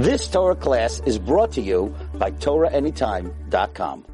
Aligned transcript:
This 0.00 0.28
Torah 0.28 0.56
class 0.56 1.02
is 1.04 1.18
brought 1.18 1.52
to 1.52 1.60
you 1.60 1.94
by 2.14 2.30
TorahAnytime.com. 2.30 4.06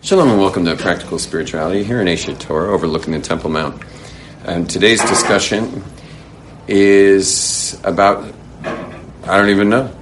Shalom 0.00 0.30
and 0.30 0.38
welcome 0.38 0.64
to 0.64 0.76
Practical 0.76 1.18
Spirituality 1.18 1.82
here 1.82 2.00
in 2.00 2.06
Aish 2.06 2.32
HaTorah 2.32 2.68
overlooking 2.68 3.14
the 3.14 3.18
Temple 3.18 3.50
Mount. 3.50 3.82
And 4.44 4.70
today's 4.70 5.00
discussion 5.00 5.82
is 6.68 7.80
about, 7.82 8.32
I 8.62 9.36
don't 9.36 9.48
even 9.48 9.70
know. 9.70 9.92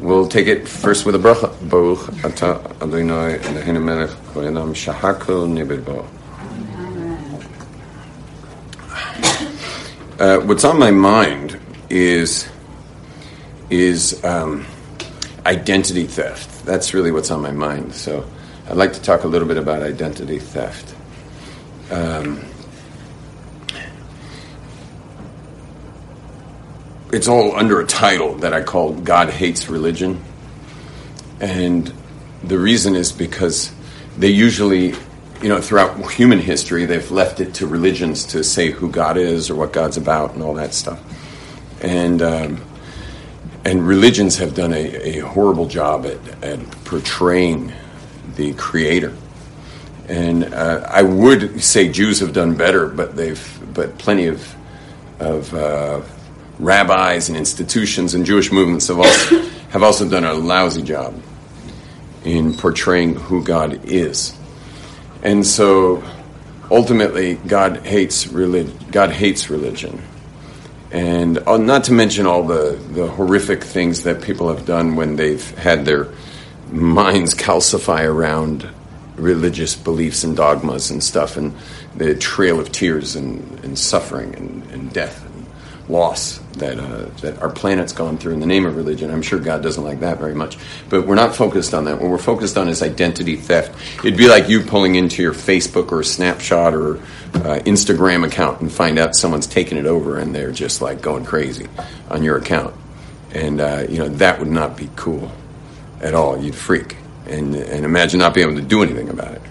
We'll 0.00 0.26
take 0.26 0.48
it 0.48 0.66
first 0.66 1.06
with 1.06 1.14
a 1.14 1.18
bracha. 1.18 1.70
Baruch 1.70 2.00
atah 2.24 2.82
Adonai 2.82 3.38
Eloheinu 3.38 3.80
melech 3.80 4.10
kol 4.34 4.44
adam 4.44 4.74
shahakol 4.74 5.46
nibirbo. 5.46 6.04
Uh, 10.18 10.44
what's 10.46 10.64
on 10.64 10.80
my 10.80 10.90
mind 10.90 11.60
is 11.88 12.48
is 13.70 14.22
um, 14.24 14.66
identity 15.46 16.06
theft. 16.06 16.64
That's 16.64 16.94
really 16.94 17.12
what's 17.12 17.30
on 17.30 17.40
my 17.40 17.52
mind. 17.52 17.94
So 17.94 18.24
I'd 18.68 18.76
like 18.76 18.92
to 18.92 19.02
talk 19.02 19.24
a 19.24 19.28
little 19.28 19.48
bit 19.48 19.56
about 19.56 19.82
identity 19.82 20.38
theft. 20.38 20.94
Um, 21.90 22.44
it's 27.12 27.26
all 27.26 27.56
under 27.56 27.80
a 27.80 27.86
title 27.86 28.36
that 28.36 28.52
I 28.52 28.62
call 28.62 28.92
God 28.92 29.30
Hates 29.30 29.68
Religion. 29.68 30.22
And 31.40 31.92
the 32.44 32.58
reason 32.58 32.94
is 32.94 33.10
because 33.10 33.72
they 34.16 34.28
usually, 34.28 34.94
you 35.42 35.48
know, 35.48 35.60
throughout 35.60 36.12
human 36.12 36.38
history, 36.38 36.84
they've 36.84 37.10
left 37.10 37.40
it 37.40 37.54
to 37.54 37.66
religions 37.66 38.26
to 38.26 38.44
say 38.44 38.70
who 38.70 38.90
God 38.90 39.16
is 39.16 39.50
or 39.50 39.56
what 39.56 39.72
God's 39.72 39.96
about 39.96 40.34
and 40.34 40.42
all 40.42 40.54
that 40.54 40.74
stuff. 40.74 41.00
And, 41.82 42.22
um, 42.22 42.69
and 43.64 43.86
religions 43.86 44.38
have 44.38 44.54
done 44.54 44.72
a, 44.72 45.18
a 45.18 45.18
horrible 45.20 45.66
job 45.66 46.06
at, 46.06 46.44
at 46.44 46.60
portraying 46.84 47.72
the 48.36 48.54
Creator. 48.54 49.14
And 50.08 50.52
uh, 50.54 50.86
I 50.88 51.02
would 51.02 51.62
say 51.62 51.88
Jews 51.88 52.20
have 52.20 52.32
done 52.32 52.54
better, 52.54 52.88
but 52.88 53.16
they've, 53.16 53.74
but 53.74 53.98
plenty 53.98 54.26
of, 54.26 54.56
of, 55.20 55.54
uh, 55.54 56.00
rabbis 56.60 57.28
and 57.28 57.38
institutions 57.38 58.14
and 58.14 58.24
Jewish 58.24 58.52
movements 58.52 58.88
have 58.88 58.98
also, 58.98 59.38
have 59.70 59.82
also 59.82 60.08
done 60.08 60.24
a 60.24 60.34
lousy 60.34 60.82
job 60.82 61.20
in 62.24 62.54
portraying 62.54 63.14
who 63.14 63.42
God 63.42 63.84
is. 63.86 64.36
And 65.22 65.46
so 65.46 66.02
ultimately 66.70 67.34
God 67.34 67.78
hates 67.78 68.26
religion 68.28 68.76
God 68.90 69.10
hates 69.10 69.50
religion. 69.50 70.02
And 70.90 71.38
uh, 71.46 71.56
not 71.56 71.84
to 71.84 71.92
mention 71.92 72.26
all 72.26 72.44
the, 72.44 72.78
the 72.92 73.06
horrific 73.06 73.62
things 73.62 74.02
that 74.02 74.22
people 74.22 74.48
have 74.48 74.66
done 74.66 74.96
when 74.96 75.16
they've 75.16 75.58
had 75.58 75.84
their 75.84 76.08
minds 76.72 77.34
calcify 77.34 78.04
around 78.04 78.68
religious 79.16 79.76
beliefs 79.76 80.24
and 80.24 80.36
dogmas 80.36 80.90
and 80.90 81.02
stuff, 81.02 81.36
and 81.36 81.54
the 81.96 82.14
trail 82.14 82.58
of 82.58 82.72
tears 82.72 83.16
and, 83.16 83.64
and 83.64 83.78
suffering 83.78 84.34
and, 84.34 84.70
and 84.70 84.92
death 84.92 85.29
loss 85.90 86.38
that 86.54 86.78
uh, 86.78 87.06
that 87.20 87.40
our 87.42 87.50
planet's 87.50 87.92
gone 87.92 88.18
through 88.18 88.32
in 88.32 88.40
the 88.40 88.46
name 88.46 88.66
of 88.66 88.76
religion. 88.76 89.10
I'm 89.10 89.22
sure 89.22 89.38
God 89.38 89.62
doesn't 89.62 89.82
like 89.82 90.00
that 90.00 90.18
very 90.18 90.34
much, 90.34 90.56
but 90.88 91.06
we're 91.06 91.14
not 91.14 91.34
focused 91.34 91.74
on 91.74 91.84
that. 91.84 92.00
What 92.00 92.10
we're 92.10 92.18
focused 92.18 92.56
on 92.56 92.68
is 92.68 92.82
identity 92.82 93.36
theft. 93.36 93.74
It'd 94.04 94.16
be 94.16 94.28
like 94.28 94.48
you 94.48 94.60
pulling 94.62 94.94
into 94.94 95.22
your 95.22 95.32
Facebook 95.32 95.92
or 95.92 96.00
Snapchat 96.00 96.72
or 96.72 96.96
uh, 97.38 97.60
Instagram 97.60 98.26
account 98.26 98.60
and 98.60 98.70
find 98.70 98.98
out 98.98 99.14
someone's 99.14 99.46
taken 99.46 99.78
it 99.78 99.86
over 99.86 100.18
and 100.18 100.34
they're 100.34 100.52
just 100.52 100.80
like 100.80 101.00
going 101.00 101.24
crazy 101.24 101.66
on 102.10 102.22
your 102.22 102.36
account, 102.36 102.74
and 103.32 103.60
uh, 103.60 103.84
you 103.88 103.98
know 103.98 104.08
that 104.08 104.38
would 104.38 104.48
not 104.50 104.76
be 104.76 104.88
cool 104.96 105.30
at 106.00 106.14
all. 106.14 106.42
You'd 106.42 106.54
freak 106.54 106.96
and 107.26 107.54
and 107.54 107.84
imagine 107.84 108.18
not 108.18 108.34
being 108.34 108.48
able 108.48 108.60
to 108.60 108.66
do 108.66 108.82
anything 108.82 109.08
about 109.08 109.32
it 109.32 109.42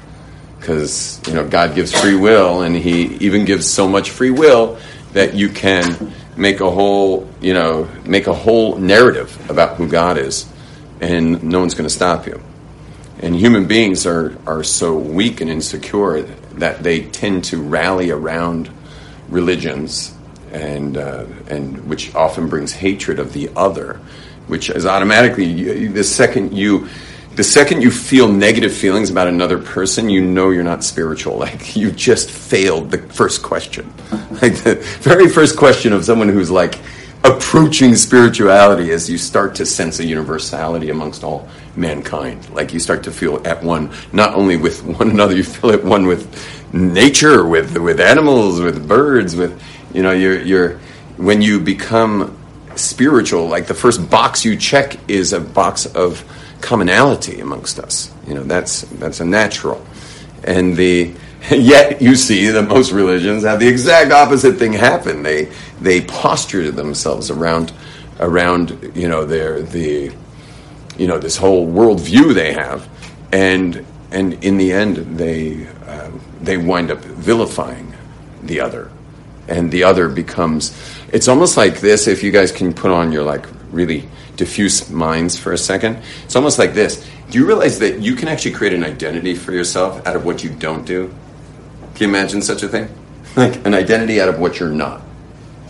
because 0.60 1.22
you 1.28 1.34
know 1.34 1.48
God 1.48 1.76
gives 1.76 1.98
free 2.00 2.16
will 2.16 2.62
and 2.62 2.76
He 2.76 3.16
even 3.16 3.46
gives 3.46 3.68
so 3.68 3.88
much 3.88 4.12
free 4.12 4.32
will 4.32 4.78
that 5.14 5.34
you 5.34 5.50
can 5.50 6.14
make 6.40 6.62
a 6.62 6.72
whole, 6.72 7.30
you 7.42 7.54
know, 7.54 7.90
make 8.06 8.28
a 8.28 8.34
whole 8.34 8.78
narrative 8.78 9.50
about 9.50 9.76
who 9.76 9.88
God 9.88 10.18
is, 10.18 10.48
and 11.02 11.44
no 11.44 11.60
one's 11.60 11.76
going 11.76 11.88
to 11.88 11.94
stop 11.94 12.26
you. 12.26 12.42
And 13.20 13.36
human 13.36 13.68
beings 13.68 14.06
are, 14.06 14.38
are 14.48 14.64
so 14.64 14.98
weak 14.98 15.42
and 15.42 15.50
insecure 15.50 16.22
that 16.22 16.82
they 16.82 17.02
tend 17.02 17.44
to 17.46 17.62
rally 17.62 18.12
around 18.12 18.70
religions, 19.28 20.16
and, 20.52 20.98
uh, 20.98 21.26
and 21.48 21.88
which 21.90 22.16
often 22.16 22.48
brings 22.48 22.72
hatred 22.72 23.20
of 23.20 23.34
the 23.34 23.50
other, 23.56 24.00
which 24.48 24.70
is 24.70 24.86
automatically 24.86 25.88
the 25.88 26.04
second 26.04 26.54
you 26.58 26.88
the 27.40 27.44
second 27.46 27.82
you 27.82 27.90
feel 27.90 28.30
negative 28.30 28.74
feelings 28.74 29.10
about 29.10 29.30
another 29.30 29.58
person, 29.58 30.10
you 30.10 30.20
know 30.20 30.50
you're 30.50 30.62
not 30.62 30.84
spiritual. 30.84 31.38
Like 31.50 31.74
you 31.74 31.90
just 31.90 32.30
failed 32.30 32.92
the 32.92 32.98
first 32.98 33.42
question. 33.44 33.94
Like 34.42 34.56
the 34.68 34.76
very 35.00 35.30
first 35.30 35.56
question 35.56 35.94
of 35.94 36.04
someone 36.04 36.28
who's 36.28 36.52
like 36.52 36.78
approaching 37.24 37.96
spirituality 37.96 38.90
is 38.90 39.10
you 39.10 39.18
start 39.18 39.56
to 39.56 39.66
sense 39.66 40.00
a 40.00 40.06
universality 40.06 40.90
amongst 40.90 41.24
all 41.24 41.48
mankind. 41.78 42.50
Like 42.50 42.74
you 42.74 42.80
start 42.80 43.04
to 43.04 43.12
feel 43.12 43.42
at 43.48 43.64
one, 43.64 43.90
not 44.12 44.34
only 44.34 44.58
with 44.58 44.84
one 45.00 45.10
another, 45.10 45.34
you 45.34 45.46
feel 45.46 45.72
at 45.72 45.82
one 45.82 46.08
with 46.08 46.28
nature, 46.74 47.46
with 47.46 47.78
with 47.78 48.02
animals, 48.02 48.60
with 48.60 48.86
birds, 48.86 49.38
with 49.38 49.54
you 49.94 50.04
know, 50.04 50.12
you're 50.12 50.42
you're 50.42 50.72
when 51.16 51.42
you 51.42 51.62
become 51.62 52.38
spiritual, 52.76 53.48
like 53.48 53.68
the 53.68 53.80
first 53.86 54.10
box 54.10 54.44
you 54.44 54.58
check 54.58 54.98
is 55.08 55.32
a 55.32 55.40
box 55.40 55.86
of 55.86 56.26
commonality 56.62 57.40
amongst 57.40 57.80
us. 57.80 58.12
You 58.28 58.36
know, 58.36 58.44
that's 58.44 58.82
that's 58.82 59.20
a 59.20 59.26
natural. 59.26 59.86
And 60.44 60.76
the 60.76 61.14
yet 61.52 62.02
you 62.02 62.16
see 62.16 62.48
that 62.48 62.64
most 62.64 62.92
religions 62.92 63.44
have 63.44 63.60
the 63.60 63.68
exact 63.68 64.12
opposite 64.12 64.58
thing 64.58 64.74
happen. 64.74 65.24
They 65.24 65.52
they 65.82 66.02
posture 66.02 66.72
themselves 66.72 67.30
around 67.30 67.72
around 68.20 68.92
you 68.96 69.08
know 69.08 69.26
their 69.26 69.62
the 69.62 70.12
you 70.98 71.08
know 71.08 71.18
this 71.18 71.38
whole 71.38 71.68
worldview 71.68 72.34
they 72.34 72.54
have, 72.54 72.88
and 73.32 73.86
and 74.12 74.44
in 74.44 74.58
the 74.58 74.72
end 74.72 75.18
they 75.18 75.68
uh, 75.88 76.12
they 76.42 76.58
wind 76.58 76.92
up 76.92 77.00
vilifying 77.00 77.94
the 78.44 78.60
other, 78.60 78.92
and 79.48 79.72
the 79.72 79.84
other 79.84 80.10
becomes. 80.10 80.78
It's 81.12 81.28
almost 81.28 81.58
like 81.58 81.80
this. 81.80 82.08
If 82.08 82.22
you 82.22 82.32
guys 82.32 82.52
can 82.52 82.74
put 82.74 82.92
on 82.92 83.12
your 83.12 83.24
like 83.24 83.46
really 83.72 84.10
diffuse 84.40 84.90
minds 84.90 85.38
for 85.38 85.52
a 85.52 85.58
second. 85.58 86.02
It's 86.24 86.36
almost 86.36 86.58
like 86.58 86.74
this. 86.74 87.06
Do 87.30 87.38
you 87.38 87.46
realize 87.46 87.78
that 87.80 88.00
you 88.00 88.16
can 88.16 88.30
actually 88.30 88.54
create 88.54 88.74
an 88.74 88.86
identity 88.86 89.36
for 89.36 89.52
yourself 89.52 90.08
out 90.08 90.16
of 90.16 90.26
what 90.26 90.44
you 90.44 90.50
don't 90.50 90.86
do? 90.86 91.14
Can 91.94 92.08
you 92.08 92.08
imagine 92.08 92.42
such 92.42 92.64
a 92.64 92.68
thing? 92.68 92.88
Like 93.36 93.64
an 93.64 93.76
identity 93.76 94.20
out 94.20 94.28
of 94.28 94.40
what 94.40 94.60
you're 94.60 94.72
not. 94.72 95.02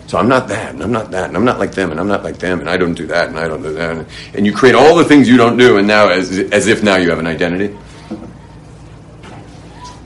So 0.08 0.18
I'm 0.18 0.30
not 0.30 0.48
that, 0.48 0.74
and 0.74 0.82
I'm 0.82 0.94
not 0.94 1.12
that, 1.12 1.28
and 1.28 1.36
I'm 1.36 1.44
not 1.44 1.60
like 1.60 1.74
them, 1.74 1.92
and 1.92 2.00
I'm 2.00 2.08
not 2.08 2.24
like 2.24 2.38
them, 2.38 2.62
and 2.62 2.70
I 2.70 2.78
don't 2.78 2.94
do 2.94 3.06
that, 3.08 3.28
and 3.28 3.38
I 3.38 3.50
don't 3.50 3.62
do 3.62 3.74
that. 3.74 4.08
And 4.34 4.46
you 4.46 4.54
create 4.54 4.76
all 4.76 4.96
the 4.96 5.04
things 5.04 5.28
you 5.28 5.36
don't 5.36 5.58
do, 5.58 5.78
and 5.78 5.86
now 5.86 6.08
as, 6.08 6.40
as 6.40 6.68
if 6.68 6.82
now 6.82 6.96
you 6.96 7.10
have 7.10 7.20
an 7.20 7.28
identity. 7.28 7.78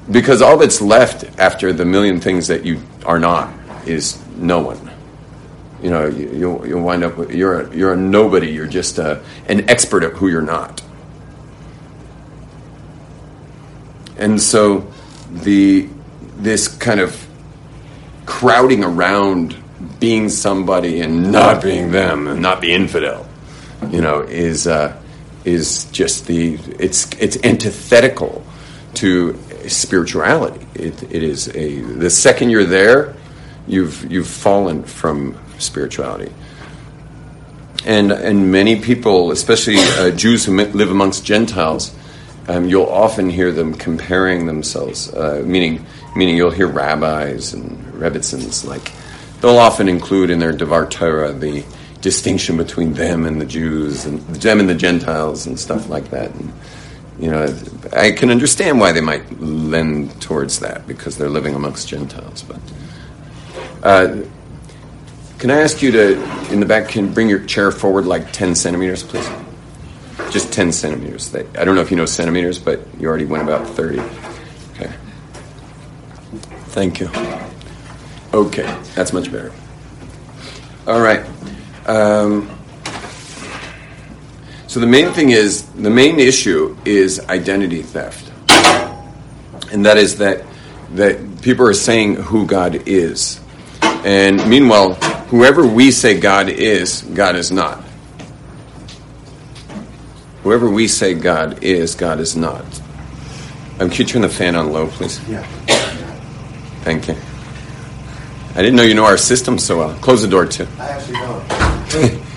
Because 0.10 0.42
all 0.42 0.58
that's 0.58 0.82
left 0.82 1.40
after 1.40 1.72
the 1.72 1.86
million 1.86 2.20
things 2.20 2.48
that 2.48 2.66
you 2.66 2.82
are 3.06 3.20
not 3.20 3.54
is 3.86 4.20
no 4.36 4.60
one 4.62 4.93
you 5.84 5.90
know, 5.90 6.08
you, 6.08 6.50
will 6.50 6.66
you'll 6.66 6.82
wind 6.82 7.04
up 7.04 7.18
with, 7.18 7.32
you're 7.32 7.62
a, 7.62 7.76
you're 7.76 7.94
a 7.94 7.98
nobody. 7.98 8.52
You're 8.52 8.68
just 8.68 8.98
a, 8.98 9.22
an 9.48 9.70
expert 9.70 10.04
at 10.04 10.14
who 10.14 10.30
you're 10.30 10.42
not. 10.42 10.82
And 14.18 14.42
so 14.42 14.88
the 15.30 15.90
this 16.38 16.68
kind 16.68 17.02
of 17.02 17.28
crowding 18.26 18.84
around 18.84 19.62
being 20.00 20.30
somebody 20.30 21.02
and 21.02 21.32
not 21.32 21.62
being 21.62 21.92
them 21.92 22.28
and 22.28 22.42
not 22.42 22.62
the 22.62 22.74
infidel, 22.74 23.28
you 23.90 24.02
know, 24.02 24.22
is 24.22 24.68
uh, 24.68 24.98
is 25.44 25.86
just 25.92 26.28
the 26.28 26.54
it's 26.80 27.12
it's 27.20 27.38
antithetical 27.44 28.46
to 28.96 29.38
spirituality. 29.68 30.66
It, 30.76 31.04
it 31.04 31.24
is 31.24 31.50
a 31.50 31.82
the 31.82 32.10
second 32.10 32.52
you're 32.52 32.64
there, 32.64 33.16
you've 33.68 34.10
you've 34.10 34.28
fallen 34.28 34.84
from 34.84 35.38
spirituality. 35.60 36.32
And, 37.86 38.12
and 38.12 38.52
many 38.52 38.80
people, 38.80 39.32
especially 39.32 39.76
uh, 39.78 40.12
Jews 40.12 40.46
who 40.46 40.56
live 40.56 40.90
amongst 40.90 41.26
Gentiles, 41.26 41.94
um, 42.48 42.68
you'll 42.68 42.86
often 42.86 43.30
hear 43.30 43.52
them 43.52 43.74
comparing 43.74 44.46
themselves, 44.46 45.14
uh, 45.14 45.44
meaning, 45.46 45.86
meaning 46.16 46.38
you'll 46.38 46.52
hear 46.52 46.68
rabbis 46.68 47.54
and 47.54 47.78
rebbetzins, 47.94 48.66
like, 48.66 48.92
they'll 49.42 49.58
often 49.58 49.90
include 49.90 50.30
in 50.30 50.40
their 50.40 50.54
Devar 50.54 50.86
Torah 50.88 51.34
the 51.34 51.66
distinction 52.02 52.58
between 52.58 52.94
them 52.94 53.26
and 53.26 53.40
the 53.40 53.46
Jews, 53.46 54.06
and 54.06 54.20
them 54.22 54.60
and 54.60 54.70
the 54.70 54.76
Gentiles, 54.76 55.48
and 55.48 55.60
stuff 55.60 55.90
like 55.90 56.10
that. 56.12 56.32
And, 56.32 56.54
you 57.20 57.32
know, 57.32 57.54
I 57.94 58.12
can 58.12 58.30
understand 58.30 58.80
why 58.80 58.92
they 58.92 59.02
might 59.02 59.40
lend 59.42 60.22
towards 60.22 60.60
that 60.60 60.86
because 60.88 61.18
they're 61.18 61.30
living 61.30 61.56
amongst 61.56 61.88
Gentiles. 61.88 62.44
But 62.44 62.60
uh, 63.84 64.18
can 65.44 65.52
I 65.52 65.60
ask 65.60 65.82
you 65.82 65.92
to, 65.92 66.54
in 66.54 66.62
the 66.62 66.66
back, 66.66 66.88
can 66.88 67.14
bring 67.14 67.28
your 67.28 67.44
chair 67.46 67.70
forward 67.70 68.06
like 68.06 68.32
10 68.32 68.56
centimeters, 68.56 69.04
please? 69.04 69.30
just 70.32 70.54
10 70.54 70.72
centimeters. 70.72 71.36
I 71.36 71.66
don't 71.66 71.76
know 71.76 71.82
if 71.82 71.92
you 71.92 71.98
know 71.98 72.06
centimeters, 72.06 72.60
but 72.60 72.80
you 72.98 73.10
already 73.10 73.26
went 73.26 73.44
about 73.44 73.68
30. 73.68 74.00
Okay. 74.00 74.94
Thank 76.70 77.02
you. 77.02 77.10
Okay, 78.34 78.64
that's 78.96 79.12
much 79.12 79.34
better. 79.34 79.52
All 80.88 81.02
right. 81.02 81.26
Um, 81.88 82.50
so 84.68 84.80
the 84.80 84.88
main 84.88 85.12
thing 85.12 85.32
is, 85.32 85.64
the 85.74 85.90
main 85.90 86.22
issue 86.22 86.78
is 86.86 87.20
identity 87.28 87.82
theft. 87.82 88.32
And 89.74 89.86
that 89.86 89.98
is 89.98 90.20
that, 90.20 90.46
that 90.94 91.42
people 91.42 91.68
are 91.68 91.74
saying 91.74 92.16
who 92.16 92.46
God 92.46 92.88
is. 92.88 93.42
And 94.04 94.48
meanwhile, 94.50 94.96
whoever 95.30 95.66
we 95.66 95.92
say 95.92 96.20
God 96.20 96.50
is, 96.50 97.02
God 97.02 97.36
is 97.36 97.52
not. 97.52 97.84
Whoever 100.44 100.70
we 100.70 100.88
say 100.88 101.14
God 101.14 101.64
is, 101.64 101.96
God 101.96 102.20
is 102.20 102.36
not. 102.36 102.66
Um, 103.80 103.90
can 103.90 103.92
you 103.92 104.06
turn 104.06 104.22
the 104.22 104.30
fan 104.30 104.56
on 104.56 104.72
low, 104.72 104.88
please? 104.88 105.20
Yeah. 105.28 105.44
Thank 106.84 107.08
you. 107.08 107.16
I 108.56 108.62
didn't 108.62 108.76
know 108.76 108.84
you 108.84 108.94
know 108.94 109.06
our 109.06 109.18
system 109.18 109.58
so 109.58 109.80
well. 109.80 109.94
Close 110.00 110.22
the 110.22 110.28
door 110.28 110.46
too. 110.46 110.68
I 110.80 110.90
actually 110.90 111.14
don't. 111.16 112.24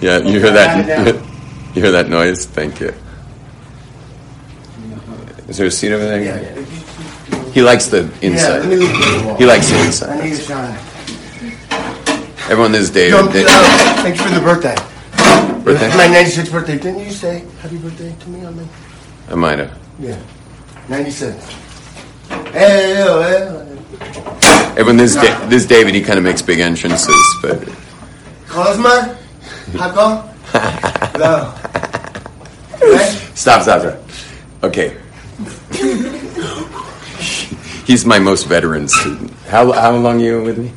Yeah, 0.00 0.18
you 0.18 0.38
hear 0.38 0.50
that? 0.52 1.24
You 1.74 1.82
hear 1.82 1.90
that 1.92 2.08
noise? 2.08 2.46
Thank 2.46 2.78
you. 2.78 2.94
Is 5.48 5.56
there 5.56 5.66
a 5.66 5.70
seat 5.72 5.92
over 5.92 6.04
there? 6.04 6.22
Yeah. 6.22 6.53
He 7.54 7.62
likes 7.62 7.86
the 7.86 8.02
Yeah, 8.20 8.28
inside. 8.30 8.58
let 8.60 8.68
me 8.68 8.76
look 8.76 8.90
at 8.90 9.20
the 9.20 9.26
wall. 9.26 9.36
He 9.36 9.46
likes 9.46 9.68
the 9.70 9.76
I 9.76 9.86
inside. 9.86 10.24
need 10.24 10.32
a 10.32 10.36
shine. 10.40 10.78
Everyone, 12.50 12.72
this 12.72 12.82
is 12.82 12.90
David. 12.90 13.32
Da- 13.32 13.44
uh, 13.48 14.02
thank 14.02 14.16
you 14.18 14.24
for 14.24 14.34
the 14.34 14.40
birthday. 14.40 14.74
Birthday? 15.62 15.88
My 15.96 16.08
96th 16.08 16.50
birthday. 16.52 16.78
Didn't 16.78 17.00
you 17.04 17.12
say 17.12 17.44
happy 17.62 17.78
birthday 17.78 18.14
to 18.20 18.28
me 18.28 18.44
on 18.44 18.56
my... 18.56 18.64
I 19.30 19.34
might 19.36 19.58
have. 19.60 19.72
Yeah. 20.00 20.18
96. 20.88 21.36
Hey, 22.52 22.98
yo, 22.98 23.22
hey. 23.22 23.70
Everyone, 24.76 24.96
this 24.96 25.14
is, 25.14 25.22
da- 25.22 25.46
this 25.46 25.62
is 25.62 25.68
David. 25.68 25.94
He 25.94 26.02
kind 26.02 26.18
of 26.18 26.24
makes 26.24 26.42
big 26.42 26.58
entrances, 26.58 27.14
but 27.40 27.60
Cosma? 28.48 29.16
Jaco? 29.72 30.30
No. 31.18 31.54
Stop, 33.34 33.62
stop, 33.62 33.80
stop. 33.80 33.98
Okay. 34.64 34.96
He's 37.84 38.04
my 38.06 38.18
most 38.18 38.44
veteran 38.46 38.88
student. 38.88 39.30
How 39.48 39.70
how 39.72 39.92
long 39.96 40.20
are 40.20 40.24
you 40.24 40.42
with 40.42 40.58
me? 40.58 40.72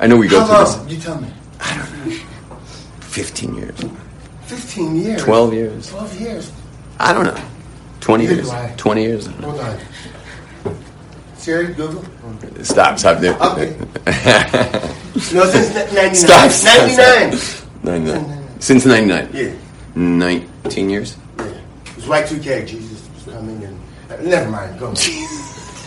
I 0.00 0.06
know 0.08 0.16
we 0.16 0.28
go 0.28 0.40
How 0.44 0.64
through 0.64 0.76
long? 0.82 0.88
You 0.88 0.96
tell 0.98 1.20
me. 1.20 1.28
this. 2.04 2.20
Fifteen 3.00 3.54
years, 3.54 3.78
15 4.46 4.96
years. 4.96 5.22
twelve 5.22 5.52
years. 5.54 5.88
12 5.90 6.20
years. 6.20 6.52
I 6.98 7.12
don't 7.12 7.24
know. 7.24 7.40
Twenty 8.00 8.24
Neither 8.24 8.34
years. 8.36 8.50
do 8.50 8.56
I. 8.56 8.74
Twenty 8.76 9.02
years. 9.02 9.28
I 9.28 9.30
don't 9.32 9.40
know. 9.42 9.48
Hold 9.52 9.60
on. 9.60 10.76
Siri, 11.36 11.74
Google? 11.74 12.04
Stop, 12.62 12.98
stop 12.98 13.18
there. 13.18 13.36
Okay. 13.38 13.76
No, 15.34 15.44
since 15.44 15.74
99. 15.74 16.14
Stop, 16.14 16.50
stop, 16.50 16.88
99. 16.88 17.36
stop. 17.36 17.84
99. 17.84 18.60
Since 18.60 18.86
99. 18.86 19.28
Yeah. 19.34 19.52
19 19.94 20.88
years? 20.90 21.16
Yeah. 21.36 21.44
It 21.44 21.96
was 21.96 22.04
Y2K. 22.06 22.66
Jesus 22.66 23.08
was 23.14 23.34
coming 23.34 23.62
and. 23.62 23.78
uh, 24.10 24.16
Never 24.22 24.50
mind. 24.50 24.80
Go. 24.80 24.94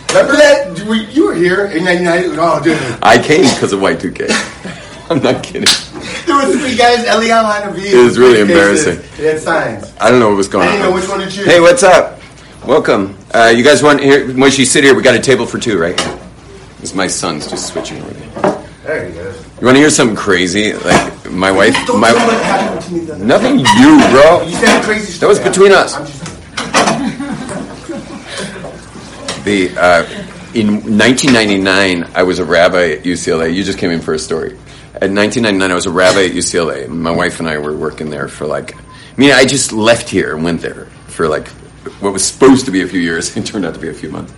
Remember 0.08 0.32
that? 0.36 0.78
You 0.78 0.86
were, 0.86 0.94
you 0.94 1.26
were 1.26 1.34
here 1.34 1.66
in 1.66 1.84
99. 1.84 2.38
Oh, 2.38 2.62
dude. 2.62 2.78
I 3.02 3.22
came 3.22 3.42
because 3.54 3.72
of 3.72 3.80
Y2K. 3.80 4.30
I'm 5.10 5.22
not 5.22 5.42
kidding. 5.44 5.68
There 6.26 6.36
was 6.36 6.56
three 6.60 6.76
guys, 6.76 7.04
Eliel, 7.06 7.44
Hanavi. 7.44 7.92
It 7.92 8.02
was 8.02 8.18
really 8.18 8.40
embarrassing. 8.40 8.98
They 9.16 9.26
had 9.32 9.40
signs. 9.40 9.92
I 10.00 10.10
don't 10.10 10.18
know 10.20 10.28
what 10.28 10.36
was 10.36 10.48
going 10.48 10.66
I 10.66 10.72
on. 10.72 10.76
didn't 10.78 10.90
know 10.90 10.94
which 10.96 11.08
one 11.08 11.20
to 11.20 11.26
choose. 11.30 11.46
Hey, 11.46 11.60
what's 11.60 11.82
up? 11.82 12.20
Welcome. 12.66 13.16
Uh, 13.32 13.52
you 13.54 13.62
guys 13.62 13.82
want 13.82 14.00
here? 14.00 14.32
When 14.34 14.50
she 14.50 14.64
sit 14.64 14.82
here, 14.82 14.94
we 14.94 15.02
got 15.02 15.14
a 15.14 15.20
table 15.20 15.46
for 15.46 15.58
two, 15.58 15.78
right? 15.78 15.96
This 16.80 16.94
my 16.94 17.06
son's 17.06 17.48
just 17.48 17.72
switching 17.72 18.02
over 18.02 18.10
there. 18.14 18.64
There 18.84 19.08
you 19.08 19.14
go. 19.14 19.34
You 19.60 19.64
want 19.66 19.76
to 19.76 19.80
hear 19.80 19.90
something 19.90 20.16
crazy? 20.16 20.72
Like 20.72 21.30
my 21.30 21.50
wife, 21.52 21.74
Don't 21.86 22.00
my 22.00 22.12
what 22.12 22.42
happened 22.44 22.80
to 22.82 22.92
me 22.92 23.00
the 23.00 23.14
other 23.14 23.24
nothing. 23.24 23.58
You, 23.60 23.98
bro. 24.10 24.42
You 24.42 24.56
said 24.56 24.82
crazy 24.84 25.18
That 25.18 25.26
was 25.28 25.38
between 25.38 25.72
us. 25.72 25.94
I'm 25.94 26.06
just, 26.06 26.26
The 29.46 29.70
uh, 29.78 30.02
in 30.54 30.98
1999, 30.98 32.10
I 32.16 32.24
was 32.24 32.40
a 32.40 32.44
rabbi 32.44 32.90
at 32.94 33.04
UCLA. 33.04 33.54
You 33.54 33.62
just 33.62 33.78
came 33.78 33.92
in 33.92 34.00
for 34.00 34.12
a 34.12 34.18
story. 34.18 34.50
In 35.00 35.14
1999, 35.14 35.70
I 35.70 35.72
was 35.72 35.86
a 35.86 35.92
rabbi 35.92 36.24
at 36.24 36.32
UCLA. 36.32 36.88
My 36.88 37.12
wife 37.12 37.38
and 37.38 37.48
I 37.48 37.58
were 37.58 37.76
working 37.76 38.10
there 38.10 38.26
for 38.26 38.44
like. 38.44 38.74
I 38.76 38.80
mean, 39.16 39.30
I 39.30 39.44
just 39.44 39.72
left 39.72 40.08
here 40.08 40.34
and 40.34 40.42
went 40.42 40.62
there 40.62 40.86
for 41.06 41.28
like 41.28 41.46
what 42.00 42.12
was 42.12 42.24
supposed 42.24 42.64
to 42.64 42.72
be 42.72 42.82
a 42.82 42.88
few 42.88 42.98
years. 42.98 43.36
It 43.36 43.46
turned 43.46 43.64
out 43.64 43.74
to 43.74 43.80
be 43.80 43.88
a 43.88 43.94
few 43.94 44.10
months. 44.10 44.32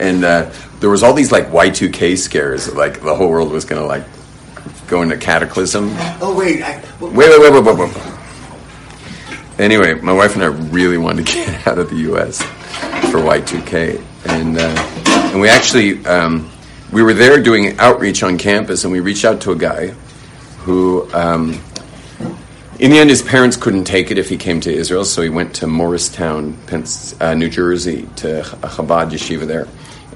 And 0.00 0.24
uh, 0.24 0.50
there 0.80 0.90
was 0.90 1.04
all 1.04 1.14
these 1.14 1.30
like 1.30 1.46
Y2K 1.52 2.18
scares. 2.18 2.74
Like 2.74 3.00
the 3.00 3.14
whole 3.14 3.28
world 3.30 3.52
was 3.52 3.64
going 3.64 3.80
to 3.80 3.86
like 3.86 4.06
go 4.88 5.02
into 5.02 5.16
cataclysm. 5.18 5.90
oh, 6.20 6.36
wait. 6.36 6.64
I, 6.64 6.82
well, 7.00 7.12
Wait, 7.12 7.28
wait, 7.30 7.52
wait, 7.52 7.62
wait, 7.62 7.76
wait, 7.78 7.94
wait. 7.94 9.60
Anyway, 9.60 9.94
my 10.00 10.12
wife 10.12 10.34
and 10.34 10.42
I 10.42 10.48
really 10.48 10.98
wanted 10.98 11.28
to 11.28 11.32
get 11.32 11.66
out 11.68 11.78
of 11.78 11.90
the 11.90 11.96
U.S. 12.10 12.42
for 13.12 13.20
Y2K, 13.20 14.02
and 14.28 14.56
uh, 14.58 15.30
and 15.32 15.40
we 15.40 15.48
actually 15.48 16.04
um, 16.06 16.50
we 16.92 17.02
were 17.02 17.14
there 17.14 17.42
doing 17.42 17.78
outreach 17.78 18.22
on 18.22 18.38
campus, 18.38 18.84
and 18.84 18.92
we 18.92 19.00
reached 19.00 19.24
out 19.24 19.40
to 19.42 19.52
a 19.52 19.56
guy 19.56 19.88
who. 20.60 21.10
Um, 21.12 21.60
in 22.78 22.92
the 22.92 22.98
end, 22.98 23.10
his 23.10 23.22
parents 23.22 23.56
couldn't 23.56 23.84
take 23.84 24.12
it 24.12 24.18
if 24.18 24.28
he 24.28 24.36
came 24.36 24.60
to 24.60 24.72
Israel, 24.72 25.04
so 25.04 25.20
he 25.20 25.28
went 25.28 25.52
to 25.56 25.66
Morristown, 25.66 26.56
uh, 27.20 27.34
New 27.34 27.48
Jersey, 27.48 28.08
to 28.16 28.38
a 28.38 28.68
Chabad 28.68 29.10
yeshiva 29.10 29.48
there. 29.48 29.66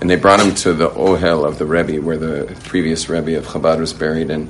And 0.01 0.09
they 0.09 0.15
brought 0.15 0.39
him 0.39 0.55
to 0.57 0.73
the 0.73 0.89
Ohel 0.91 1.45
of 1.45 1.59
the 1.59 1.67
Rebbe, 1.67 2.01
where 2.01 2.17
the 2.17 2.57
previous 2.63 3.09
Rebbe 3.09 3.37
of 3.37 3.47
Chabad 3.47 3.81
was 3.81 3.93
buried. 3.93 4.31
And, 4.31 4.49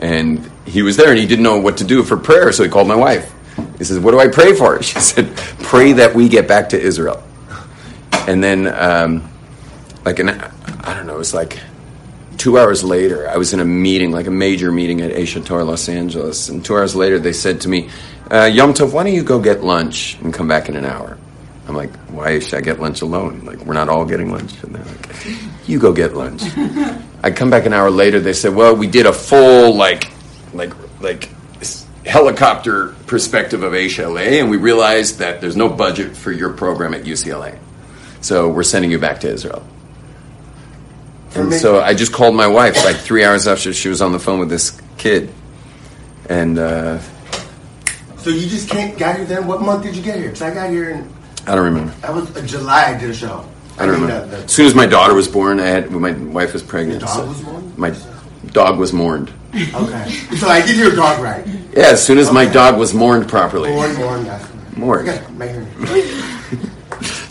and 0.00 0.50
he 0.66 0.82
was 0.82 0.96
there, 0.96 1.10
and 1.10 1.18
he 1.20 1.26
didn't 1.26 1.44
know 1.44 1.60
what 1.60 1.76
to 1.76 1.84
do 1.84 2.02
for 2.02 2.16
prayer, 2.16 2.50
so 2.50 2.64
he 2.64 2.68
called 2.68 2.88
my 2.88 2.96
wife. 2.96 3.32
He 3.78 3.84
says, 3.84 4.00
What 4.00 4.10
do 4.10 4.18
I 4.18 4.26
pray 4.26 4.54
for? 4.54 4.82
She 4.82 4.98
said, 4.98 5.36
Pray 5.62 5.92
that 5.92 6.16
we 6.16 6.28
get 6.28 6.48
back 6.48 6.70
to 6.70 6.80
Israel. 6.80 7.22
And 8.28 8.42
then, 8.42 8.66
um, 8.66 9.28
like, 10.04 10.18
an, 10.18 10.30
I 10.30 10.94
don't 10.94 11.06
know, 11.06 11.14
it 11.14 11.18
was 11.18 11.34
like 11.34 11.58
two 12.42 12.58
hours 12.58 12.82
later, 12.82 13.28
I 13.28 13.36
was 13.36 13.52
in 13.52 13.60
a 13.60 13.64
meeting, 13.64 14.10
like 14.10 14.26
a 14.26 14.30
major 14.32 14.72
meeting 14.72 15.00
at 15.00 15.12
Aish 15.12 15.44
Torah 15.44 15.64
Los 15.64 15.88
Angeles, 15.88 16.48
and 16.48 16.64
two 16.64 16.74
hours 16.74 16.96
later, 16.96 17.20
they 17.20 17.32
said 17.32 17.60
to 17.60 17.68
me, 17.68 17.88
uh, 18.32 18.50
"Yom 18.52 18.74
Tov, 18.74 18.92
why 18.92 19.04
don't 19.04 19.14
you 19.14 19.22
go 19.22 19.38
get 19.38 19.62
lunch 19.62 20.18
and 20.22 20.34
come 20.34 20.48
back 20.48 20.68
in 20.68 20.74
an 20.74 20.84
hour?" 20.84 21.18
I'm 21.68 21.76
like, 21.76 21.94
"Why 22.06 22.40
should 22.40 22.54
I 22.54 22.60
get 22.60 22.80
lunch 22.80 23.00
alone? 23.02 23.42
Like, 23.44 23.64
we're 23.64 23.74
not 23.74 23.88
all 23.88 24.04
getting 24.04 24.32
lunch." 24.32 24.60
And 24.64 24.74
they're 24.74 24.84
like, 24.84 25.26
"You 25.68 25.78
go 25.78 25.92
get 25.92 26.14
lunch." 26.14 26.42
I 27.22 27.30
come 27.30 27.50
back 27.50 27.64
an 27.66 27.72
hour 27.72 27.90
later. 27.90 28.18
They 28.18 28.32
said, 28.32 28.54
"Well, 28.56 28.74
we 28.74 28.88
did 28.88 29.06
a 29.06 29.12
full 29.12 29.76
like, 29.76 30.10
like, 30.52 30.72
like." 31.00 31.28
Helicopter 32.04 32.88
perspective 33.06 33.62
of 33.62 33.74
Aish 33.74 34.04
LA, 34.04 34.40
and 34.40 34.50
we 34.50 34.56
realized 34.56 35.20
that 35.20 35.40
there's 35.40 35.54
no 35.54 35.68
budget 35.68 36.16
for 36.16 36.32
your 36.32 36.52
program 36.52 36.94
at 36.94 37.04
UCLA. 37.04 37.56
So 38.22 38.48
we're 38.48 38.62
sending 38.62 38.90
you 38.90 38.98
back 38.98 39.20
to 39.20 39.28
Israel. 39.28 39.62
And 41.34 41.50
me- 41.50 41.58
so 41.58 41.80
I 41.80 41.94
just 41.94 42.12
called 42.12 42.34
my 42.34 42.46
wife 42.46 42.82
like 42.84 42.96
three 42.96 43.24
hours 43.24 43.46
after 43.46 43.72
she 43.72 43.88
was 43.88 44.00
on 44.02 44.12
the 44.12 44.18
phone 44.18 44.38
with 44.38 44.48
this 44.48 44.80
kid. 44.96 45.32
And 46.28 46.58
uh, 46.58 47.00
so 48.18 48.30
you 48.30 48.48
just 48.48 48.68
can't 48.68 48.96
got 48.98 49.16
here 49.16 49.24
then? 49.24 49.46
What 49.46 49.60
month 49.60 49.82
did 49.82 49.96
you 49.96 50.02
get 50.02 50.16
here? 50.16 50.26
Because 50.28 50.42
I 50.42 50.54
got 50.54 50.70
here 50.70 50.90
in, 50.90 51.12
I 51.46 51.54
don't 51.56 51.64
remember. 51.64 51.92
I 52.06 52.10
was, 52.12 52.34
uh, 52.36 52.46
July 52.46 52.94
I 52.94 52.98
did 52.98 53.10
a 53.10 53.14
show. 53.14 53.44
I 53.78 53.86
don't 53.86 53.94
mean, 53.96 54.02
remember. 54.02 54.26
the- 54.26 54.36
the- 54.36 54.44
As 54.44 54.52
soon 54.52 54.66
as 54.66 54.74
my 54.74 54.86
daughter 54.86 55.14
was 55.14 55.26
born, 55.26 55.58
I 55.58 55.66
had 55.66 55.90
my 55.90 56.12
wife 56.12 56.52
was 56.52 56.62
pregnant. 56.62 57.00
Dog 57.00 57.08
so 57.10 57.26
was 57.26 57.40
born? 57.40 57.72
My 57.76 57.94
dog 58.52 58.78
was 58.78 58.92
mourned. 58.92 59.32
Okay. 59.54 60.10
So 60.36 60.48
I 60.48 60.64
did 60.64 60.76
your 60.76 60.94
dog 60.94 61.20
right. 61.20 61.44
Yeah, 61.72 61.88
as 61.88 62.04
soon 62.04 62.18
as 62.18 62.30
my 62.32 62.46
dog 62.46 62.78
was 62.78 62.94
mourned 62.94 63.28
properly. 63.28 63.70
Born, 63.70 64.24
that's. 64.24 64.46
Mourned. 64.76 65.08
Okay, 65.08 65.22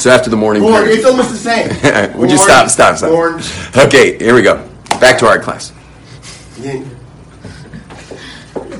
So 0.01 0.10
after 0.10 0.31
the 0.31 0.36
morning 0.36 0.63
period- 0.63 0.98
it's 0.98 1.05
almost 1.05 1.29
the 1.29 1.38
same. 1.38 1.67
Would 2.20 2.31
you 2.31 2.38
stop? 2.39 2.70
Stop! 2.70 2.98
Stop! 2.98 3.12
Born. 3.12 3.39
Okay, 3.77 4.17
here 4.17 4.34
we 4.34 4.41
go. 4.41 4.67
Back 5.00 5.20
to 5.20 5.27
our 5.27 5.38
class. 5.38 5.72
Yeah. 6.60 6.84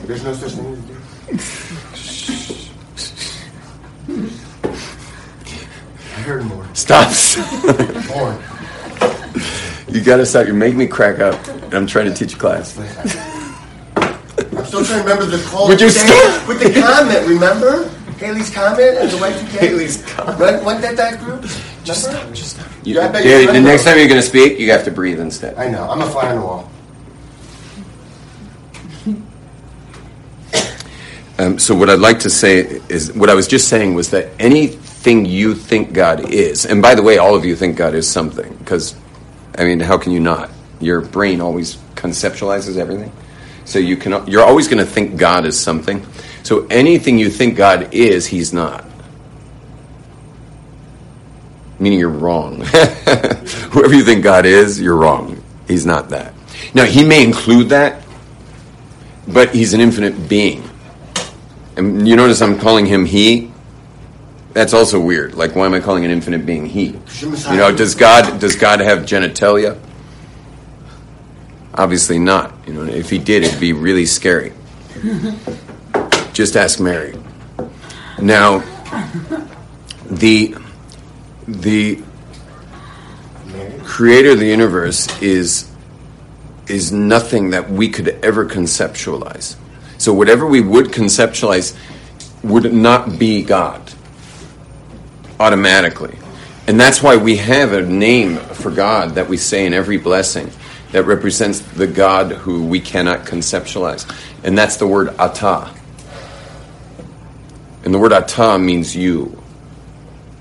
There's 0.08 0.24
no 0.24 0.34
such 0.34 0.54
thing 0.54 0.74
as 0.74 0.82
I 6.18 6.22
heard 6.22 6.44
more. 6.46 6.68
Stop! 6.74 7.12
You 9.92 10.00
gotta 10.02 10.26
stop. 10.26 10.46
You're 10.46 10.56
making 10.56 10.78
me 10.80 10.88
crack 10.88 11.20
up. 11.20 11.36
And 11.50 11.74
I'm 11.74 11.86
trying 11.86 12.06
to 12.06 12.14
teach 12.14 12.34
a 12.34 12.38
class. 12.38 12.78
I'm 12.78 14.66
still 14.66 14.86
trying 14.86 15.04
to 15.04 15.10
remember 15.10 15.26
the 15.26 15.44
call. 15.50 15.68
Would 15.68 15.82
you 15.82 15.90
stop? 15.90 16.48
With 16.48 16.62
the 16.62 16.82
comment, 16.82 17.28
remember? 17.28 17.92
Halley's 18.22 18.52
comet 18.54 18.98
and 19.00 19.10
the 19.10 19.18
white 19.18 19.34
2K? 19.34 19.60
Halley's 19.60 20.04
comet. 20.06 20.40
What, 20.40 20.64
what 20.64 20.82
that, 20.82 20.96
that 20.96 21.20
group? 21.20 21.42
Just 21.84 22.08
Remember? 22.08 22.36
Just 22.36 22.56
stop. 22.58 22.68
You, 22.84 22.96
Yeah, 22.96 23.08
I 23.08 23.12
bet 23.12 23.26
you 23.26 23.32
Dude, 23.32 23.42
the 23.42 23.48
remember. 23.48 23.70
next 23.70 23.84
time 23.84 23.98
you're 23.98 24.08
gonna 24.08 24.22
speak, 24.22 24.60
you 24.60 24.72
have 24.72 24.86
to 24.86 24.92
breathe 24.92 25.20
instead. 25.20 25.58
I 25.58 25.68
know. 25.70 25.90
I'm 25.90 26.02
a 26.02 26.06
fly 26.06 26.30
on 26.30 26.36
the 26.36 26.42
wall. 26.46 26.72
Um, 31.40 31.58
so 31.58 31.74
what 31.74 31.90
I'd 31.90 32.00
like 32.00 32.20
to 32.20 32.30
say 32.30 32.60
is 32.88 33.12
what 33.14 33.30
I 33.32 33.34
was 33.34 33.48
just 33.48 33.68
saying 33.68 33.96
was 33.96 34.12
that 34.12 34.30
anything 34.40 35.26
you 35.26 35.56
think 35.56 35.92
God 35.92 36.30
is, 36.32 36.68
and 36.68 36.84
by 36.84 36.94
the 36.94 37.02
way, 37.02 37.18
all 37.18 37.34
of 37.36 37.44
you 37.46 37.56
think 37.56 37.76
God 37.78 37.96
is 37.96 38.08
something 38.08 38.54
because, 38.58 38.96
I 39.58 39.64
mean, 39.64 39.80
how 39.80 39.98
can 39.98 40.12
you 40.12 40.20
not? 40.20 40.52
Your 40.80 41.02
brain 41.02 41.42
always 41.42 41.78
conceptualizes 41.96 42.78
everything, 42.78 43.12
so 43.66 43.80
you 43.80 43.98
can 43.98 44.28
you're 44.28 44.44
always 44.44 44.68
going 44.68 44.86
to 44.86 44.86
think 44.86 45.18
God 45.18 45.46
is 45.46 45.60
something. 45.60 46.06
So 46.44 46.66
anything 46.68 47.18
you 47.18 47.30
think 47.30 47.56
God 47.56 47.94
is, 47.94 48.28
He's 48.28 48.54
not. 48.54 48.86
Meaning 51.80 52.00
you're 52.00 52.10
wrong. 52.10 52.62
Whoever 53.72 53.94
you 53.94 54.04
think 54.04 54.24
God 54.24 54.46
is, 54.46 54.80
you're 54.80 54.96
wrong. 54.96 55.44
He's 55.68 55.86
not 55.86 56.10
that. 56.10 56.34
Now 56.74 56.86
He 56.86 57.04
may 57.04 57.24
include 57.24 57.70
that, 57.70 58.04
but 59.28 59.54
He's 59.54 59.74
an 59.74 59.82
infinite 59.82 60.30
being. 60.30 60.68
And 61.78 62.08
you 62.08 62.16
notice 62.16 62.42
I'm 62.42 62.60
calling 62.60 62.86
him 62.86 63.06
he. 63.06 63.52
That's 64.54 64.74
also 64.74 65.00
weird. 65.00 65.36
Like, 65.36 65.56
why 65.56 65.66
am 65.66 65.74
I 65.74 65.80
calling 65.80 66.04
an 66.04 66.12
infinite 66.12 66.46
being 66.46 66.66
he? 66.66 66.88
You 67.22 67.58
know, 67.58 67.74
does 67.76 67.96
God 67.96 68.40
does 68.40 68.56
God 68.56 68.82
have 68.82 69.00
genitalia? 69.00 69.80
Obviously 71.74 72.20
not. 72.20 72.54
You 72.68 72.74
know, 72.74 72.84
if 72.84 73.10
he 73.10 73.18
did, 73.18 73.44
it'd 73.44 73.62
be 73.62 73.72
really 73.72 74.06
scary. 74.06 74.52
Just 76.34 76.56
ask 76.56 76.80
Mary. 76.80 77.18
Now, 78.20 78.64
the 80.06 80.56
the 81.48 82.02
creator 83.84 84.32
of 84.32 84.40
the 84.40 84.48
universe 84.48 85.22
is 85.22 85.70
is 86.68 86.92
nothing 86.92 87.50
that 87.50 87.70
we 87.70 87.90
could 87.90 88.08
ever 88.24 88.46
conceptualize. 88.46 89.56
So 89.98 90.14
whatever 90.14 90.48
we 90.48 90.62
would 90.62 90.88
conceptualize 90.88 91.78
would 92.44 92.74
not 92.74 93.20
be 93.20 93.44
God 93.44 93.82
automatically. 95.40 96.18
And 96.68 96.80
that's 96.80 97.04
why 97.04 97.18
we 97.18 97.38
have 97.38 97.74
a 97.74 97.82
name 97.82 98.38
for 98.38 98.72
God 98.72 99.16
that 99.16 99.28
we 99.28 99.38
say 99.38 99.66
in 99.66 99.74
every 99.74 99.98
blessing 99.98 100.50
that 100.92 101.04
represents 101.04 101.60
the 101.60 101.88
God 101.88 102.32
who 102.32 102.66
we 102.66 102.80
cannot 102.80 103.26
conceptualize. 103.26 104.10
And 104.44 104.58
that's 104.58 104.78
the 104.78 104.88
word 104.88 105.10
atah. 105.18 105.76
And 107.84 107.94
the 107.94 108.00
word 108.00 108.12
atah 108.12 108.64
means 108.64 108.96
you. 108.96 109.42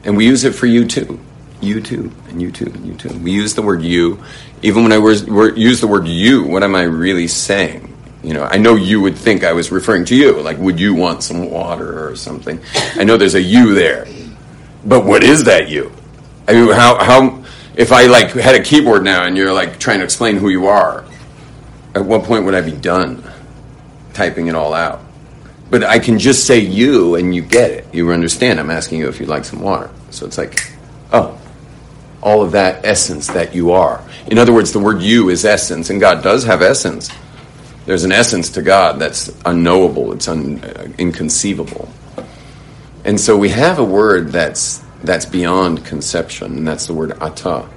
And 0.05 0.17
we 0.17 0.27
use 0.27 0.45
it 0.45 0.55
for 0.55 0.67
you 0.67 0.85
too. 0.87 1.21
You 1.61 1.81
too, 1.83 2.11
and 2.29 2.41
you 2.41 2.51
too, 2.51 2.67
and 2.67 2.87
you 2.87 2.95
too. 2.95 3.19
We 3.19 3.33
use 3.33 3.55
the 3.55 3.63
word 3.63 3.83
you. 3.83 4.23
Even 4.63 4.83
when 4.83 4.93
I 4.93 4.97
use 4.97 5.81
the 5.81 5.87
word 5.87 6.09
you, 6.09 6.45
what 6.45 6.63
am 6.63 6.75
I 6.75 6.83
really 6.83 7.29
saying? 7.29 7.87
You 8.23 8.35
know, 8.35 8.45
I 8.45 8.57
know 8.57 8.77
you 8.77 9.01
would 9.03 9.17
think 9.17 9.45
I 9.45 9.53
was 9.53 9.71
referring 9.71 10.05
to 10.07 10.17
you. 10.17 10.41
Like, 10.41 10.59
would 10.59 10.81
you 10.81 10.95
want 10.95 11.23
some 11.23 11.51
water 11.51 12.09
or 12.09 12.17
something? 12.17 12.61
I 12.95 13.05
know 13.05 13.17
there's 13.17 13.35
a 13.35 13.43
you 13.43 13.75
there, 13.75 14.07
but 14.85 15.05
what 15.05 15.23
is 15.23 15.45
that 15.45 15.69
you? 15.69 15.93
I 16.49 16.53
mean, 16.53 16.71
how 16.73 17.03
how 17.03 17.45
if 17.77 17.93
I 17.93 18.07
like 18.07 18.31
had 18.31 18.55
a 18.55 18.63
keyboard 18.63 19.05
now 19.05 19.25
and 19.25 19.37
you're 19.37 19.53
like 19.53 19.79
trying 19.79 19.99
to 19.99 20.05
explain 20.05 20.37
who 20.37 20.49
you 20.49 20.67
are, 20.67 21.05
at 21.95 22.05
what 22.05 22.25
point 22.25 22.45
would 22.45 22.55
I 22.55 22.61
be 22.61 22.73
done 22.73 23.23
typing 24.13 24.49
it 24.49 24.55
all 24.55 24.75
out? 24.75 25.03
But 25.71 25.85
I 25.85 26.01
can 26.01 26.19
just 26.19 26.47
say 26.47 26.59
you 26.59 27.15
and 27.15 27.35
you 27.35 27.43
get 27.43 27.71
it. 27.71 27.87
You 27.95 28.11
understand. 28.13 28.59
I'm 28.59 28.71
asking 28.71 28.99
you 28.99 29.09
if 29.09 29.21
you'd 29.21 29.29
like 29.29 29.45
some 29.45 29.61
water. 29.61 29.91
So 30.11 30.27
it's 30.27 30.37
like, 30.37 30.73
oh, 31.13 31.41
all 32.23 32.43
of 32.43 32.53
that 32.53 32.85
essence 32.85 33.29
that 33.29 33.55
you 33.55 33.71
are. 33.71 34.05
In 34.27 34.39
other 34.39 34.53
words, 34.53 34.73
the 34.73 34.79
word 34.79 35.01
you 35.01 35.31
is 35.31 35.45
essence, 35.45 35.91
and 35.91 36.01
God 36.01 36.23
does 36.23 36.45
have 36.45 36.61
essence. 36.61 37.11
There's 37.87 38.05
an 38.05 38.13
essence 38.13 38.51
to 38.51 38.63
God 38.63 38.99
that's 38.99 39.35
unknowable, 39.45 40.13
it's 40.13 40.29
un, 40.29 40.63
uh, 40.63 40.89
inconceivable. 40.99 41.89
And 43.05 43.19
so 43.19 43.37
we 43.37 43.49
have 43.49 43.79
a 43.79 43.85
word 43.85 44.29
that's, 44.29 44.85
that's 45.03 45.25
beyond 45.25 45.85
conception, 45.87 46.59
and 46.59 46.69
that's 46.69 46.87
the 46.87 46.95
word 46.95 47.11
atah. 47.11 47.69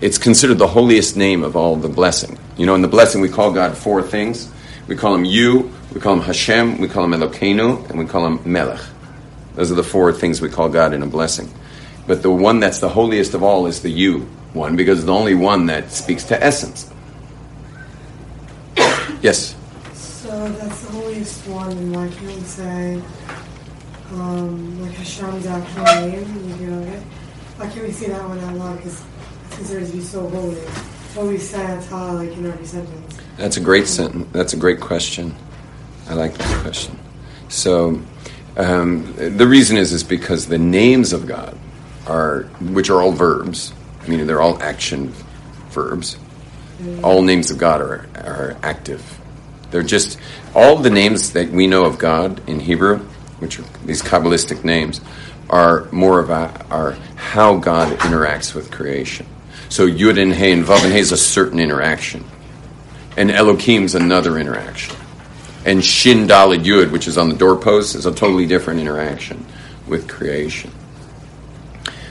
It's 0.00 0.18
considered 0.18 0.58
the 0.58 0.66
holiest 0.66 1.16
name 1.16 1.42
of 1.42 1.56
all 1.56 1.76
the 1.76 1.88
blessing. 1.88 2.38
You 2.56 2.66
know, 2.66 2.74
in 2.74 2.82
the 2.82 2.88
blessing, 2.88 3.20
we 3.20 3.28
call 3.28 3.52
God 3.52 3.76
four 3.76 4.02
things. 4.02 4.50
We 4.86 4.96
call 4.96 5.14
him 5.14 5.24
you, 5.24 5.72
we 5.92 6.00
call 6.00 6.14
him 6.14 6.20
Hashem, 6.20 6.78
we 6.78 6.88
call 6.88 7.04
him 7.04 7.12
Elokeinu, 7.12 7.88
and 7.90 7.98
we 7.98 8.06
call 8.06 8.26
him 8.26 8.40
Melech. 8.50 8.80
Those 9.54 9.72
are 9.72 9.74
the 9.74 9.82
four 9.82 10.12
things 10.12 10.40
we 10.40 10.48
call 10.48 10.68
God 10.68 10.92
in 10.92 11.02
a 11.02 11.06
blessing. 11.06 11.52
But 12.06 12.22
the 12.22 12.30
one 12.30 12.60
that's 12.60 12.80
the 12.80 12.88
holiest 12.88 13.34
of 13.34 13.42
all 13.42 13.66
is 13.66 13.82
the 13.82 13.90
you 13.90 14.20
one, 14.52 14.76
because 14.76 14.98
it's 15.00 15.06
the 15.06 15.12
only 15.12 15.34
one 15.34 15.66
that 15.66 15.90
speaks 15.90 16.24
to 16.24 16.42
essence. 16.42 16.90
Yes. 19.22 19.54
So 19.92 20.30
that's 20.52 20.80
the 20.80 20.92
holiest 20.92 21.46
one, 21.46 21.72
and 21.72 21.94
why 21.94 22.08
can't 22.08 22.24
we 22.24 22.40
say, 22.40 23.02
um, 24.12 24.80
like 24.80 24.92
Hashem's 24.92 25.44
actual 25.44 25.84
name? 25.84 26.58
You 26.58 26.66
know, 26.68 27.02
why 27.56 27.68
can't 27.68 27.86
we 27.86 27.92
say 27.92 28.08
that 28.08 28.26
one 28.26 28.38
out 28.40 28.56
loud? 28.56 28.76
Because 28.78 29.04
it's 29.44 29.56
considered 29.56 29.86
to 29.88 29.92
be 29.92 30.00
so 30.00 30.26
holy. 30.26 30.56
We 31.18 31.36
say 31.36 31.66
like 31.90 32.30
in 32.30 32.46
every 32.46 32.64
sentence. 32.64 33.18
That's 33.36 33.58
a 33.58 33.60
great 33.60 33.86
sentence. 33.86 34.26
That's 34.32 34.54
a 34.54 34.56
great 34.56 34.80
question. 34.80 35.34
I 36.10 36.14
like 36.14 36.34
that 36.34 36.62
question. 36.62 36.98
So, 37.48 38.00
um, 38.56 39.14
the 39.16 39.46
reason 39.46 39.76
is 39.76 39.92
is 39.92 40.04
because 40.04 40.46
the 40.46 40.58
names 40.58 41.12
of 41.12 41.26
God 41.26 41.56
are, 42.06 42.42
which 42.60 42.90
are 42.90 43.00
all 43.00 43.12
verbs, 43.12 43.72
meaning 44.06 44.26
they're 44.26 44.42
all 44.42 44.60
action 44.62 45.14
verbs 45.70 46.16
all 47.02 47.22
names 47.22 47.50
of 47.50 47.58
God 47.58 47.80
are, 47.80 48.06
are 48.16 48.56
active. 48.62 49.18
They're 49.70 49.82
just 49.82 50.18
all 50.54 50.76
the 50.76 50.90
names 50.90 51.32
that 51.32 51.50
we 51.50 51.66
know 51.66 51.84
of 51.84 51.98
God 51.98 52.48
in 52.48 52.60
Hebrew, 52.60 52.98
which 53.38 53.58
are 53.58 53.64
these 53.84 54.02
Kabbalistic 54.02 54.64
names, 54.64 55.00
are 55.48 55.88
more 55.92 56.20
of 56.20 56.30
a, 56.30 56.66
are 56.70 56.92
how 57.16 57.56
God 57.56 57.96
interacts 57.98 58.54
with 58.54 58.70
creation. 58.70 59.26
So 59.68 59.86
Yud 59.86 60.20
and 60.20 60.32
Hey 60.32 60.52
and 60.52 60.64
Vav 60.64 60.82
and 60.84 60.92
Hey 60.92 61.00
is 61.00 61.12
a 61.12 61.16
certain 61.16 61.60
interaction, 61.60 62.24
and 63.16 63.30
Elohim's 63.30 63.94
another 63.94 64.38
interaction, 64.38 64.96
and 65.64 65.84
Shin 65.84 66.26
Yud, 66.26 66.90
which 66.90 67.06
is 67.06 67.18
on 67.18 67.28
the 67.28 67.36
doorpost, 67.36 67.94
is 67.94 68.06
a 68.06 68.14
totally 68.14 68.46
different 68.46 68.80
interaction 68.80 69.44
with 69.86 70.08
creation. 70.08 70.70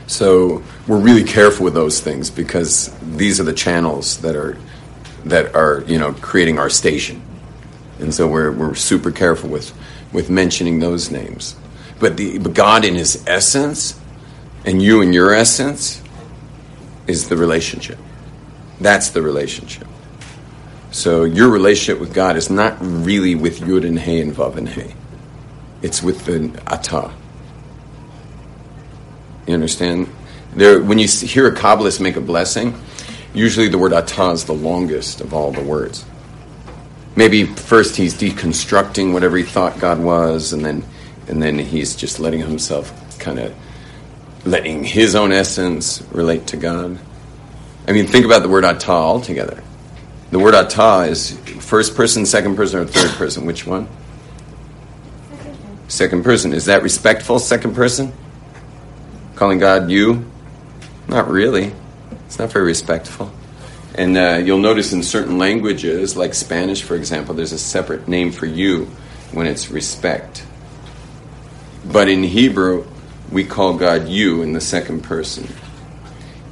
So 0.05 0.63
we're 0.87 0.99
really 0.99 1.23
careful 1.23 1.65
with 1.65 1.73
those 1.73 1.99
things 1.99 2.29
because 2.29 2.91
these 3.01 3.39
are 3.39 3.43
the 3.43 3.53
channels 3.53 4.17
that 4.21 4.35
are 4.35 4.57
that 5.25 5.55
are 5.55 5.83
you 5.87 5.99
know 5.99 6.13
creating 6.13 6.57
our 6.57 6.69
station, 6.69 7.21
and 7.99 8.13
so 8.13 8.27
we're 8.27 8.51
we're 8.51 8.75
super 8.75 9.11
careful 9.11 9.49
with 9.49 9.73
with 10.11 10.29
mentioning 10.29 10.79
those 10.79 11.11
names. 11.11 11.55
But 11.99 12.17
the 12.17 12.39
but 12.39 12.53
God 12.53 12.85
in 12.85 12.95
His 12.95 13.23
essence, 13.27 13.99
and 14.65 14.81
you 14.81 15.01
in 15.01 15.13
your 15.13 15.33
essence, 15.33 16.01
is 17.05 17.29
the 17.29 17.37
relationship. 17.37 17.99
That's 18.79 19.09
the 19.09 19.21
relationship. 19.21 19.88
So 20.91 21.23
your 21.23 21.49
relationship 21.49 21.99
with 21.99 22.13
God 22.13 22.35
is 22.35 22.49
not 22.49 22.77
really 22.79 23.35
with 23.35 23.59
Yud 23.59 23.85
and 23.85 23.99
Hey 23.99 24.21
and 24.21 24.33
Vav 24.33 24.55
and 24.55 24.67
Hey. 24.67 24.95
It's 25.81 26.01
with 26.01 26.25
the 26.25 26.49
Atah. 26.65 27.13
You 29.47 29.53
understand? 29.53 30.09
There, 30.53 30.81
when 30.81 30.99
you 30.99 31.07
hear 31.07 31.47
a 31.47 31.55
Kabbalist 31.55 32.01
make 32.01 32.15
a 32.15 32.21
blessing, 32.21 32.79
usually 33.33 33.67
the 33.67 33.77
word 33.77 33.91
atah 33.91 34.33
is 34.33 34.45
the 34.45 34.53
longest 34.53 35.21
of 35.21 35.33
all 35.33 35.51
the 35.51 35.63
words. 35.63 36.05
Maybe 37.15 37.45
first 37.45 37.95
he's 37.95 38.13
deconstructing 38.13 39.13
whatever 39.13 39.37
he 39.37 39.43
thought 39.43 39.79
God 39.79 39.99
was, 39.99 40.53
and 40.53 40.65
then 40.65 40.83
and 41.27 41.41
then 41.41 41.59
he's 41.59 41.95
just 41.95 42.19
letting 42.19 42.41
himself 42.41 42.91
kind 43.19 43.39
of 43.39 43.55
letting 44.45 44.83
his 44.83 45.15
own 45.15 45.31
essence 45.31 46.01
relate 46.11 46.47
to 46.47 46.57
God. 46.57 46.99
I 47.87 47.91
mean, 47.91 48.07
think 48.07 48.25
about 48.25 48.41
the 48.41 48.49
word 48.49 48.63
atah 48.63 48.89
altogether. 48.89 49.63
The 50.31 50.37
word 50.37 50.53
atah 50.53 51.07
is 51.09 51.31
first 51.63 51.95
person, 51.95 52.25
second 52.25 52.55
person, 52.55 52.81
or 52.81 52.85
third 52.85 53.11
person. 53.11 53.45
Which 53.45 53.65
one? 53.65 53.87
Second 55.87 56.23
person. 56.23 56.53
Is 56.53 56.65
that 56.65 56.83
respectful, 56.83 57.39
second 57.39 57.73
person? 57.73 58.13
Calling 59.35 59.57
God 59.57 59.89
you? 59.89 60.29
Not 61.07 61.29
really. 61.29 61.73
It's 62.27 62.37
not 62.37 62.51
very 62.51 62.65
respectful. 62.65 63.31
And 63.95 64.15
uh, 64.17 64.41
you'll 64.43 64.59
notice 64.59 64.93
in 64.93 65.01
certain 65.01 65.39
languages, 65.39 66.15
like 66.15 66.35
Spanish, 66.35 66.83
for 66.83 66.95
example, 66.95 67.33
there's 67.33 67.51
a 67.51 67.59
separate 67.59 68.07
name 68.07 68.31
for 68.31 68.45
you 68.45 68.85
when 69.31 69.47
it's 69.47 69.71
respect. 69.71 70.45
But 71.85 72.07
in 72.07 72.23
Hebrew, 72.23 72.85
we 73.31 73.43
call 73.43 73.77
God 73.77 74.07
you 74.07 74.43
in 74.43 74.53
the 74.53 74.61
second 74.61 75.01
person. 75.01 75.47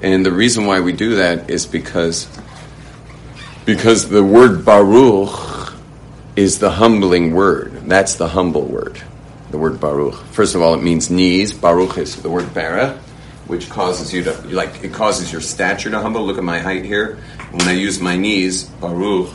And 0.01 0.25
the 0.25 0.31
reason 0.31 0.65
why 0.65 0.79
we 0.79 0.93
do 0.93 1.15
that 1.15 1.49
is 1.49 1.67
because 1.67 2.27
because 3.67 4.09
the 4.09 4.23
word 4.23 4.65
Baruch 4.65 5.75
is 6.35 6.57
the 6.57 6.71
humbling 6.71 7.35
word. 7.35 7.73
That's 7.85 8.15
the 8.15 8.29
humble 8.29 8.63
word 8.65 9.03
the 9.49 9.57
word 9.57 9.79
Baruch. 9.79 10.15
First 10.31 10.55
of 10.55 10.61
all, 10.61 10.73
it 10.73 10.83
means 10.83 11.09
knees. 11.09 11.53
Baruch 11.53 11.97
is 11.97 12.21
the 12.21 12.29
word 12.29 12.53
bara, 12.53 12.99
which 13.47 13.69
causes 13.69 14.13
you 14.13 14.23
to, 14.23 14.33
like, 14.47 14.83
it 14.83 14.93
causes 14.93 15.31
your 15.31 15.41
stature 15.41 15.89
to 15.89 15.99
humble. 15.99 16.25
Look 16.25 16.37
at 16.37 16.43
my 16.43 16.59
height 16.59 16.83
here. 16.83 17.15
When 17.51 17.67
I 17.67 17.73
use 17.73 17.99
my 17.99 18.17
knees, 18.17 18.65
Baruch, 18.65 19.29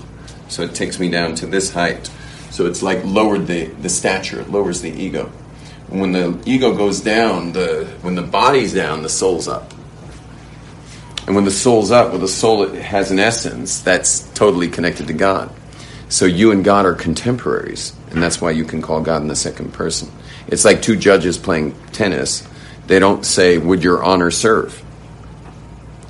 so 0.49 0.63
it 0.63 0.75
takes 0.75 0.99
me 0.99 1.11
down 1.11 1.35
to 1.37 1.47
this 1.47 1.73
height. 1.73 2.11
So 2.51 2.67
it's 2.67 2.83
like 2.83 3.03
lowered 3.05 3.47
the, 3.47 3.67
the 3.67 3.89
stature, 3.89 4.41
it 4.41 4.51
lowers 4.51 4.83
the 4.83 4.91
ego. 4.91 5.33
When 5.89 6.13
the 6.13 6.39
ego 6.47 6.75
goes 6.75 7.01
down, 7.01 7.53
the 7.53 7.87
when 8.03 8.15
the 8.15 8.23
body's 8.23 8.73
down, 8.73 9.03
the 9.03 9.09
soul's 9.09 9.49
up. 9.49 9.73
And 11.27 11.37
when 11.37 11.45
the 11.45 11.51
soul's 11.51 11.91
up, 11.91 12.11
well, 12.11 12.19
the 12.19 12.29
soul 12.29 12.69
has 12.69 13.11
an 13.11 13.19
essence 13.19 13.81
that's 13.81 14.29
totally 14.33 14.69
connected 14.69 15.07
to 15.07 15.13
God. 15.13 15.55
So 16.09 16.27
you 16.27 16.51
and 16.51 16.65
God 16.65 16.85
are 16.85 16.95
contemporaries, 16.95 17.95
and 18.11 18.23
that's 18.23 18.41
why 18.41 18.51
you 18.51 18.65
can 18.65 18.83
call 18.83 19.01
God 19.01 19.23
in 19.23 19.29
the 19.29 19.37
second 19.37 19.73
person. 19.73 20.11
It's 20.49 20.65
like 20.65 20.83
two 20.83 20.97
judges 20.97 21.39
playing 21.39 21.75
tennis. 21.93 22.47
They 22.87 22.99
don't 22.99 23.25
say, 23.25 23.57
Would 23.57 23.85
your 23.85 24.03
honor 24.03 24.31
serve? 24.31 24.75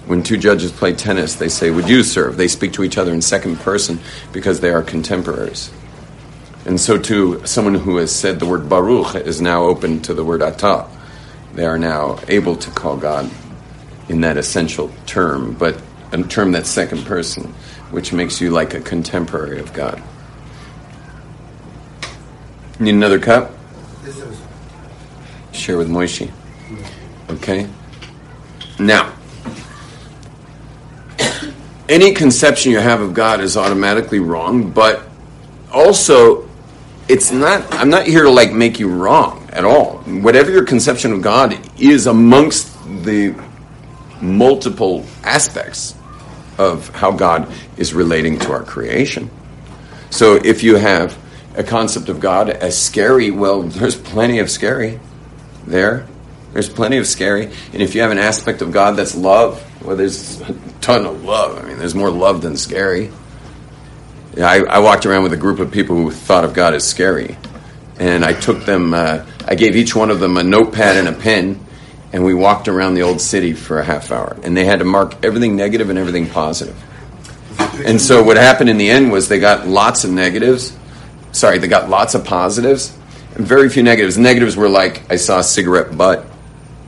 When 0.06 0.22
two 0.22 0.36
judges 0.36 0.72
play 0.72 0.94
tennis, 0.94 1.36
they 1.36 1.48
say, 1.48 1.70
Would 1.70 1.88
you 1.88 2.02
serve? 2.02 2.36
They 2.36 2.48
speak 2.48 2.72
to 2.72 2.82
each 2.82 2.98
other 2.98 3.12
in 3.12 3.22
second 3.22 3.58
person 3.58 4.00
because 4.32 4.60
they 4.60 4.70
are 4.70 4.82
contemporaries. 4.82 5.70
And 6.64 6.80
so, 6.80 6.98
to 6.98 7.46
someone 7.46 7.74
who 7.74 7.98
has 7.98 8.14
said 8.14 8.40
the 8.40 8.46
word 8.46 8.68
Baruch 8.68 9.14
is 9.14 9.40
now 9.40 9.64
open 9.64 10.00
to 10.02 10.14
the 10.14 10.24
word 10.24 10.40
Atah. 10.40 10.88
They 11.54 11.64
are 11.64 11.78
now 11.78 12.18
able 12.28 12.56
to 12.56 12.70
call 12.70 12.96
God 12.96 13.30
in 14.12 14.20
that 14.20 14.36
essential 14.36 14.92
term, 15.06 15.54
but 15.54 15.80
a 16.12 16.22
term 16.22 16.52
that's 16.52 16.68
second 16.68 17.04
person, 17.06 17.44
which 17.90 18.12
makes 18.12 18.40
you 18.40 18.50
like 18.50 18.74
a 18.74 18.80
contemporary 18.80 19.58
of 19.58 19.72
God. 19.72 20.00
Need 22.78 22.94
another 22.94 23.18
cup? 23.18 23.52
Share 25.52 25.78
with 25.78 25.88
Moishi. 25.88 26.30
Okay? 27.30 27.66
Now, 28.78 29.14
any 31.88 32.12
conception 32.12 32.72
you 32.72 32.80
have 32.80 33.00
of 33.00 33.14
God 33.14 33.40
is 33.40 33.56
automatically 33.56 34.18
wrong, 34.18 34.70
but 34.70 35.08
also 35.72 36.48
it's 37.08 37.32
not 37.32 37.62
I'm 37.74 37.90
not 37.90 38.06
here 38.06 38.24
to 38.24 38.30
like 38.30 38.52
make 38.52 38.78
you 38.78 38.88
wrong 38.88 39.48
at 39.52 39.64
all. 39.64 39.98
Whatever 39.98 40.50
your 40.50 40.64
conception 40.64 41.12
of 41.12 41.22
God 41.22 41.58
is 41.78 42.06
amongst 42.06 42.72
the 43.04 43.34
multiple 44.22 45.04
aspects 45.24 45.94
of 46.56 46.88
how 46.94 47.10
God 47.10 47.52
is 47.76 47.92
relating 47.92 48.38
to 48.38 48.52
our 48.52 48.62
creation. 48.62 49.30
So 50.10 50.36
if 50.36 50.62
you 50.62 50.76
have 50.76 51.18
a 51.56 51.62
concept 51.62 52.08
of 52.08 52.20
God 52.20 52.48
as 52.48 52.80
scary, 52.80 53.30
well, 53.30 53.62
there's 53.62 53.96
plenty 53.96 54.38
of 54.38 54.50
scary 54.50 55.00
there. 55.66 56.06
There's 56.52 56.68
plenty 56.68 56.98
of 56.98 57.06
scary. 57.06 57.46
And 57.72 57.82
if 57.82 57.94
you 57.94 58.02
have 58.02 58.10
an 58.10 58.18
aspect 58.18 58.62
of 58.62 58.72
God 58.72 58.96
that's 58.96 59.14
love, 59.14 59.64
well, 59.84 59.96
there's 59.96 60.40
a 60.42 60.54
ton 60.80 61.06
of 61.06 61.24
love. 61.24 61.58
I 61.58 61.66
mean, 61.66 61.78
there's 61.78 61.94
more 61.94 62.10
love 62.10 62.42
than 62.42 62.56
scary. 62.56 63.10
I, 64.36 64.60
I 64.60 64.78
walked 64.78 65.06
around 65.06 65.24
with 65.24 65.32
a 65.32 65.38
group 65.38 65.58
of 65.58 65.70
people 65.70 65.96
who 65.96 66.10
thought 66.10 66.44
of 66.44 66.54
God 66.54 66.74
as 66.74 66.86
scary. 66.86 67.36
And 67.98 68.24
I 68.24 68.32
took 68.32 68.64
them, 68.64 68.94
uh, 68.94 69.24
I 69.46 69.54
gave 69.54 69.76
each 69.76 69.96
one 69.96 70.10
of 70.10 70.20
them 70.20 70.36
a 70.36 70.42
notepad 70.42 70.96
and 70.96 71.08
a 71.08 71.12
pen, 71.12 71.64
and 72.12 72.24
we 72.24 72.34
walked 72.34 72.68
around 72.68 72.94
the 72.94 73.02
old 73.02 73.20
city 73.20 73.52
for 73.52 73.78
a 73.78 73.84
half 73.84 74.10
hour. 74.10 74.36
And 74.42 74.56
they 74.56 74.64
had 74.64 74.80
to 74.80 74.84
mark 74.84 75.24
everything 75.24 75.56
negative 75.56 75.90
and 75.90 75.98
everything 75.98 76.28
positive. 76.28 76.76
And 77.84 78.00
so 78.00 78.22
what 78.22 78.36
happened 78.36 78.70
in 78.70 78.76
the 78.76 78.90
end 78.90 79.10
was 79.10 79.28
they 79.28 79.40
got 79.40 79.66
lots 79.66 80.04
of 80.04 80.10
negatives. 80.10 80.76
Sorry, 81.32 81.58
they 81.58 81.68
got 81.68 81.88
lots 81.88 82.14
of 82.14 82.24
positives 82.24 82.96
and 83.34 83.46
very 83.46 83.68
few 83.68 83.82
negatives. 83.82 84.18
Negatives 84.18 84.56
were 84.56 84.68
like, 84.68 85.10
I 85.10 85.16
saw 85.16 85.38
a 85.38 85.44
cigarette 85.44 85.96
butt. 85.96 86.24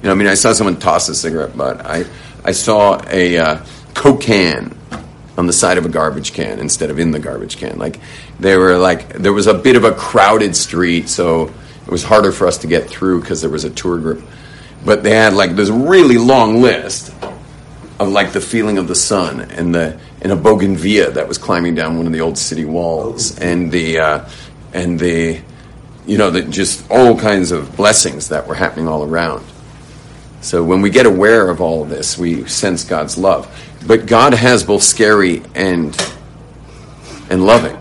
You 0.03 0.09
know, 0.09 0.13
I 0.13 0.15
mean, 0.15 0.27
I 0.29 0.35
saw 0.35 0.53
someone 0.53 0.79
toss 0.79 1.09
a 1.09 1.15
cigarette 1.15 1.57
butt. 1.57 1.85
I, 1.85 2.05
I 2.45 2.53
saw 2.53 3.03
a 3.09 3.39
uh, 3.39 3.65
Coke 3.95 4.21
can 4.21 4.77
on 5.39 5.47
the 5.47 5.53
side 5.53 5.79
of 5.79 5.87
a 5.87 5.89
garbage 5.89 6.33
can 6.33 6.61
instead 6.61 6.91
of 6.91 6.99
in 6.99 7.11
the 7.11 7.19
garbage 7.19 7.57
can. 7.57 7.79
Like, 7.79 7.99
they 8.39 8.57
were 8.57 8.77
like, 8.77 9.09
there 9.15 9.33
was 9.33 9.47
a 9.47 9.55
bit 9.55 9.77
of 9.77 9.85
a 9.85 9.93
crowded 9.93 10.55
street, 10.55 11.09
so 11.09 11.45
it 11.87 11.91
was 11.91 12.05
harder 12.05 12.33
for 12.33 12.47
us 12.47 12.59
to 12.59 12.67
get 12.67 12.89
through 12.89 13.23
because 13.23 13.41
there 13.41 13.51
was 13.51 13.65
a 13.65 13.71
tour 13.71 13.99
group. 13.99 14.23
But 14.85 15.03
they 15.03 15.15
had 15.15 15.33
like 15.35 15.57
this 15.57 15.71
really 15.71 16.19
long 16.19 16.61
list 16.61 17.15
of 17.99 18.09
like 18.09 18.33
the 18.33 18.41
feeling 18.41 18.79
of 18.79 18.89
the 18.89 18.95
sun 18.95 19.41
and 19.41 19.75
the 19.75 19.99
and 20.21 20.33
a 20.33 20.37
bougainvillea 20.37 21.13
that 21.13 21.29
was 21.29 21.39
climbing 21.39 21.75
down 21.75 21.97
one 21.97 22.07
of 22.07 22.13
the 22.13 22.21
old 22.21 22.37
city 22.39 22.65
walls 22.65 23.39
and 23.39 23.71
the 23.71 23.99
uh, 23.99 24.29
and 24.73 24.99
the 24.99 25.41
you 26.07 26.19
know 26.19 26.31
the, 26.31 26.43
just 26.43 26.91
all 26.91 27.19
kinds 27.19 27.53
of 27.53 27.77
blessings 27.77 28.29
that 28.29 28.47
were 28.47 28.55
happening 28.55 28.89
all 28.89 29.05
around. 29.05 29.45
So 30.41 30.63
when 30.63 30.83
we 30.83 30.91
get 30.91 31.07
aware 31.07 31.49
of 31.49 31.63
all 31.63 31.83
of 31.83 31.89
this, 31.89 32.19
we 32.19 32.47
sense 32.47 32.85
God's 32.85 33.17
love. 33.17 33.49
But 33.87 34.07
God 34.07 34.35
has 34.35 34.65
both 34.65 34.83
scary 34.83 35.43
and 35.55 35.97
and 37.31 37.47
loving 37.47 37.79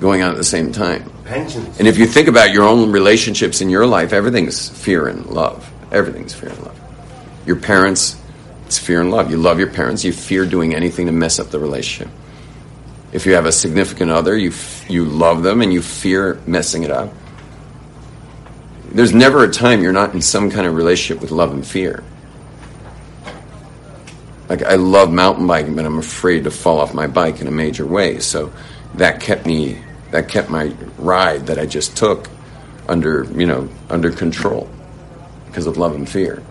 going 0.00 0.22
on 0.22 0.30
at 0.30 0.36
the 0.36 0.44
same 0.44 0.72
time. 0.72 1.10
pensions. 1.24 1.78
And 1.78 1.88
if 1.88 1.98
you 1.98 2.06
think 2.06 2.28
about 2.28 2.52
your 2.52 2.64
own 2.64 2.92
relationships 2.92 3.60
in 3.60 3.70
your 3.70 3.86
life, 3.86 4.12
everything's 4.12 4.68
fear 4.68 5.08
and 5.08 5.26
love. 5.26 5.70
Everything's 5.92 6.34
fear 6.34 6.50
and 6.50 6.62
love. 6.62 6.80
Your 7.46 7.56
parents, 7.56 8.20
it's 8.66 8.78
fear 8.78 9.00
and 9.00 9.10
love. 9.10 9.30
You 9.30 9.36
love 9.36 9.58
your 9.58 9.70
parents, 9.70 10.04
you 10.04 10.12
fear 10.12 10.44
doing 10.44 10.74
anything 10.74 11.06
to 11.06 11.12
mess 11.12 11.38
up 11.38 11.48
the 11.50 11.60
relationship. 11.60 12.12
If 13.12 13.24
you 13.24 13.34
have 13.34 13.46
a 13.46 13.52
significant 13.52 14.10
other, 14.10 14.36
you, 14.36 14.50
f- 14.50 14.84
you 14.90 15.04
love 15.04 15.42
them 15.42 15.62
and 15.62 15.72
you 15.72 15.80
fear 15.80 16.40
messing 16.46 16.82
it 16.82 16.90
up. 16.90 17.12
There's 18.90 19.14
never 19.14 19.44
a 19.44 19.50
time 19.50 19.82
you're 19.82 19.92
not 19.92 20.14
in 20.14 20.22
some 20.22 20.50
kind 20.50 20.66
of 20.66 20.74
relationship 20.74 21.22
with 21.22 21.30
love 21.30 21.52
and 21.52 21.64
fear. 21.64 22.02
Like, 24.48 24.62
I 24.62 24.74
love 24.74 25.12
mountain 25.12 25.46
biking, 25.46 25.74
but 25.76 25.84
I'm 25.84 25.98
afraid 25.98 26.44
to 26.44 26.50
fall 26.50 26.80
off 26.80 26.94
my 26.94 27.06
bike 27.06 27.40
in 27.40 27.46
a 27.46 27.52
major 27.52 27.86
way. 27.86 28.18
So 28.20 28.52
that 28.94 29.20
kept 29.20 29.46
me, 29.46 29.80
that 30.10 30.28
kept 30.28 30.50
my 30.50 30.72
ride 30.98 31.46
that 31.46 31.58
I 31.58 31.66
just 31.66 31.96
took 31.96 32.28
under, 32.88 33.24
you 33.34 33.46
know, 33.46 33.68
under 33.88 34.10
control 34.10 34.68
because 35.56 35.66
of 35.66 35.78
love 35.78 35.94
and 35.94 36.06
fear. 36.06 36.42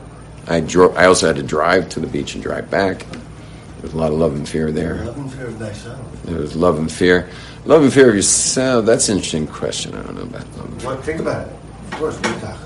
I 0.48 0.62
drove. 0.62 0.98
I 0.98 1.06
also 1.06 1.28
had 1.28 1.36
to 1.36 1.44
drive 1.44 1.89
to 1.89 2.00
the 2.00 2.08
beach 2.08 2.34
and 2.34 2.41
drive 2.41 2.72
back. 2.72 3.06
There 3.06 3.82
was 3.84 3.94
a 3.94 3.98
lot 3.98 4.12
of 4.12 4.18
love 4.18 4.34
and 4.36 4.50
fear 4.50 4.72
there. 4.72 4.96
Love 5.06 5.18
and 5.18 5.32
fear 5.32 5.46
of 5.46 5.58
thyself. 5.58 6.24
There 6.24 6.39
was 6.39 6.56
love 6.56 6.80
and 6.80 6.91
fear. 6.91 7.30
Love 7.65 7.84
and 7.84 7.94
fear 7.94 8.10
of 8.10 8.15
yourself. 8.15 8.84
That's 8.88 9.08
an 9.10 9.18
interesting 9.18 9.46
question. 9.46 9.94
I 9.94 10.02
don't 10.02 10.15
know 10.15 10.24
about 10.24 10.48
love 10.58 10.65
and 10.72 10.82
fear. 10.82 10.89
Well, 10.89 11.02
think 11.04 11.20
about 11.20 11.48
it. 11.48 11.54
Of 11.54 11.91
course, 12.00 12.18
we 12.18 12.24
talk. 12.41 12.58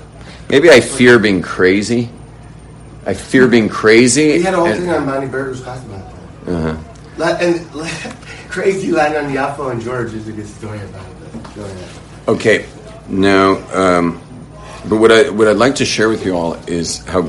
Maybe 0.48 0.70
I 0.70 0.80
fear 0.80 1.18
being 1.18 1.42
crazy. 1.42 2.08
I 3.04 3.12
fear 3.12 3.46
being 3.46 3.68
crazy. 3.68 4.38
We 4.38 4.42
had 4.42 4.54
a 4.54 4.56
whole 4.56 4.66
and- 4.66 4.80
thing 4.80 4.88
on 4.90 5.04
Bonnie 5.04 5.26
Burgers 5.28 5.60
class 5.60 5.84
about 5.84 6.10
that. 6.46 6.52
uh-huh. 6.54 6.76
La- 7.18 7.36
And 7.36 7.70
crazy 8.50 8.92
line 8.92 9.14
on 9.14 9.24
Yafo 9.30 9.72
and 9.72 9.82
George 9.82 10.14
is 10.14 10.26
a 10.26 10.32
good 10.32 10.48
story 10.48 10.80
about 10.80 11.04
it. 11.06 11.54
Go 11.54 11.64
ahead. 11.64 11.88
Okay. 12.28 12.66
Now, 13.10 13.56
um, 13.74 14.22
but 14.88 14.96
what 14.96 15.12
I 15.12 15.30
what 15.30 15.48
I'd 15.48 15.56
like 15.56 15.76
to 15.76 15.84
share 15.84 16.08
with 16.08 16.24
you 16.24 16.36
all 16.36 16.54
is 16.66 17.04
how 17.06 17.22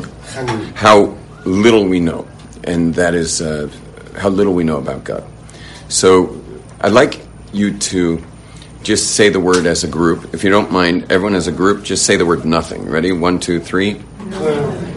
how 0.75 1.17
little 1.45 1.85
we 1.85 1.99
know, 1.99 2.27
and 2.63 2.93
that 2.95 3.13
is 3.13 3.41
uh, 3.41 3.69
how 4.17 4.29
little 4.29 4.53
we 4.53 4.63
know 4.63 4.77
about 4.77 5.03
God. 5.03 5.23
So, 5.89 6.41
I'd 6.79 6.93
like 6.93 7.19
you 7.51 7.77
to 7.77 8.23
just 8.83 9.15
say 9.15 9.29
the 9.29 9.39
word 9.39 9.65
as 9.65 9.83
a 9.83 9.87
group. 9.87 10.33
If 10.33 10.43
you 10.43 10.49
don't 10.49 10.71
mind, 10.71 11.11
everyone 11.11 11.35
as 11.35 11.47
a 11.47 11.51
group, 11.51 11.83
just 11.83 12.05
say 12.05 12.15
the 12.15 12.25
word 12.25 12.45
nothing. 12.45 12.89
Ready? 12.89 13.11
One, 13.11 13.39
two, 13.39 13.59
three. 13.59 14.01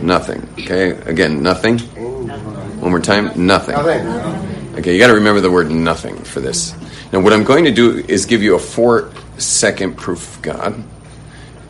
Nothing. 0.02 0.48
Okay. 0.60 0.90
Again, 0.90 1.42
nothing. 1.42 1.78
One 1.78 2.90
more 2.90 3.00
time. 3.00 3.32
Nothing. 3.46 3.74
Nothing. 3.74 4.76
Okay, 4.76 4.92
you 4.92 4.98
got 4.98 5.06
to 5.06 5.14
remember 5.14 5.40
the 5.40 5.50
word 5.50 5.70
nothing 5.70 6.16
for 6.16 6.40
this. 6.40 6.74
Now, 7.12 7.20
what 7.20 7.32
I'm 7.32 7.44
going 7.44 7.64
to 7.64 7.70
do 7.70 7.98
is 8.08 8.26
give 8.26 8.42
you 8.42 8.56
a 8.56 8.58
four 8.58 9.12
second 9.38 9.96
proof 9.96 10.36
of 10.36 10.42
God. 10.42 10.84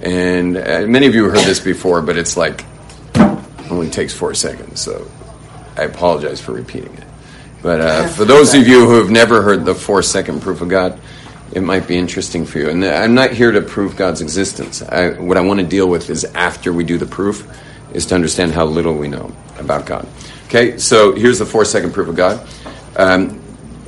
And 0.04 0.56
uh, 0.58 0.84
many 0.86 1.06
of 1.06 1.14
you 1.14 1.24
have 1.24 1.32
heard 1.32 1.46
this 1.46 1.60
before, 1.60 2.02
but 2.02 2.18
it's 2.18 2.36
like 2.36 2.64
only 3.70 3.88
takes 3.88 4.12
four 4.12 4.34
seconds. 4.34 4.80
So 4.80 5.10
I 5.76 5.84
apologize 5.84 6.40
for 6.40 6.52
repeating 6.52 6.92
it. 6.94 7.04
But 7.62 7.80
uh, 7.80 8.08
for 8.08 8.26
those 8.26 8.52
of 8.52 8.68
you 8.68 8.86
who 8.86 8.98
have 8.98 9.10
never 9.10 9.40
heard 9.40 9.64
the 9.64 9.74
four 9.74 10.02
second 10.02 10.42
proof 10.42 10.60
of 10.60 10.68
God, 10.68 11.00
it 11.52 11.62
might 11.62 11.88
be 11.88 11.96
interesting 11.96 12.44
for 12.44 12.58
you. 12.58 12.68
And 12.68 12.84
I'm 12.84 13.14
not 13.14 13.30
here 13.30 13.50
to 13.50 13.62
prove 13.62 13.96
God's 13.96 14.20
existence. 14.20 14.82
I, 14.82 15.18
what 15.18 15.38
I 15.38 15.40
want 15.40 15.60
to 15.60 15.66
deal 15.66 15.88
with 15.88 16.10
is 16.10 16.24
after 16.34 16.72
we 16.72 16.84
do 16.84 16.98
the 16.98 17.06
proof, 17.06 17.48
is 17.94 18.04
to 18.06 18.14
understand 18.14 18.52
how 18.52 18.66
little 18.66 18.94
we 18.94 19.08
know 19.08 19.34
about 19.58 19.86
God. 19.86 20.06
Okay, 20.46 20.76
so 20.76 21.14
here's 21.14 21.38
the 21.38 21.46
four 21.46 21.64
second 21.64 21.94
proof 21.94 22.08
of 22.08 22.16
God. 22.16 22.46
Um, 22.96 23.40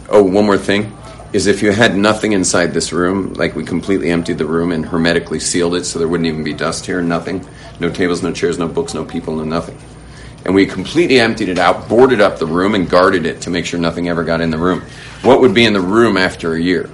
oh, 0.08 0.22
one 0.22 0.46
more 0.46 0.56
thing 0.56 0.96
is 1.36 1.46
if 1.46 1.62
you 1.62 1.70
had 1.70 1.94
nothing 1.94 2.32
inside 2.32 2.72
this 2.72 2.94
room, 2.94 3.34
like 3.34 3.54
we 3.54 3.62
completely 3.62 4.10
emptied 4.10 4.38
the 4.38 4.46
room 4.46 4.72
and 4.72 4.86
hermetically 4.86 5.38
sealed 5.38 5.74
it 5.74 5.84
so 5.84 5.98
there 5.98 6.08
wouldn't 6.08 6.26
even 6.26 6.42
be 6.42 6.54
dust 6.54 6.86
here, 6.86 7.02
nothing, 7.02 7.46
no 7.78 7.90
tables, 7.90 8.22
no 8.22 8.32
chairs, 8.32 8.58
no 8.58 8.66
books, 8.66 8.94
no 8.94 9.04
people, 9.04 9.36
no 9.36 9.44
nothing. 9.44 9.78
And 10.46 10.54
we 10.54 10.64
completely 10.64 11.20
emptied 11.20 11.50
it 11.50 11.58
out, 11.58 11.90
boarded 11.90 12.22
up 12.22 12.38
the 12.38 12.46
room, 12.46 12.74
and 12.74 12.88
guarded 12.88 13.26
it 13.26 13.42
to 13.42 13.50
make 13.50 13.66
sure 13.66 13.78
nothing 13.78 14.08
ever 14.08 14.24
got 14.24 14.40
in 14.40 14.50
the 14.50 14.56
room. 14.56 14.80
What 15.22 15.42
would 15.42 15.52
be 15.52 15.66
in 15.66 15.74
the 15.74 15.80
room 15.80 16.16
after 16.16 16.54
a 16.54 16.60
year? 16.60 16.88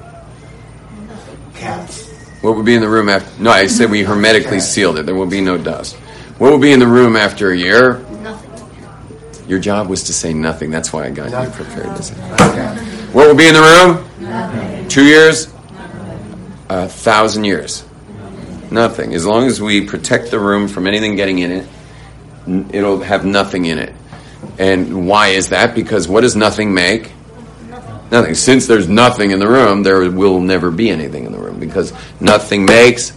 Cats. 1.54 2.10
What 2.40 2.56
would 2.56 2.66
be 2.66 2.74
in 2.74 2.80
the 2.80 2.88
room 2.88 3.08
after? 3.08 3.40
No, 3.40 3.50
I 3.50 3.68
said 3.68 3.90
we 3.90 4.02
hermetically 4.02 4.58
sealed 4.58 4.98
it. 4.98 5.06
There 5.06 5.14
will 5.14 5.26
be 5.26 5.40
no 5.40 5.56
dust. 5.56 5.94
What 6.38 6.50
will 6.50 6.58
be 6.58 6.72
in 6.72 6.80
the 6.80 6.88
room 6.88 7.14
after 7.14 7.52
a 7.52 7.56
year? 7.56 7.98
Nothing. 8.22 9.48
Your 9.48 9.60
job 9.60 9.88
was 9.88 10.02
to 10.04 10.12
say 10.12 10.34
nothing. 10.34 10.72
That's 10.72 10.92
why 10.92 11.04
I 11.04 11.10
got 11.10 11.30
you 11.30 11.52
prepared 11.52 11.96
to 11.96 12.02
say. 12.02 12.14
What 13.12 13.28
will 13.28 13.36
be 13.36 13.46
in 13.46 13.54
the 13.54 13.60
room? 13.60 14.01
Two 14.88 15.04
years? 15.04 15.52
a 16.72 16.88
thousand 16.88 17.44
years? 17.44 17.84
Nothing. 18.70 19.14
As 19.14 19.26
long 19.26 19.46
as 19.46 19.60
we 19.60 19.86
protect 19.86 20.30
the 20.30 20.38
room 20.38 20.68
from 20.68 20.86
anything 20.86 21.16
getting 21.16 21.38
in 21.38 21.52
it, 21.52 22.74
it'll 22.74 23.00
have 23.00 23.24
nothing 23.24 23.66
in 23.66 23.78
it. 23.78 23.94
And 24.58 25.06
why 25.06 25.28
is 25.28 25.50
that? 25.50 25.74
Because 25.74 26.08
what 26.08 26.22
does 26.22 26.34
nothing 26.34 26.72
make? 26.72 27.12
Nothing. 28.10 28.34
Since 28.34 28.66
there's 28.66 28.88
nothing 28.88 29.30
in 29.30 29.38
the 29.38 29.48
room, 29.48 29.82
there 29.82 30.10
will 30.10 30.40
never 30.40 30.70
be 30.70 30.90
anything 30.90 31.24
in 31.24 31.32
the 31.32 31.38
room 31.38 31.58
because 31.60 31.92
nothing 32.20 32.64
makes. 32.64 33.10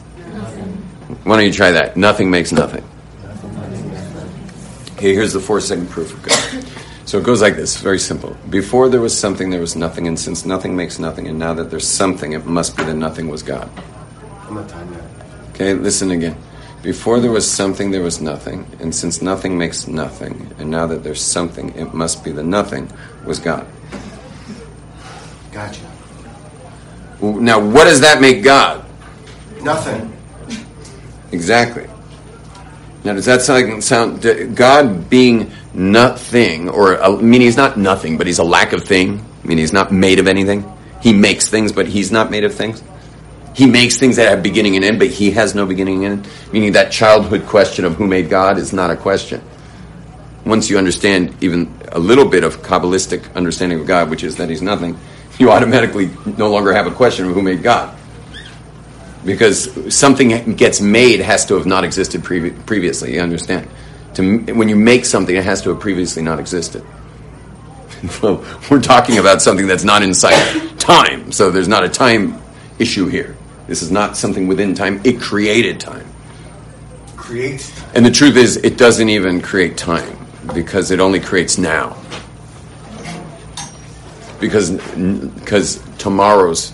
Why 1.24 1.38
don't 1.38 1.46
you 1.46 1.54
try 1.54 1.72
that? 1.72 1.98
Nothing 1.98 2.30
makes 2.30 2.52
nothing. 2.52 2.84
Okay, 4.94 5.14
here's 5.14 5.34
the 5.34 5.40
four 5.40 5.60
second 5.60 5.90
proof 5.90 6.14
of 6.14 6.24
God. 6.24 6.82
So 7.16 7.22
it 7.22 7.24
goes 7.24 7.42
like 7.42 7.56
this, 7.56 7.78
very 7.78 7.98
simple. 7.98 8.36
Before 8.50 8.90
there 8.90 9.00
was 9.00 9.18
something, 9.18 9.50
there 9.50 9.62
was 9.62 9.78
nothing, 9.78 10.06
and 10.06 10.20
since 10.20 10.46
nothing 10.46 10.76
makes 10.76 11.00
nothing, 11.00 11.30
and 11.30 11.40
now 11.40 11.54
that 11.54 11.72
there's 11.72 11.88
something, 11.88 12.34
it 12.34 12.46
must 12.46 12.76
be 12.76 12.84
that 12.84 12.96
nothing 12.96 13.30
was 13.30 13.42
God. 13.42 13.70
I'm 14.42 14.56
not 14.56 14.68
time 14.68 14.94
that. 14.94 15.52
Okay, 15.52 15.74
listen 15.76 16.12
again. 16.12 16.36
Before 16.84 17.22
there 17.22 17.32
was 17.32 17.50
something, 17.50 17.90
there 17.90 18.04
was 18.04 18.20
nothing, 18.20 18.68
and 18.82 18.94
since 18.94 19.22
nothing 19.22 19.58
makes 19.58 19.88
nothing, 19.88 20.54
and 20.60 20.70
now 20.70 20.88
that 20.88 21.06
there's 21.06 21.22
something, 21.22 21.74
it 21.78 21.94
must 21.94 22.22
be 22.22 22.34
the 22.34 22.44
nothing 22.44 22.92
was 23.26 23.40
God. 23.40 23.66
Gotcha. 25.54 25.90
Now, 27.22 27.66
what 27.66 27.86
does 27.86 28.02
that 28.02 28.20
make 28.20 28.44
God? 28.44 28.86
Nothing. 29.62 30.12
Exactly. 31.32 31.88
Now, 33.06 33.14
does 33.14 33.24
that 33.24 33.42
sound, 33.42 33.82
sound 33.82 34.22
God 34.54 35.10
being 35.10 35.50
nothing, 35.76 36.70
or 36.70 36.98
meaning 37.18 37.42
he's 37.42 37.58
not 37.58 37.78
nothing, 37.78 38.18
but 38.18 38.28
he's 38.28 38.40
a 38.40 38.44
lack 38.44 38.74
of 38.74 38.84
thing, 38.84 39.24
meaning 39.44 39.60
he's 39.60 39.74
not 39.74 39.92
made 39.92 40.20
of 40.20 40.28
anything? 40.28 40.72
He 41.02 41.14
makes 41.14 41.50
things, 41.50 41.72
but 41.72 41.88
he's 41.88 42.12
not 42.12 42.32
made 42.32 42.44
of 42.44 42.54
things? 42.54 42.84
He 43.54 43.66
makes 43.66 43.98
things 43.98 44.18
that 44.18 44.30
have 44.30 44.44
beginning 44.44 44.76
and 44.76 44.84
end, 44.84 45.00
but 45.00 45.10
he 45.10 45.32
has 45.32 45.56
no 45.56 45.66
beginning 45.66 46.06
and 46.06 46.20
end? 46.20 46.30
Meaning 46.52 46.74
that 46.74 46.92
childhood 46.92 47.46
question 47.46 47.86
of 47.86 47.96
who 47.96 48.08
made 48.08 48.30
God 48.30 48.58
is 48.58 48.74
not 48.74 48.90
a 48.90 48.96
question. 48.96 49.42
Once 50.46 50.70
you 50.70 50.78
understand 50.78 51.36
even 51.44 51.74
a 51.92 52.00
little 52.00 52.26
bit 52.26 52.44
of 52.44 52.62
Kabbalistic 52.62 53.34
understanding 53.36 53.80
of 53.80 53.88
God, 53.88 54.10
which 54.10 54.24
is 54.24 54.36
that 54.38 54.50
he's 54.50 54.62
nothing, 54.62 54.98
you 55.40 55.52
automatically 55.52 56.10
no 56.38 56.50
longer 56.50 56.74
have 56.74 56.88
a 56.88 56.92
question 56.92 57.26
of 57.28 57.34
who 57.34 57.42
made 57.42 57.64
God 57.64 57.96
because 59.26 59.94
something 59.94 60.56
gets 60.56 60.80
made 60.80 61.20
has 61.20 61.46
to 61.48 61.56
have 61.56 61.66
not 61.66 61.84
existed 61.84 62.22
previ- 62.22 62.66
previously. 62.66 63.16
You 63.16 63.22
understand? 63.22 63.68
To 64.16 64.40
when 64.54 64.70
you 64.70 64.76
make 64.76 65.06
something, 65.06 65.36
it 65.36 65.44
has 65.44 65.62
to 65.64 65.70
have 65.70 65.80
previously 65.80 66.22
not 66.22 66.40
existed. 66.40 66.84
well, 68.22 68.46
we're 68.70 68.82
talking 68.82 69.18
about 69.18 69.42
something 69.42 69.68
that's 69.68 69.84
not 69.84 70.04
inside 70.04 70.80
time, 70.80 71.32
so 71.32 71.52
there's 71.52 71.68
not 71.68 71.84
a 71.84 71.90
time 71.90 72.42
issue 72.80 73.08
here. 73.08 73.36
This 73.68 73.82
is 73.82 73.92
not 73.92 74.16
something 74.18 74.48
within 74.48 74.76
time. 74.76 75.02
It 75.04 75.20
created 75.20 75.80
time, 75.80 76.06
Creates. 77.16 77.72
and 77.96 78.06
the 78.06 78.12
truth 78.12 78.38
is, 78.38 78.58
it 78.58 78.78
doesn't 78.78 79.10
even 79.10 79.42
create 79.42 79.76
time 79.78 80.18
because 80.54 80.92
it 80.92 81.00
only 81.00 81.20
creates 81.20 81.58
now. 81.58 81.98
Because 84.40 84.72
because 84.72 85.82
tomorrow's 85.98 86.74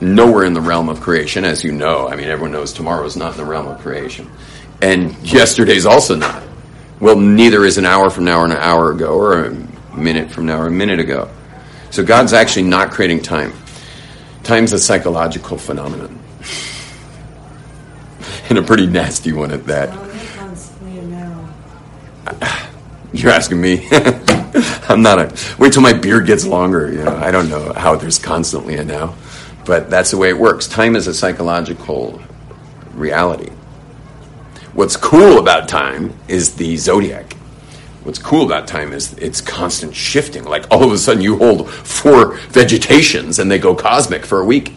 nowhere 0.00 0.44
in 0.44 0.54
the 0.54 0.60
realm 0.60 0.88
of 0.88 1.00
creation, 1.00 1.44
as 1.44 1.64
you 1.64 1.72
know. 1.72 2.08
I 2.08 2.16
mean, 2.16 2.28
everyone 2.28 2.52
knows 2.52 2.72
tomorrow's 2.72 3.16
not 3.16 3.32
in 3.32 3.38
the 3.38 3.44
realm 3.44 3.66
of 3.66 3.80
creation. 3.80 4.30
And 4.80 5.16
yesterday's 5.26 5.86
also 5.86 6.14
not. 6.14 6.42
Well, 7.00 7.16
neither 7.16 7.64
is 7.64 7.78
an 7.78 7.86
hour 7.86 8.10
from 8.10 8.24
now 8.24 8.40
or 8.40 8.44
an 8.44 8.52
hour 8.52 8.90
ago, 8.90 9.16
or 9.16 9.44
a 9.44 9.96
minute 9.96 10.30
from 10.30 10.46
now 10.46 10.58
or 10.58 10.66
a 10.66 10.70
minute 10.70 10.98
ago. 10.98 11.30
So 11.90 12.04
God's 12.04 12.32
actually 12.32 12.64
not 12.64 12.90
creating 12.90 13.22
time. 13.22 13.52
Time's 14.42 14.72
a 14.72 14.78
psychological 14.78 15.58
phenomenon. 15.58 16.18
and 18.48 18.58
a 18.58 18.62
pretty 18.62 18.86
nasty 18.86 19.32
one 19.32 19.52
at 19.52 19.64
that. 19.66 19.90
Well, 19.90 20.10
constantly 20.36 20.98
in 20.98 21.10
now. 21.10 21.54
You're 23.12 23.32
asking 23.32 23.60
me. 23.60 23.86
I'm 24.88 25.02
not 25.02 25.18
a. 25.18 25.56
Wait 25.58 25.72
till 25.72 25.82
my 25.82 25.92
beard 25.92 26.26
gets 26.26 26.46
longer. 26.46 26.90
You 26.90 27.04
know, 27.04 27.16
I 27.16 27.30
don't 27.30 27.48
know 27.48 27.72
how 27.74 27.96
there's 27.96 28.18
constantly 28.18 28.76
a 28.76 28.84
now, 28.84 29.14
but 29.64 29.88
that's 29.88 30.10
the 30.10 30.16
way 30.16 30.30
it 30.30 30.38
works. 30.38 30.66
Time 30.66 30.96
is 30.96 31.06
a 31.06 31.14
psychological 31.14 32.20
reality. 32.94 33.52
What's 34.78 34.96
cool 34.96 35.40
about 35.40 35.68
time 35.68 36.16
is 36.28 36.54
the 36.54 36.76
zodiac. 36.76 37.32
What's 38.04 38.20
cool 38.20 38.46
about 38.46 38.68
time 38.68 38.92
is 38.92 39.12
it's 39.14 39.40
constant 39.40 39.92
shifting. 39.92 40.44
Like 40.44 40.66
all 40.70 40.84
of 40.84 40.92
a 40.92 40.98
sudden, 40.98 41.20
you 41.20 41.36
hold 41.36 41.68
four 41.68 42.36
vegetations 42.50 43.40
and 43.40 43.50
they 43.50 43.58
go 43.58 43.74
cosmic 43.74 44.24
for 44.24 44.38
a 44.38 44.44
week. 44.44 44.72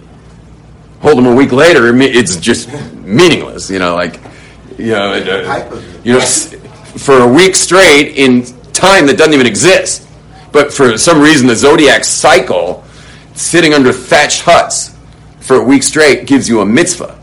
Hold 1.01 1.19
them 1.19 1.27
a 1.27 1.35
week 1.35 1.51
later, 1.51 1.95
it's 2.01 2.35
just 2.37 2.73
meaningless. 2.95 3.69
You 3.69 3.77
know, 3.77 3.93
like 3.93 4.19
you 4.79 4.87
know, 4.87 5.13
uh, 5.13 5.45
Hype 5.45 5.71
of 5.71 5.95
it. 5.95 6.03
you 6.03 6.13
know, 6.13 6.21
for 6.97 7.19
a 7.19 7.27
week 7.27 7.53
straight 7.53 8.15
in 8.17 8.43
time 8.73 9.05
that 9.05 9.19
doesn't 9.19 9.35
even 9.35 9.45
exist. 9.45 10.07
But 10.51 10.73
for 10.73 10.97
some 10.97 11.21
reason, 11.21 11.45
the 11.45 11.55
zodiac 11.55 12.05
cycle, 12.05 12.83
sitting 13.35 13.75
under 13.75 13.93
thatched 13.93 14.41
huts 14.41 14.97
for 15.41 15.57
a 15.57 15.63
week 15.63 15.83
straight, 15.83 16.25
gives 16.25 16.49
you 16.49 16.61
a 16.61 16.65
mitzvah. 16.65 17.20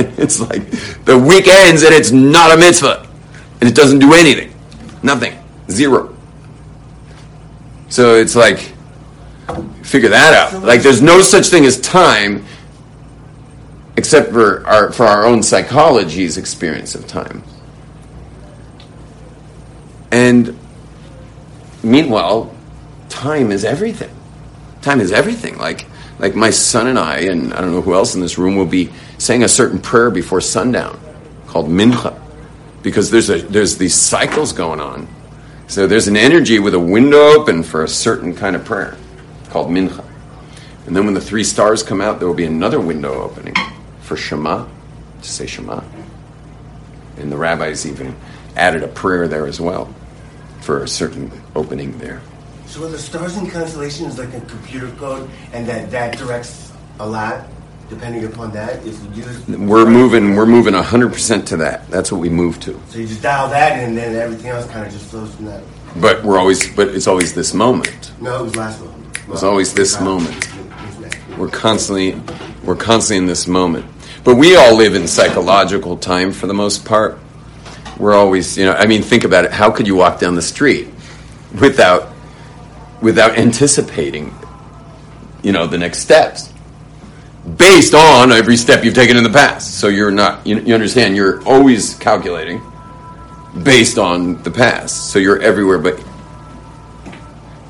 it's 0.18 0.40
like 0.40 0.70
the 1.04 1.18
week 1.18 1.46
ends 1.46 1.82
and 1.82 1.94
it's 1.94 2.10
not 2.10 2.52
a 2.52 2.56
mitzvah, 2.56 3.06
and 3.60 3.68
it 3.68 3.74
doesn't 3.74 3.98
do 3.98 4.14
anything, 4.14 4.54
nothing, 5.02 5.36
zero. 5.70 6.16
So 7.88 8.14
it's 8.14 8.36
like, 8.36 8.72
figure 9.82 10.10
that 10.10 10.32
out. 10.32 10.62
Like, 10.62 10.82
there's 10.82 11.02
no 11.02 11.20
such 11.20 11.48
thing 11.48 11.64
as 11.64 11.80
time, 11.80 12.46
except 13.96 14.32
for 14.32 14.66
our 14.66 14.92
for 14.92 15.04
our 15.04 15.26
own 15.26 15.42
psychology's 15.42 16.38
experience 16.38 16.94
of 16.94 17.06
time. 17.06 17.42
And 20.10 20.58
meanwhile, 21.82 22.54
time 23.08 23.52
is 23.52 23.64
everything. 23.64 24.10
Time 24.82 25.00
is 25.00 25.12
everything. 25.12 25.58
Like 25.58 25.86
like 26.18 26.34
my 26.34 26.50
son 26.50 26.86
and 26.86 26.98
I, 26.98 27.20
and 27.20 27.52
I 27.52 27.60
don't 27.60 27.72
know 27.72 27.80
who 27.82 27.94
else 27.94 28.14
in 28.14 28.20
this 28.20 28.38
room 28.38 28.56
will 28.56 28.66
be 28.66 28.90
saying 29.20 29.44
a 29.44 29.48
certain 29.48 29.78
prayer 29.78 30.10
before 30.10 30.40
sundown 30.40 30.98
called 31.46 31.68
mincha, 31.68 32.18
because 32.82 33.10
there's 33.10 33.28
a 33.28 33.38
there's 33.42 33.76
these 33.76 33.94
cycles 33.94 34.52
going 34.52 34.80
on. 34.80 35.06
So 35.66 35.86
there's 35.86 36.08
an 36.08 36.16
energy 36.16 36.58
with 36.58 36.74
a 36.74 36.80
window 36.80 37.18
open 37.18 37.62
for 37.62 37.84
a 37.84 37.88
certain 37.88 38.34
kind 38.34 38.56
of 38.56 38.64
prayer 38.64 38.96
called 39.50 39.68
mincha. 39.68 40.04
And 40.86 40.96
then 40.96 41.04
when 41.04 41.14
the 41.14 41.20
three 41.20 41.44
stars 41.44 41.82
come 41.82 42.00
out, 42.00 42.18
there 42.18 42.26
will 42.26 42.34
be 42.34 42.46
another 42.46 42.80
window 42.80 43.22
opening 43.22 43.54
for 44.00 44.16
Shema, 44.16 44.66
to 45.22 45.28
say 45.28 45.46
Shema. 45.46 45.82
And 47.18 47.30
the 47.30 47.36
rabbis 47.36 47.86
even 47.86 48.16
added 48.56 48.82
a 48.82 48.88
prayer 48.88 49.28
there 49.28 49.46
as 49.46 49.60
well 49.60 49.94
for 50.62 50.82
a 50.82 50.88
certain 50.88 51.30
opening 51.54 51.96
there. 51.98 52.22
So 52.66 52.84
are 52.84 52.88
the 52.88 52.98
stars 52.98 53.36
and 53.36 53.50
constellations 53.50 54.18
like 54.18 54.32
a 54.32 54.40
computer 54.40 54.90
code, 54.92 55.28
and 55.52 55.66
that 55.66 55.90
that 55.90 56.16
directs 56.16 56.72
a 56.98 57.06
lot, 57.06 57.44
depending 57.90 58.24
upon 58.24 58.52
that. 58.52 58.86
If 58.86 58.98
you 59.16 59.24
use, 59.24 59.46
We're 59.48 59.84
moving. 59.84 60.36
We're 60.36 60.46
moving 60.46 60.72
hundred 60.72 61.12
percent 61.12 61.46
to 61.48 61.56
that. 61.58 61.90
That's 61.90 62.10
what 62.10 62.20
we 62.20 62.30
move 62.30 62.58
to. 62.60 62.80
So 62.88 62.98
you 62.98 63.06
just 63.06 63.20
dial 63.20 63.50
that, 63.50 63.78
in, 63.78 63.90
and 63.90 63.96
then 63.98 64.16
everything 64.16 64.46
else 64.46 64.66
kind 64.70 64.86
of 64.86 64.92
just 64.92 65.10
flows 65.10 65.34
from 65.34 65.46
that. 65.46 65.62
But 65.96 66.22
we're 66.22 66.38
always. 66.38 66.74
But 66.74 66.88
it's 66.88 67.06
always 67.06 67.34
this 67.34 67.52
moment. 67.52 68.12
No, 68.20 68.40
it 68.40 68.44
was 68.44 68.56
last 68.56 68.80
one. 68.80 69.10
It's 69.30 69.42
always 69.42 69.74
this 69.74 70.00
moment. 70.00 70.48
We're 71.36 71.48
constantly. 71.48 72.20
We're 72.64 72.76
constantly 72.76 73.18
in 73.18 73.26
this 73.26 73.46
moment. 73.46 73.84
But 74.22 74.36
we 74.36 74.56
all 74.56 74.76
live 74.76 74.94
in 74.94 75.08
psychological 75.08 75.96
time 75.96 76.32
for 76.32 76.46
the 76.46 76.54
most 76.54 76.84
part. 76.84 77.18
We're 77.98 78.14
always. 78.14 78.56
You 78.56 78.66
know. 78.66 78.72
I 78.72 78.86
mean, 78.86 79.02
think 79.02 79.24
about 79.24 79.44
it. 79.44 79.52
How 79.52 79.70
could 79.70 79.86
you 79.86 79.96
walk 79.96 80.20
down 80.20 80.36
the 80.36 80.42
street 80.42 80.88
without 81.60 82.12
without 83.02 83.36
anticipating? 83.36 84.34
You 85.42 85.52
know 85.52 85.66
the 85.66 85.78
next 85.78 86.00
steps 86.00 86.49
based 87.56 87.94
on 87.94 88.32
every 88.32 88.56
step 88.56 88.84
you've 88.84 88.94
taken 88.94 89.16
in 89.16 89.24
the 89.24 89.30
past. 89.30 89.78
So 89.78 89.88
you're 89.88 90.10
not. 90.10 90.46
You, 90.46 90.60
you 90.60 90.74
understand? 90.74 91.16
You're 91.16 91.42
always 91.46 91.94
calculating 91.94 92.60
based 93.62 93.98
on 93.98 94.42
the 94.42 94.50
past. 94.50 95.10
So 95.10 95.18
you're 95.18 95.40
everywhere, 95.40 95.78
but 95.78 96.02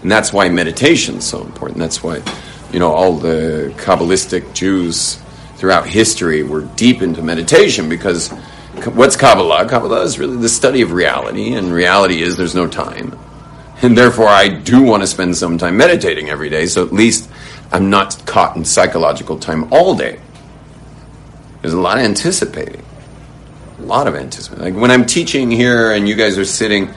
and 0.02 0.10
that's 0.10 0.32
why 0.32 0.48
meditation 0.48 1.16
is 1.16 1.26
so 1.26 1.42
important. 1.42 1.78
That's 1.78 2.02
why, 2.02 2.22
you 2.72 2.78
know, 2.78 2.92
all 2.92 3.14
the 3.14 3.72
Kabbalistic 3.76 4.54
Jews 4.54 5.20
throughout 5.56 5.86
history 5.86 6.42
were 6.42 6.62
deep 6.76 7.02
into 7.02 7.22
meditation 7.22 7.88
because 7.88 8.30
what's 8.94 9.16
Kabbalah? 9.16 9.68
Kabbalah 9.68 10.02
is 10.02 10.18
really 10.18 10.38
the 10.38 10.48
study 10.48 10.80
of 10.80 10.92
reality, 10.92 11.52
and 11.52 11.70
reality 11.70 12.22
is 12.22 12.36
there's 12.36 12.54
no 12.54 12.66
time. 12.66 13.18
And 13.82 13.96
therefore, 13.96 14.28
I 14.28 14.48
do 14.48 14.82
want 14.82 15.02
to 15.02 15.06
spend 15.06 15.36
some 15.36 15.58
time 15.58 15.76
meditating 15.76 16.30
every 16.30 16.48
day, 16.48 16.66
so 16.66 16.84
at 16.84 16.92
least 16.92 17.30
I'm 17.72 17.90
not 17.90 18.24
caught 18.26 18.56
in 18.56 18.64
psychological 18.64 19.38
time 19.38 19.72
all 19.72 19.94
day. 19.94 20.18
There's 21.62 21.74
a 21.74 21.80
lot 21.80 21.98
of 21.98 22.04
anticipating. 22.04 22.82
A 23.78 23.82
lot 23.82 24.06
of 24.06 24.14
anticipating. 24.14 24.74
Like 24.74 24.80
when 24.80 24.90
I'm 24.90 25.06
teaching 25.06 25.50
here 25.50 25.92
and 25.92 26.08
you 26.08 26.14
guys 26.14 26.38
are 26.38 26.44
sitting, 26.44 26.90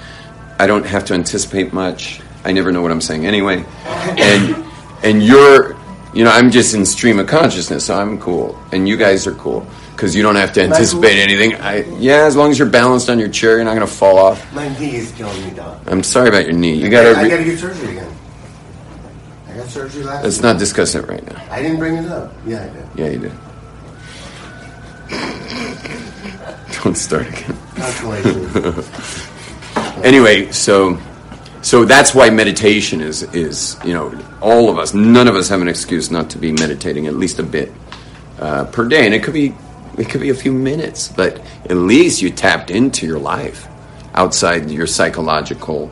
I 0.60 0.68
don't 0.68 0.86
have 0.86 1.06
to 1.06 1.14
anticipate 1.14 1.74
much. 1.74 2.22
I 2.46 2.52
never 2.52 2.72
know 2.72 2.82
what 2.82 2.92
I'm 2.92 3.02
saying 3.02 3.26
anyway. 3.26 3.64
And 3.86 4.66
and 5.04 5.24
you're 5.24 5.76
You 6.14 6.24
know, 6.24 6.32
I'm 6.32 6.52
just 6.52 6.76
in 6.76 6.86
stream 6.86 7.18
of 7.20 7.26
consciousness, 7.28 7.86
so 7.88 7.96
I'm 7.96 8.20
cool, 8.20 8.56
and 8.72 8.88
you 8.88 8.98
guys 8.98 9.26
are 9.26 9.34
cool 9.34 9.66
because 9.96 10.16
you 10.16 10.22
don't 10.22 10.36
have 10.36 10.54
to 10.54 10.62
anticipate 10.62 11.18
anything. 11.18 11.56
I 11.56 11.86
yeah, 11.98 12.26
as 12.26 12.36
long 12.36 12.52
as 12.52 12.60
you're 12.60 12.70
balanced 12.70 13.10
on 13.10 13.18
your 13.20 13.30
chair, 13.30 13.56
you're 13.56 13.66
not 13.66 13.74
going 13.76 13.88
to 13.88 13.92
fall 13.94 14.20
off. 14.20 14.54
My 14.54 14.68
knee 14.78 14.96
is 14.98 15.12
killing 15.14 15.44
me, 15.44 15.52
dog. 15.56 15.82
I'm 15.88 16.04
sorry 16.04 16.30
about 16.30 16.46
your 16.46 16.54
knee. 16.54 16.76
You 16.76 16.88
I 16.88 16.90
got 16.90 17.06
I 17.06 17.24
to. 17.24 17.30
gotta 17.30 17.38
Re- 17.38 17.46
get 17.46 17.60
surgery 17.60 17.98
again. 17.98 18.12
I 19.54 19.58
got 19.58 19.68
surgery 19.68 20.04
last 20.04 20.24
let's 20.24 20.38
week. 20.38 20.44
not 20.44 20.58
discuss 20.58 20.96
it 20.96 21.08
right 21.08 21.24
now. 21.32 21.40
I 21.52 21.62
didn't 21.62 21.78
bring 21.78 21.96
it 21.96 22.10
up. 22.10 22.34
Yeah, 22.46 22.64
I 22.64 22.70
did. 22.70 22.86
Yeah, 22.96 23.10
you 23.10 23.20
did. 23.20 23.32
Don't 26.84 26.96
start 26.96 27.28
again. 27.28 27.58
Anyway, 30.04 30.52
so 30.52 30.98
so 31.62 31.86
that's 31.86 32.14
why 32.14 32.30
meditation 32.30 33.00
is 33.00 33.24
is 33.34 33.78
you 33.86 33.94
know 33.94 34.12
all 34.42 34.70
of 34.70 34.78
us, 34.78 34.94
none 34.94 35.30
of 35.30 35.36
us 35.36 35.48
have 35.48 35.62
an 35.62 35.70
excuse 35.70 36.12
not 36.12 36.30
to 36.32 36.38
be 36.38 36.52
meditating 36.52 37.08
at 37.08 37.14
least 37.16 37.40
a 37.40 37.44
bit 37.44 37.72
uh, 38.40 38.66
per 38.66 38.86
day, 38.88 39.06
and 39.06 39.14
it 39.14 39.24
could 39.24 39.34
be 39.34 39.56
it 39.98 40.10
could 40.10 40.20
be 40.20 40.30
a 40.30 40.36
few 40.36 40.52
minutes, 40.52 41.08
but 41.08 41.40
at 41.70 41.78
least 41.78 42.22
you 42.22 42.30
tapped 42.32 42.70
into 42.70 43.06
your 43.06 43.20
life 43.20 43.68
outside 44.14 44.70
your 44.70 44.88
psychological, 44.88 45.90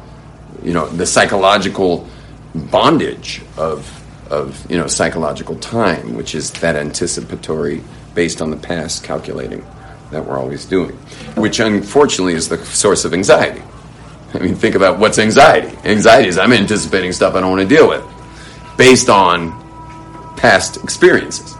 you 0.61 0.73
know, 0.73 0.87
the 0.89 1.05
psychological 1.05 2.05
bondage 2.53 3.41
of 3.57 3.97
of 4.29 4.69
you 4.71 4.77
know 4.77 4.87
psychological 4.87 5.55
time, 5.57 6.15
which 6.15 6.33
is 6.33 6.51
that 6.51 6.75
anticipatory 6.75 7.83
based 8.15 8.41
on 8.41 8.49
the 8.49 8.57
past 8.57 9.03
calculating 9.03 9.65
that 10.11 10.25
we're 10.25 10.37
always 10.37 10.65
doing, 10.65 10.91
which 11.35 11.59
unfortunately 11.59 12.33
is 12.33 12.49
the 12.49 12.57
source 12.65 13.05
of 13.05 13.13
anxiety. 13.13 13.61
I 14.33 14.39
mean, 14.39 14.55
think 14.55 14.75
about 14.75 14.99
what's 14.99 15.19
anxiety. 15.19 15.75
Anxiety 15.83 16.29
is 16.29 16.37
I'm 16.37 16.53
anticipating 16.53 17.11
stuff 17.11 17.35
I 17.35 17.41
don't 17.41 17.51
want 17.51 17.67
to 17.67 17.75
deal 17.75 17.87
with 17.87 18.03
based 18.77 19.09
on 19.09 19.51
past 20.37 20.77
experiences. 20.83 21.55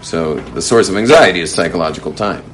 So 0.00 0.34
the 0.34 0.62
source 0.62 0.88
of 0.88 0.96
anxiety 0.96 1.40
is 1.40 1.52
psychological 1.52 2.12
time. 2.12 2.44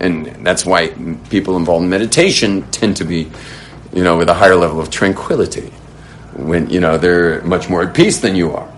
And 0.00 0.26
that's 0.46 0.66
why 0.66 0.88
people 1.30 1.56
involved 1.56 1.84
in 1.84 1.90
meditation 1.90 2.70
tend 2.70 2.96
to 2.98 3.04
be, 3.04 3.30
you 3.92 4.04
know, 4.04 4.18
with 4.18 4.28
a 4.28 4.34
higher 4.34 4.54
level 4.54 4.80
of 4.80 4.90
tranquility 4.90 5.72
when, 6.38 6.70
you 6.70 6.80
know, 6.80 6.98
they're 6.98 7.42
much 7.42 7.68
more 7.68 7.82
at 7.82 7.94
peace 7.94 8.20
than 8.20 8.36
you 8.36 8.52
are. 8.52 8.72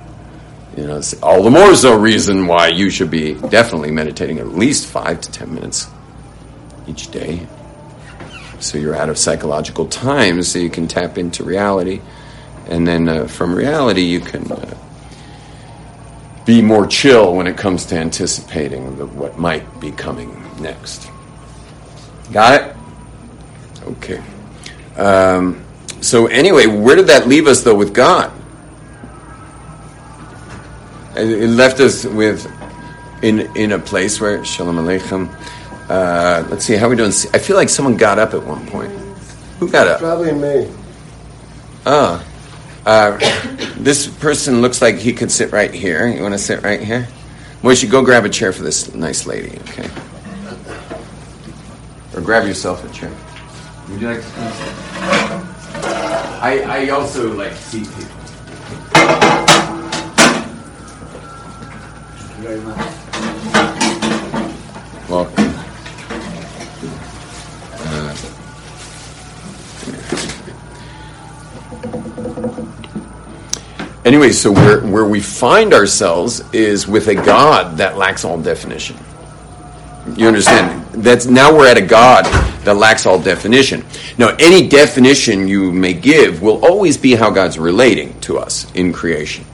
You 0.76 0.86
know, 0.86 1.00
all 1.22 1.42
the 1.42 1.50
more 1.50 1.74
so 1.74 1.96
reason 1.96 2.46
why 2.46 2.68
you 2.68 2.90
should 2.90 3.10
be 3.10 3.34
definitely 3.34 3.90
meditating 3.90 4.38
at 4.38 4.48
least 4.48 4.86
five 4.86 5.20
to 5.20 5.30
ten 5.30 5.54
minutes 5.54 5.88
each 6.86 7.10
day. 7.10 7.46
So 8.60 8.78
you're 8.78 8.94
out 8.94 9.08
of 9.08 9.18
psychological 9.18 9.86
time, 9.86 10.42
so 10.42 10.58
you 10.58 10.70
can 10.70 10.86
tap 10.86 11.18
into 11.18 11.44
reality, 11.44 12.00
and 12.68 12.86
then 12.86 13.08
uh, 13.08 13.26
from 13.26 13.54
reality 13.54 14.02
you 14.02 14.20
can 14.20 14.50
uh, 14.52 14.74
be 16.44 16.62
more 16.62 16.86
chill 16.86 17.34
when 17.34 17.46
it 17.46 17.56
comes 17.56 17.86
to 17.86 17.96
anticipating 17.96 18.96
the, 18.96 19.06
what 19.06 19.38
might 19.38 19.80
be 19.80 19.90
coming 19.92 20.30
next. 20.60 21.10
Got 22.32 22.60
it? 22.60 22.76
Okay. 23.82 24.22
Um, 24.96 25.64
so 26.00 26.26
anyway, 26.26 26.66
where 26.66 26.96
did 26.96 27.06
that 27.08 27.28
leave 27.28 27.46
us 27.46 27.62
though 27.62 27.74
with 27.74 27.94
God? 27.94 28.32
It 31.16 31.50
left 31.50 31.80
us 31.80 32.04
with 32.04 32.50
in 33.22 33.40
in 33.56 33.72
a 33.72 33.78
place 33.78 34.20
where 34.20 34.44
Shalom 34.44 34.76
Aleichem. 34.76 35.28
Uh, 35.88 36.46
let's 36.48 36.64
see 36.64 36.76
how 36.76 36.88
we 36.88 36.96
doing. 36.96 37.12
I 37.34 37.38
feel 37.38 37.56
like 37.56 37.68
someone 37.68 37.96
got 37.96 38.18
up 38.18 38.32
at 38.32 38.42
one 38.42 38.66
point. 38.68 38.92
Who 39.58 39.68
got 39.68 39.88
up? 39.88 39.98
Probably 39.98 40.32
me. 40.32 40.72
Oh, 41.84 42.24
uh, 42.86 43.18
this 43.76 44.06
person 44.06 44.62
looks 44.62 44.80
like 44.80 44.96
he 44.96 45.12
could 45.12 45.30
sit 45.30 45.52
right 45.52 45.72
here. 45.72 46.06
You 46.06 46.22
want 46.22 46.34
to 46.34 46.38
sit 46.38 46.62
right 46.62 46.80
here? 46.80 47.08
Moishi, 47.62 47.90
go 47.90 48.02
grab 48.02 48.24
a 48.24 48.28
chair 48.28 48.52
for 48.52 48.62
this 48.62 48.94
nice 48.94 49.26
lady, 49.26 49.58
okay? 49.60 49.90
Or 52.14 52.22
grab 52.22 52.46
yourself 52.46 52.84
a 52.84 52.94
chair. 52.94 53.12
Would 53.90 54.00
you 54.00 54.08
like 54.08 54.22
to? 54.22 55.19
I, 56.42 56.60
I 56.62 56.88
also 56.88 57.34
like 57.34 57.52
see 57.52 57.80
people. 57.80 58.02
Thank 62.24 62.38
you 62.38 62.42
Very 62.42 62.60
much. 62.60 62.78
Welcome. 65.10 65.54
Uh, 67.86 68.16
Anyway, 74.06 74.32
so 74.32 74.50
where, 74.50 74.80
where 74.80 75.04
we 75.04 75.20
find 75.20 75.74
ourselves 75.74 76.42
is 76.54 76.88
with 76.88 77.08
a 77.08 77.14
God 77.14 77.76
that 77.76 77.98
lacks 77.98 78.24
all 78.24 78.40
definition. 78.40 78.96
You 80.16 80.26
understand? 80.26 80.86
That's 80.94 81.26
now 81.26 81.54
we're 81.54 81.68
at 81.68 81.76
a 81.76 81.82
God 81.82 82.24
that 82.64 82.74
lacks 82.74 83.06
all 83.06 83.18
definition. 83.18 83.84
Now, 84.18 84.36
any 84.38 84.68
definition 84.68 85.48
you 85.48 85.72
may 85.72 85.94
give 85.94 86.42
will 86.42 86.64
always 86.64 86.96
be 86.96 87.14
how 87.14 87.30
God's 87.30 87.58
relating 87.58 88.18
to 88.20 88.38
us 88.38 88.70
in 88.72 88.92
creation. 88.92 89.44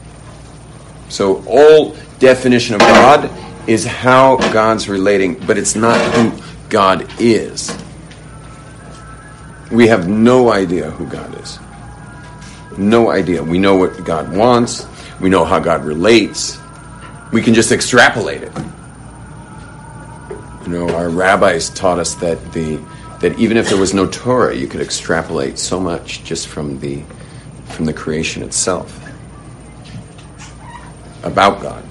So 1.09 1.45
all 1.47 1.97
definition 2.19 2.75
of 2.75 2.81
God 2.81 3.31
is 3.69 3.85
how 3.85 4.37
God's 4.53 4.89
relating, 4.89 5.35
but 5.47 5.57
it's 5.59 5.77
not 5.77 6.01
who 6.15 6.33
God 6.69 7.07
is. 7.21 7.77
We 9.71 9.89
have 9.89 10.09
no 10.09 10.53
idea 10.53 10.91
who 10.91 11.07
God 11.07 11.41
is. 11.41 11.59
No 12.79 13.11
idea. 13.11 13.43
We 13.43 13.59
know 13.59 13.77
what 13.77 14.05
God 14.05 14.35
wants. 14.35 14.87
We 15.21 15.29
know 15.29 15.45
how 15.45 15.59
God 15.59 15.85
relates. 15.85 16.59
We 17.33 17.43
can 17.43 17.55
just 17.55 17.73
extrapolate 17.73 18.43
it. 18.43 18.53
You 20.65 20.73
know, 20.73 20.89
our 20.91 21.09
rabbis 21.09 21.71
taught 21.71 21.99
us 21.99 22.15
that 22.17 22.53
the 22.53 22.81
that 23.21 23.39
even 23.39 23.57
if 23.57 23.69
there 23.69 23.79
was 23.79 23.95
no 23.95 24.07
Torah, 24.07 24.55
you 24.55 24.67
could 24.67 24.81
extrapolate 24.81 25.59
so 25.59 25.81
much 25.81 26.23
just 26.25 26.49
from 26.49 26.79
the 26.81 27.03
from 27.67 27.85
the 27.85 27.93
creation 27.93 28.43
itself 28.43 29.03
about 31.23 31.61
God. 31.61 31.83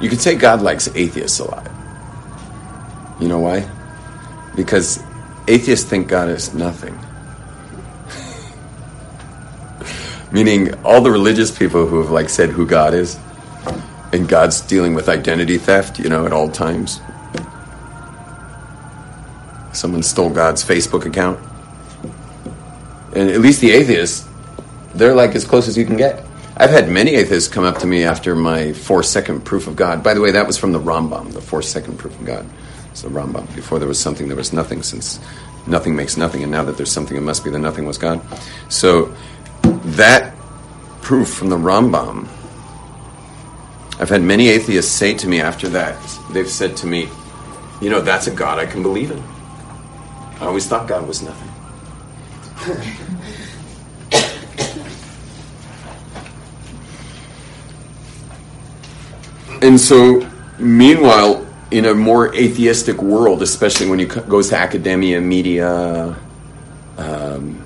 You 0.00 0.08
could 0.08 0.20
say 0.20 0.34
God 0.34 0.62
likes 0.62 0.88
atheists 0.96 1.38
a 1.38 1.44
lot. 1.44 1.70
You 3.20 3.28
know 3.28 3.38
why? 3.38 3.68
Because 4.56 5.00
atheists 5.46 5.88
think 5.88 6.08
God 6.08 6.28
is 6.28 6.52
nothing. 6.52 6.98
Meaning 10.32 10.74
all 10.82 11.00
the 11.00 11.10
religious 11.10 11.56
people 11.56 11.86
who 11.86 12.00
have 12.00 12.10
like 12.10 12.28
said 12.28 12.50
who 12.50 12.66
God 12.66 12.94
is 12.94 13.18
and 14.12 14.28
God's 14.28 14.60
dealing 14.60 14.94
with 14.94 15.08
identity 15.08 15.58
theft, 15.58 15.98
you 15.98 16.08
know, 16.08 16.26
at 16.26 16.32
all 16.32 16.50
times. 16.50 17.00
Someone 19.72 20.02
stole 20.02 20.30
God's 20.30 20.64
Facebook 20.64 21.06
account. 21.06 21.38
And 23.14 23.30
at 23.30 23.40
least 23.40 23.60
the 23.60 23.70
atheists, 23.70 24.26
they're 24.94 25.14
like 25.14 25.34
as 25.34 25.44
close 25.44 25.68
as 25.68 25.76
you 25.76 25.84
can 25.84 25.96
get. 25.96 26.24
I've 26.56 26.70
had 26.70 26.88
many 26.88 27.14
atheists 27.14 27.48
come 27.48 27.64
up 27.64 27.78
to 27.78 27.86
me 27.86 28.04
after 28.04 28.34
my 28.34 28.72
four 28.72 29.02
second 29.02 29.44
proof 29.44 29.66
of 29.66 29.76
God. 29.76 30.02
By 30.02 30.14
the 30.14 30.20
way, 30.20 30.30
that 30.32 30.46
was 30.46 30.58
from 30.58 30.72
the 30.72 30.78
Rambam, 30.78 31.32
the 31.32 31.40
four 31.40 31.62
second 31.62 31.98
proof 31.98 32.18
of 32.18 32.26
God. 32.26 32.46
The 32.94 33.08
Rambam. 33.08 33.52
Before 33.56 33.78
there 33.78 33.88
was 33.88 33.98
something, 33.98 34.28
there 34.28 34.36
was 34.36 34.52
nothing, 34.52 34.82
since 34.82 35.18
nothing 35.66 35.96
makes 35.96 36.18
nothing, 36.18 36.42
and 36.42 36.52
now 36.52 36.62
that 36.64 36.76
there's 36.76 36.92
something, 36.92 37.16
it 37.16 37.22
must 37.22 37.42
be 37.42 37.50
that 37.50 37.58
nothing 37.58 37.86
was 37.86 37.96
God. 37.96 38.20
So 38.68 39.14
that 39.96 40.34
proof 41.00 41.28
from 41.32 41.48
the 41.48 41.56
Rambam, 41.56 42.28
I've 43.98 44.08
had 44.08 44.22
many 44.22 44.48
atheists 44.48 44.92
say 44.92 45.14
to 45.14 45.28
me 45.28 45.40
after 45.40 45.68
that, 45.70 45.96
they've 46.32 46.48
said 46.48 46.76
to 46.78 46.86
me, 46.86 47.08
you 47.80 47.90
know, 47.90 48.00
that's 48.00 48.26
a 48.26 48.30
God 48.30 48.58
I 48.58 48.66
can 48.66 48.82
believe 48.82 49.10
in. 49.10 49.22
I 50.40 50.46
always 50.46 50.66
thought 50.66 50.88
God 50.88 51.06
was 51.06 51.22
nothing. 51.22 51.48
And 59.62 59.80
so, 59.80 60.28
meanwhile, 60.58 61.46
in 61.70 61.84
a 61.84 61.94
more 61.94 62.34
atheistic 62.34 63.00
world, 63.00 63.42
especially 63.42 63.88
when 63.88 64.00
it 64.00 64.28
goes 64.28 64.48
to 64.48 64.58
academia, 64.58 65.20
media, 65.20 66.16
um, 66.98 67.61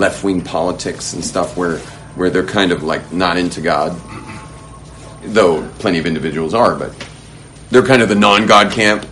left 0.00 0.24
wing 0.24 0.40
politics 0.42 1.12
and 1.12 1.24
stuff, 1.24 1.56
where 1.56 1.78
where 2.16 2.30
they're 2.30 2.46
kind 2.46 2.72
of 2.72 2.82
like 2.82 3.12
not 3.12 3.36
into 3.36 3.60
God, 3.60 3.96
though 5.22 5.68
plenty 5.78 5.98
of 5.98 6.06
individuals 6.06 6.54
are, 6.54 6.74
but 6.74 6.92
they're 7.70 7.86
kind 7.86 8.02
of 8.02 8.08
the 8.08 8.14
non 8.16 8.46
God 8.46 8.72
camp. 8.72 9.06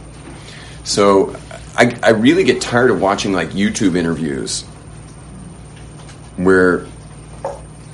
So, 0.82 1.36
I, 1.76 1.96
I 2.02 2.10
really 2.10 2.42
get 2.42 2.60
tired 2.60 2.90
of 2.90 3.00
watching 3.00 3.32
like 3.32 3.50
YouTube 3.50 3.94
interviews 3.96 4.62
where 6.36 6.86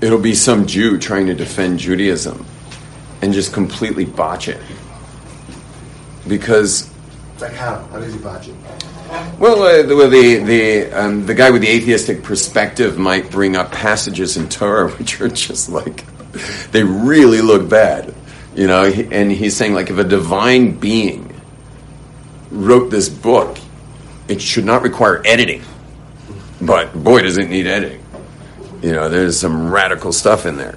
it'll 0.00 0.20
be 0.20 0.34
some 0.34 0.66
Jew 0.66 0.98
trying 0.98 1.26
to 1.26 1.34
defend 1.34 1.80
Judaism 1.80 2.46
and 3.20 3.32
just 3.32 3.52
completely 3.52 4.04
botch 4.04 4.48
it. 4.48 4.60
Because 6.28 6.90
like 7.40 7.52
how? 7.52 7.84
How 7.86 7.98
does 7.98 8.14
he 8.14 8.20
botch 8.20 8.48
it? 8.48 8.54
Well, 9.38 9.62
uh, 9.62 9.82
the 9.82 9.94
the 10.08 10.36
the, 10.38 10.92
um, 10.92 11.26
the 11.26 11.34
guy 11.34 11.50
with 11.50 11.62
the 11.62 11.68
atheistic 11.68 12.22
perspective 12.22 12.98
might 12.98 13.30
bring 13.30 13.56
up 13.56 13.70
passages 13.70 14.36
in 14.36 14.48
Torah 14.48 14.90
which 14.98 15.20
are 15.20 15.28
just 15.28 15.68
like 15.68 16.04
they 16.72 16.82
really 16.82 17.40
look 17.40 17.68
bad, 17.68 18.14
you 18.54 18.66
know. 18.66 18.84
And 18.84 19.30
he's 19.30 19.56
saying 19.56 19.74
like 19.74 19.90
if 19.90 19.98
a 19.98 20.04
divine 20.04 20.78
being 20.78 21.34
wrote 22.50 22.90
this 22.90 23.08
book, 23.08 23.58
it 24.28 24.40
should 24.40 24.64
not 24.64 24.82
require 24.82 25.22
editing. 25.24 25.62
But 26.60 26.92
boy, 26.94 27.22
does 27.22 27.38
it 27.38 27.50
need 27.50 27.66
editing. 27.66 28.04
You 28.82 28.92
know, 28.92 29.08
there's 29.08 29.38
some 29.38 29.70
radical 29.70 30.12
stuff 30.12 30.46
in 30.46 30.56
there. 30.56 30.76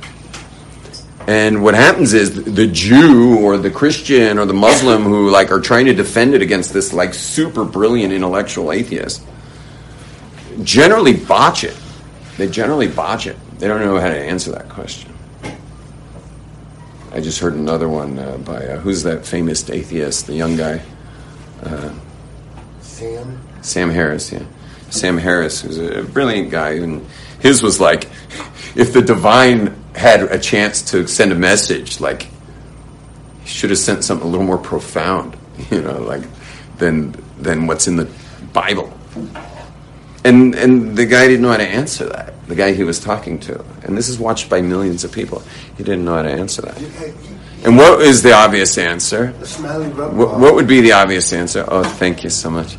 And 1.27 1.61
what 1.61 1.75
happens 1.75 2.13
is 2.13 2.45
the 2.45 2.67
Jew 2.67 3.37
or 3.39 3.57
the 3.57 3.69
Christian 3.69 4.39
or 4.39 4.45
the 4.45 4.53
Muslim 4.53 5.03
who 5.03 5.29
like 5.29 5.51
are 5.51 5.59
trying 5.59 5.85
to 5.87 5.93
defend 5.93 6.33
it 6.33 6.41
against 6.41 6.71
this 6.73 6.93
like 6.93 7.13
super 7.13 7.65
brilliant 7.65 8.13
intellectual 8.13 8.71
atheist 8.71 9.21
generally 10.63 11.13
botch 11.13 11.63
it. 11.63 11.75
They 12.37 12.47
generally 12.47 12.87
botch 12.87 13.27
it. 13.27 13.37
They 13.59 13.67
don't 13.67 13.81
know 13.81 13.99
how 13.99 14.09
to 14.09 14.19
answer 14.19 14.51
that 14.51 14.69
question. 14.69 15.13
I 17.11 17.19
just 17.19 17.39
heard 17.39 17.53
another 17.53 17.89
one 17.89 18.19
uh, 18.19 18.37
by 18.37 18.57
uh, 18.57 18.79
who's 18.79 19.03
that 19.03 19.25
famous 19.25 19.67
atheist, 19.69 20.27
the 20.27 20.35
young 20.35 20.55
guy, 20.55 20.81
Sam. 22.81 23.39
Sam 23.61 23.89
Harris. 23.89 24.31
Yeah, 24.31 24.43
Sam 24.89 25.17
Harris, 25.17 25.61
who's 25.61 25.77
a 25.79 26.03
brilliant 26.03 26.51
guy, 26.51 26.71
and 26.71 27.05
his 27.39 27.63
was 27.63 27.79
like, 27.79 28.05
if 28.75 28.93
the 28.93 29.01
divine 29.01 29.75
had 29.97 30.21
a 30.23 30.39
chance 30.39 30.81
to 30.91 31.07
send 31.07 31.31
a 31.31 31.36
message, 31.36 31.99
like 31.99 32.27
he 33.41 33.47
should 33.47 33.71
have 33.71 33.79
sent 33.79 34.03
something 34.03 34.27
a 34.27 34.29
little 34.29 34.45
more 34.45 34.57
profound, 34.57 35.36
you 35.71 35.81
know, 35.81 35.99
like 35.99 36.23
than 36.77 37.15
than 37.39 37.67
what's 37.67 37.88
in 37.88 37.95
the 37.95 38.10
Bible. 38.53 38.93
And 40.23 40.55
and 40.55 40.95
the 40.95 41.05
guy 41.05 41.27
didn't 41.27 41.41
know 41.41 41.51
how 41.51 41.57
to 41.57 41.67
answer 41.67 42.05
that. 42.10 42.33
The 42.47 42.55
guy 42.55 42.73
he 42.73 42.83
was 42.83 42.99
talking 42.99 43.39
to, 43.41 43.63
and 43.83 43.97
this 43.97 44.07
is 44.07 44.19
watched 44.19 44.49
by 44.49 44.62
millions 44.62 45.03
of 45.03 45.12
people. 45.12 45.41
He 45.77 45.83
didn't 45.83 46.05
know 46.05 46.15
how 46.15 46.21
to 46.21 46.31
answer 46.31 46.62
that. 46.62 46.77
And 47.65 47.75
what 47.75 48.01
is 48.01 48.21
the 48.21 48.33
obvious 48.33 48.77
answer? 48.77 49.31
What, 49.31 50.39
what 50.39 50.53
would 50.53 50.67
be 50.67 50.79
the 50.79 50.93
obvious 50.93 51.33
answer? 51.33 51.65
Oh, 51.67 51.83
thank 51.83 52.23
you 52.23 52.29
so 52.29 52.49
much. 52.49 52.75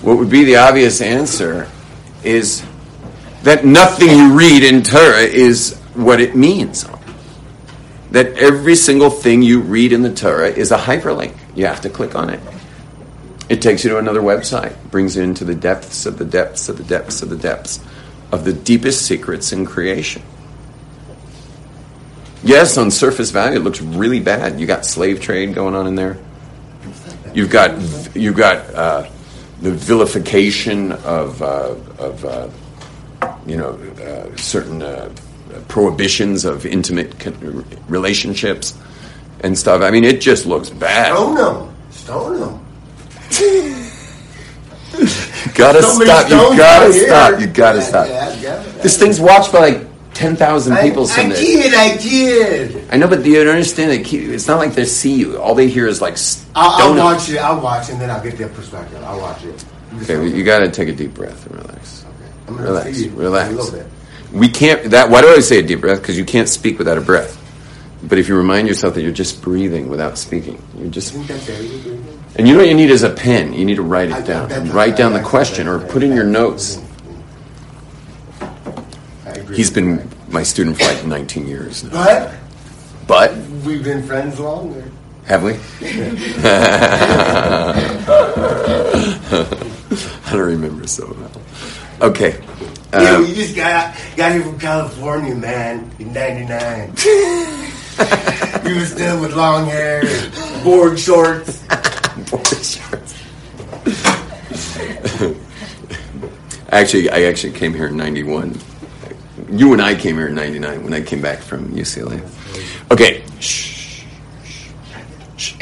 What 0.00 0.18
would 0.18 0.30
be 0.30 0.44
the 0.44 0.56
obvious 0.56 1.00
answer 1.00 1.68
is 2.24 2.64
that 3.42 3.64
nothing 3.64 4.08
you 4.08 4.36
read 4.36 4.62
in 4.62 4.82
Torah 4.82 5.20
is 5.20 5.81
what 5.94 6.20
it 6.20 6.34
means. 6.34 6.86
That 8.10 8.36
every 8.38 8.74
single 8.74 9.10
thing 9.10 9.42
you 9.42 9.60
read 9.60 9.92
in 9.92 10.02
the 10.02 10.12
Torah 10.12 10.48
is 10.48 10.70
a 10.70 10.76
hyperlink. 10.76 11.34
You 11.54 11.66
have 11.66 11.80
to 11.82 11.90
click 11.90 12.14
on 12.14 12.30
it. 12.30 12.40
It 13.48 13.60
takes 13.60 13.84
you 13.84 13.90
to 13.90 13.98
another 13.98 14.20
website, 14.20 14.76
brings 14.90 15.16
you 15.16 15.22
into 15.22 15.44
the 15.44 15.54
depths 15.54 16.06
of 16.06 16.18
the 16.18 16.24
depths 16.24 16.68
of 16.68 16.78
the 16.78 16.84
depths 16.84 17.22
of 17.22 17.30
the 17.30 17.36
depths 17.36 17.80
of 18.30 18.44
the 18.44 18.52
deepest 18.52 19.06
secrets 19.06 19.52
in 19.52 19.66
creation. 19.66 20.22
Yes, 22.42 22.76
on 22.76 22.90
surface 22.90 23.30
value, 23.30 23.58
it 23.58 23.62
looks 23.62 23.80
really 23.80 24.20
bad. 24.20 24.58
You 24.58 24.66
got 24.66 24.84
slave 24.84 25.20
trade 25.20 25.54
going 25.54 25.74
on 25.74 25.86
in 25.86 25.94
there. 25.94 26.18
You've 27.34 27.50
got 27.50 28.16
you've 28.16 28.36
got 28.36 28.74
uh, 28.74 29.08
the 29.60 29.70
vilification 29.70 30.92
of 30.92 31.40
uh, 31.40 31.76
of 31.98 32.24
uh, 32.24 32.48
you 33.46 33.56
know 33.56 33.74
uh, 34.02 34.36
certain 34.36 34.82
uh, 34.82 35.14
Uh, 35.52 35.60
prohibitions 35.68 36.44
of 36.44 36.64
intimate 36.64 37.18
con- 37.18 37.64
relationships 37.88 38.74
and 39.40 39.58
stuff. 39.58 39.82
I 39.82 39.90
mean, 39.90 40.04
it 40.04 40.20
just 40.20 40.46
looks 40.46 40.70
bad. 40.70 41.12
Stone 41.14 41.34
them. 41.34 41.74
Stone 41.90 42.40
them. 42.40 42.58
gotta 45.54 45.82
So 45.82 46.04
stop! 46.04 46.30
You 46.30 46.56
gotta 46.56 46.92
stop! 46.92 47.40
You 47.40 47.46
gotta 47.46 47.82
stop! 47.82 48.06
This 48.82 48.98
thing's 48.98 49.20
watched 49.20 49.52
by 49.52 49.58
like 49.70 49.86
ten 50.14 50.36
thousand 50.36 50.74
I, 50.74 50.82
people 50.82 51.04
I 51.04 51.06
Sunday. 51.06 51.36
did, 51.36 51.74
I 51.74 51.96
did. 51.96 52.84
I 52.92 52.96
know, 52.96 53.08
but 53.08 53.24
you 53.24 53.42
don't 53.42 53.48
understand 53.48 53.90
that 53.90 54.12
it's 54.12 54.46
not 54.46 54.58
like 54.58 54.74
they 54.74 54.84
see 54.84 55.14
you. 55.14 55.38
All 55.40 55.54
they 55.54 55.68
hear 55.68 55.86
is 55.86 56.00
like. 56.00 56.16
I'll, 56.54 56.92
I'll 56.92 56.96
watch 56.96 57.28
it. 57.30 57.38
I'll 57.38 57.60
watch 57.60 57.90
and 57.90 58.00
then 58.00 58.10
I'll 58.10 58.22
get 58.22 58.36
their 58.38 58.48
perspective. 58.50 59.02
I'll 59.02 59.20
watch 59.20 59.44
it. 59.44 59.64
Okay, 60.02 60.16
well, 60.16 60.26
you 60.26 60.44
got 60.44 60.60
to 60.60 60.70
take 60.70 60.88
a 60.88 60.92
deep 60.92 61.12
breath 61.14 61.46
and 61.46 61.56
relax. 61.56 62.04
I'm 62.48 62.56
gonna 62.56 62.68
Relax, 62.68 63.00
you 63.00 63.10
relax. 63.10 63.50
A 63.50 63.56
little 63.56 63.72
bit. 63.72 63.86
We 64.32 64.48
can't. 64.48 64.90
That. 64.90 65.10
Why 65.10 65.20
do 65.20 65.28
I 65.28 65.40
say 65.40 65.58
a 65.58 65.62
deep 65.62 65.80
breath? 65.80 66.00
Because 66.00 66.16
you 66.16 66.24
can't 66.24 66.48
speak 66.48 66.78
without 66.78 66.96
a 66.98 67.02
breath. 67.02 67.38
But 68.02 68.18
if 68.18 68.28
you 68.28 68.36
remind 68.36 68.66
yourself 68.66 68.94
that 68.94 69.02
you're 69.02 69.12
just 69.12 69.42
breathing 69.42 69.88
without 69.88 70.18
speaking, 70.18 70.60
you're 70.76 70.90
just. 70.90 71.14
Isn't 71.14 71.26
that 71.28 71.40
very? 71.40 71.68
And 72.36 72.48
you 72.48 72.54
know 72.54 72.60
what 72.60 72.68
you 72.68 72.74
need 72.74 72.90
is 72.90 73.02
a 73.02 73.10
pen. 73.10 73.52
You 73.52 73.64
need 73.64 73.76
to 73.76 73.82
write 73.82 74.10
it 74.10 74.24
down. 74.26 74.48
Write 74.70 74.96
down 74.96 75.12
the 75.12 75.22
question 75.22 75.68
or 75.68 75.78
put 75.78 76.02
in 76.02 76.12
your 76.12 76.24
notes. 76.24 76.80
he's 79.54 79.70
been 79.70 80.08
my 80.28 80.42
student 80.42 80.78
for 80.78 80.84
like 80.84 81.04
19 81.04 81.46
years 81.46 81.84
now. 81.84 81.90
But 81.92 82.34
But 83.06 83.36
we've 83.66 83.84
been 83.84 84.02
friends 84.02 84.40
longer. 84.40 84.90
have 85.26 85.42
we? 85.42 85.52
I 90.24 90.30
don't 90.32 90.40
remember 90.40 90.86
so 90.86 91.14
well. 91.18 91.30
Okay. 92.10 92.42
Um, 92.92 93.24
you 93.26 93.34
just 93.34 93.56
got 93.56 93.96
got 94.16 94.32
here 94.32 94.42
from 94.42 94.58
California, 94.58 95.34
man, 95.34 95.90
in 95.98 96.12
'99. 96.12 96.94
you 98.66 98.74
were 98.74 98.84
still 98.84 99.20
with 99.20 99.34
long 99.34 99.64
hair, 99.64 100.02
and 100.04 100.64
board 100.64 101.00
shorts. 101.00 101.64
Actually, 106.70 107.10
I 107.10 107.22
actually 107.22 107.52
came 107.54 107.72
here 107.72 107.86
in 107.86 107.96
'91. 107.96 108.58
You 109.50 109.72
and 109.72 109.80
I 109.80 109.94
came 109.94 110.16
here 110.16 110.28
in 110.28 110.34
'99 110.34 110.84
when 110.84 110.92
I 110.92 111.00
came 111.00 111.22
back 111.22 111.38
from 111.38 111.70
UCLA. 111.70 112.20
Okay. 112.90 113.24
Shh. 113.40 114.04
Shh. 115.38 115.54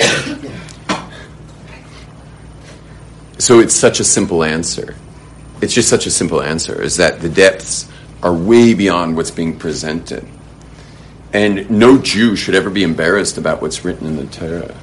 So 3.38 3.60
it's 3.60 3.74
such 3.74 4.00
a 4.00 4.04
simple 4.04 4.42
answer. 4.42 4.96
It's 5.60 5.74
just 5.74 5.88
such 5.88 6.06
a 6.06 6.10
simple 6.10 6.42
answer. 6.42 6.80
Is 6.80 6.96
that 6.96 7.20
the 7.20 7.28
depths 7.28 7.88
are 8.22 8.32
way 8.32 8.74
beyond 8.74 9.16
what's 9.16 9.30
being 9.30 9.58
presented, 9.58 10.26
and 11.32 11.70
no 11.70 11.98
Jew 11.98 12.36
should 12.36 12.54
ever 12.54 12.70
be 12.70 12.82
embarrassed 12.82 13.38
about 13.38 13.62
what's 13.62 13.84
written 13.84 14.06
in 14.06 14.16
the 14.16 14.26
Torah. 14.26 14.74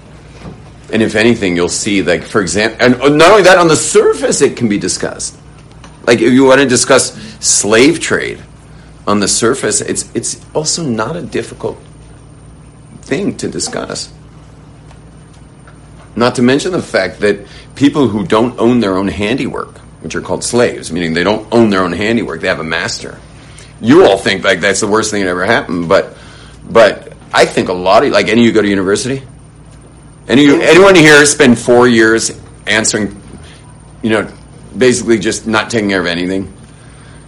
And 0.91 1.01
if 1.01 1.15
anything, 1.15 1.55
you'll 1.55 1.67
see, 1.67 2.01
like 2.01 2.23
for 2.23 2.41
example, 2.41 2.77
and 2.79 3.17
not 3.17 3.31
only 3.31 3.43
that, 3.43 3.57
on 3.57 3.67
the 3.67 3.75
surface 3.75 4.41
it 4.41 4.55
can 4.55 4.69
be 4.69 4.77
discussed. 4.77 5.37
Like 6.05 6.21
if 6.21 6.31
you 6.31 6.45
want 6.45 6.61
to 6.61 6.67
discuss 6.67 7.13
slave 7.45 7.99
trade 7.99 8.41
on 9.05 9.19
the 9.19 9.27
surface, 9.27 9.81
it's 9.81 10.09
it's 10.15 10.45
also 10.55 10.83
not 10.83 11.15
a 11.15 11.21
difficult 11.21 11.77
thing 13.01 13.35
to 13.37 13.49
discuss. 13.49 14.13
Not 16.15 16.35
to 16.35 16.41
mention 16.41 16.71
the 16.71 16.81
fact 16.81 17.19
that 17.19 17.45
people 17.75 18.07
who 18.07 18.25
don't 18.25 18.57
own 18.59 18.79
their 18.79 18.97
own 18.97 19.07
handiwork, 19.07 19.79
which 20.07 20.15
are 20.15 20.21
called 20.21 20.41
slaves, 20.41 20.89
meaning 20.89 21.13
they 21.13 21.25
don't 21.25 21.45
own 21.53 21.69
their 21.69 21.81
own 21.81 21.91
handiwork, 21.91 22.39
they 22.39 22.47
have 22.47 22.61
a 22.61 22.63
master. 22.63 23.19
You 23.81 24.05
all 24.05 24.17
think 24.17 24.45
like 24.45 24.61
that's 24.61 24.79
the 24.79 24.87
worst 24.87 25.11
thing 25.11 25.25
that 25.25 25.29
ever 25.29 25.45
happened, 25.45 25.89
but 25.89 26.15
but 26.63 27.11
I 27.33 27.43
think 27.43 27.67
a 27.67 27.73
lot 27.73 28.05
of 28.05 28.13
like 28.13 28.29
any 28.29 28.39
of 28.39 28.47
you 28.47 28.53
go 28.53 28.61
to 28.61 28.69
university. 28.69 29.21
Any 30.29 30.47
anyone 30.47 30.95
here 30.95 31.25
spend 31.25 31.59
four 31.59 31.89
years 31.89 32.31
answering, 32.65 33.21
you 34.01 34.11
know, 34.11 34.31
basically 34.77 35.19
just 35.19 35.45
not 35.45 35.69
taking 35.69 35.89
care 35.89 35.99
of 35.99 36.07
anything? 36.07 36.53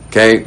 Okay, 0.08 0.46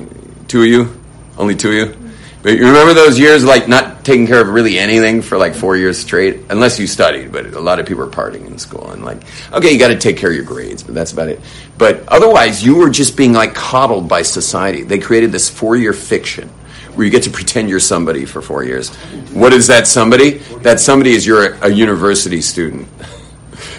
two 0.48 0.62
of 0.62 0.68
you, 0.68 1.00
only 1.36 1.54
two 1.54 1.68
of 1.68 1.74
you. 1.74 2.01
But 2.42 2.58
you 2.58 2.66
remember 2.66 2.92
those 2.92 3.20
years 3.20 3.44
like 3.44 3.68
not 3.68 4.04
taking 4.04 4.26
care 4.26 4.40
of 4.40 4.48
really 4.48 4.76
anything 4.76 5.22
for 5.22 5.38
like 5.38 5.54
four 5.54 5.76
years 5.76 5.96
straight, 5.96 6.40
unless 6.50 6.78
you 6.78 6.88
studied. 6.88 7.30
But 7.30 7.54
a 7.54 7.60
lot 7.60 7.78
of 7.78 7.86
people 7.86 8.02
are 8.02 8.08
partying 8.08 8.46
in 8.46 8.58
school 8.58 8.90
and 8.90 9.04
like, 9.04 9.22
okay, 9.52 9.72
you 9.72 9.78
got 9.78 9.88
to 9.88 9.98
take 9.98 10.16
care 10.16 10.30
of 10.30 10.34
your 10.34 10.44
grades, 10.44 10.82
but 10.82 10.92
that's 10.92 11.12
about 11.12 11.28
it. 11.28 11.40
But 11.78 12.06
otherwise, 12.08 12.64
you 12.64 12.76
were 12.76 12.90
just 12.90 13.16
being 13.16 13.32
like 13.32 13.54
coddled 13.54 14.08
by 14.08 14.22
society. 14.22 14.82
They 14.82 14.98
created 14.98 15.30
this 15.30 15.48
four-year 15.48 15.92
fiction 15.92 16.48
where 16.94 17.04
you 17.04 17.12
get 17.12 17.22
to 17.22 17.30
pretend 17.30 17.70
you're 17.70 17.80
somebody 17.80 18.24
for 18.24 18.42
four 18.42 18.64
years. 18.64 18.90
What 19.32 19.52
is 19.52 19.68
that 19.68 19.86
somebody? 19.86 20.38
That 20.62 20.80
somebody 20.80 21.12
is 21.12 21.24
you're 21.24 21.54
a, 21.54 21.68
a 21.68 21.70
university 21.70 22.40
student. 22.40 22.88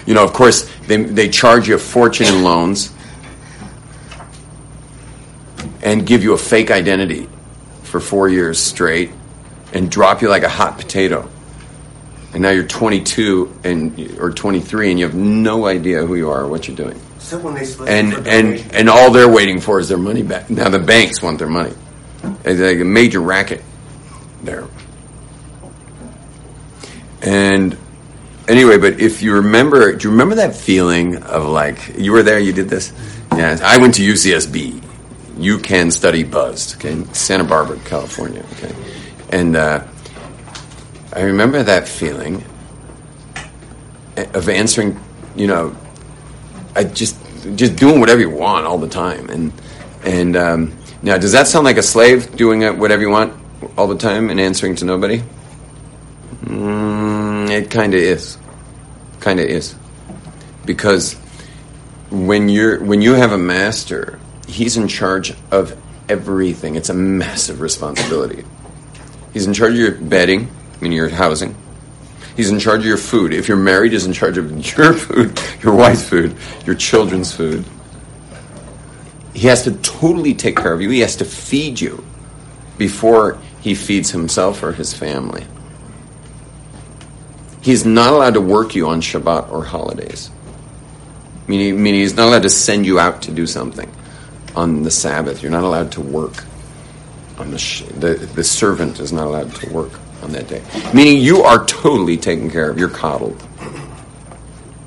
You 0.06 0.12
know, 0.12 0.22
of 0.24 0.32
course, 0.34 0.70
they, 0.86 1.02
they 1.02 1.28
charge 1.30 1.68
you 1.68 1.74
a 1.74 1.78
fortune 1.78 2.26
in 2.26 2.42
loans 2.42 2.92
and 5.82 6.06
give 6.06 6.22
you 6.22 6.34
a 6.34 6.38
fake 6.38 6.70
identity 6.70 7.28
for 7.94 8.00
four 8.00 8.28
years 8.28 8.58
straight 8.58 9.12
and 9.72 9.88
drop 9.88 10.20
you 10.20 10.28
like 10.28 10.42
a 10.42 10.48
hot 10.48 10.78
potato. 10.78 11.30
And 12.32 12.42
now 12.42 12.50
you're 12.50 12.66
22 12.66 13.60
and 13.62 14.18
or 14.18 14.32
23 14.32 14.90
and 14.90 14.98
you 14.98 15.06
have 15.06 15.14
no 15.14 15.66
idea 15.66 16.04
who 16.04 16.16
you 16.16 16.28
are 16.28 16.40
or 16.42 16.48
what 16.48 16.66
you're 16.66 16.76
doing. 16.76 17.00
So 17.20 17.38
when 17.38 17.54
they 17.54 17.64
And 17.86 18.26
and 18.26 18.74
and 18.74 18.90
all 18.90 19.12
they're 19.12 19.30
waiting 19.30 19.60
for 19.60 19.78
is 19.78 19.88
their 19.88 19.96
money 19.96 20.24
back. 20.24 20.50
Now 20.50 20.70
the 20.70 20.80
banks 20.80 21.22
want 21.22 21.38
their 21.38 21.48
money. 21.48 21.72
It's 22.44 22.58
like 22.58 22.80
a 22.80 22.84
major 22.84 23.20
racket 23.20 23.62
there. 24.42 24.66
And 27.22 27.76
anyway, 28.48 28.78
but 28.78 28.98
if 28.98 29.22
you 29.22 29.34
remember, 29.34 29.94
do 29.94 30.08
you 30.08 30.10
remember 30.10 30.34
that 30.34 30.56
feeling 30.56 31.22
of 31.22 31.44
like 31.44 31.96
you 31.96 32.10
were 32.10 32.24
there, 32.24 32.40
you 32.40 32.52
did 32.52 32.68
this? 32.68 32.92
Yeah, 33.36 33.56
I 33.62 33.78
went 33.78 33.94
to 33.94 34.02
UCSB. 34.02 34.83
You 35.36 35.58
can 35.58 35.90
study 35.90 36.22
buzzed, 36.22 36.76
okay, 36.76 37.04
Santa 37.12 37.44
Barbara, 37.44 37.78
California, 37.84 38.44
okay, 38.52 38.74
and 39.30 39.56
uh, 39.56 39.84
I 41.12 41.22
remember 41.22 41.62
that 41.62 41.88
feeling 41.88 42.44
of 44.16 44.48
answering, 44.48 44.98
you 45.34 45.46
know, 45.46 45.76
I 46.76 46.84
just 46.84 47.16
just 47.56 47.76
doing 47.76 48.00
whatever 48.00 48.20
you 48.20 48.30
want 48.30 48.66
all 48.66 48.78
the 48.78 48.88
time, 48.88 49.28
and 49.28 49.52
and 50.04 50.36
um, 50.36 50.78
now 51.02 51.18
does 51.18 51.32
that 51.32 51.46
sound 51.46 51.64
like 51.64 51.78
a 51.78 51.82
slave 51.82 52.36
doing 52.36 52.62
whatever 52.78 53.02
you 53.02 53.10
want 53.10 53.32
all 53.76 53.86
the 53.86 53.98
time 53.98 54.30
and 54.30 54.40
answering 54.40 54.74
to 54.76 54.84
nobody? 54.84 55.22
Mm, 56.44 57.50
it 57.50 57.70
kind 57.70 57.94
of 57.94 58.00
is, 58.00 58.38
kind 59.20 59.40
of 59.40 59.46
is, 59.46 59.74
because 60.64 61.14
when 62.10 62.48
you're 62.48 62.82
when 62.82 63.02
you 63.02 63.14
have 63.14 63.32
a 63.32 63.38
master, 63.38 64.18
he's 64.54 64.76
in 64.76 64.86
charge 64.86 65.34
of 65.50 65.76
everything. 66.08 66.76
It's 66.76 66.88
a 66.88 66.94
massive 66.94 67.60
responsibility. 67.60 68.44
He's 69.32 69.46
in 69.46 69.52
charge 69.52 69.72
of 69.72 69.78
your 69.78 69.92
bedding, 69.92 70.48
meaning 70.80 70.96
your 70.96 71.08
housing. 71.08 71.56
He's 72.36 72.50
in 72.50 72.60
charge 72.60 72.80
of 72.80 72.86
your 72.86 72.96
food. 72.96 73.34
If 73.34 73.48
you're 73.48 73.56
married, 73.56 73.92
he's 73.92 74.06
in 74.06 74.12
charge 74.12 74.38
of 74.38 74.50
your 74.50 74.94
food, 74.94 75.40
your 75.62 75.74
wife's 75.74 76.08
food, 76.08 76.36
your 76.64 76.76
children's 76.76 77.34
food. 77.34 77.64
He 79.32 79.48
has 79.48 79.64
to 79.64 79.72
totally 79.78 80.34
take 80.34 80.56
care 80.56 80.72
of 80.72 80.80
you. 80.80 80.88
He 80.90 81.00
has 81.00 81.16
to 81.16 81.24
feed 81.24 81.80
you 81.80 82.04
before 82.78 83.38
he 83.60 83.74
feeds 83.74 84.10
himself 84.10 84.62
or 84.62 84.72
his 84.72 84.94
family. 84.94 85.44
He's 87.60 87.84
not 87.84 88.12
allowed 88.12 88.34
to 88.34 88.40
work 88.40 88.76
you 88.76 88.86
on 88.86 89.00
Shabbat 89.00 89.50
or 89.50 89.64
holidays. 89.64 90.30
Meaning, 91.48 91.82
meaning 91.82 92.00
he's 92.00 92.14
not 92.14 92.28
allowed 92.28 92.42
to 92.42 92.50
send 92.50 92.86
you 92.86 93.00
out 93.00 93.22
to 93.22 93.32
do 93.32 93.46
something 93.46 93.90
on 94.56 94.82
the 94.82 94.90
Sabbath. 94.90 95.42
You're 95.42 95.52
not 95.52 95.64
allowed 95.64 95.92
to 95.92 96.00
work 96.00 96.44
on 97.38 97.50
the, 97.50 97.58
sh- 97.58 97.82
the 97.98 98.14
the 98.14 98.44
servant 98.44 99.00
is 99.00 99.12
not 99.12 99.26
allowed 99.26 99.54
to 99.56 99.70
work 99.72 99.92
on 100.22 100.32
that 100.32 100.48
day. 100.48 100.62
Meaning 100.94 101.18
you 101.20 101.42
are 101.42 101.64
totally 101.66 102.16
taken 102.16 102.50
care 102.50 102.70
of. 102.70 102.78
You're 102.78 102.88
coddled. 102.88 103.42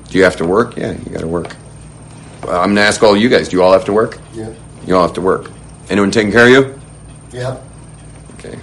Do 0.08 0.16
you 0.18 0.24
have 0.24 0.36
to 0.36 0.46
work? 0.46 0.76
Yeah, 0.76 0.92
you 0.92 1.10
got 1.12 1.20
to 1.20 1.28
work. 1.28 1.54
Well, 2.42 2.56
I'm 2.58 2.68
going 2.68 2.76
to 2.76 2.82
ask 2.82 3.02
all 3.02 3.16
you 3.16 3.28
guys. 3.28 3.48
Do 3.50 3.56
you 3.56 3.62
all 3.62 3.72
have 3.72 3.84
to 3.86 3.92
work? 3.92 4.18
Yeah. 4.32 4.52
You 4.86 4.96
all 4.96 5.02
have 5.02 5.14
to 5.14 5.20
work. 5.20 5.50
Anyone 5.90 6.10
taking 6.10 6.32
care 6.32 6.46
of 6.46 6.50
you? 6.50 6.80
Yeah. 7.30 7.62
Okay. 8.38 8.58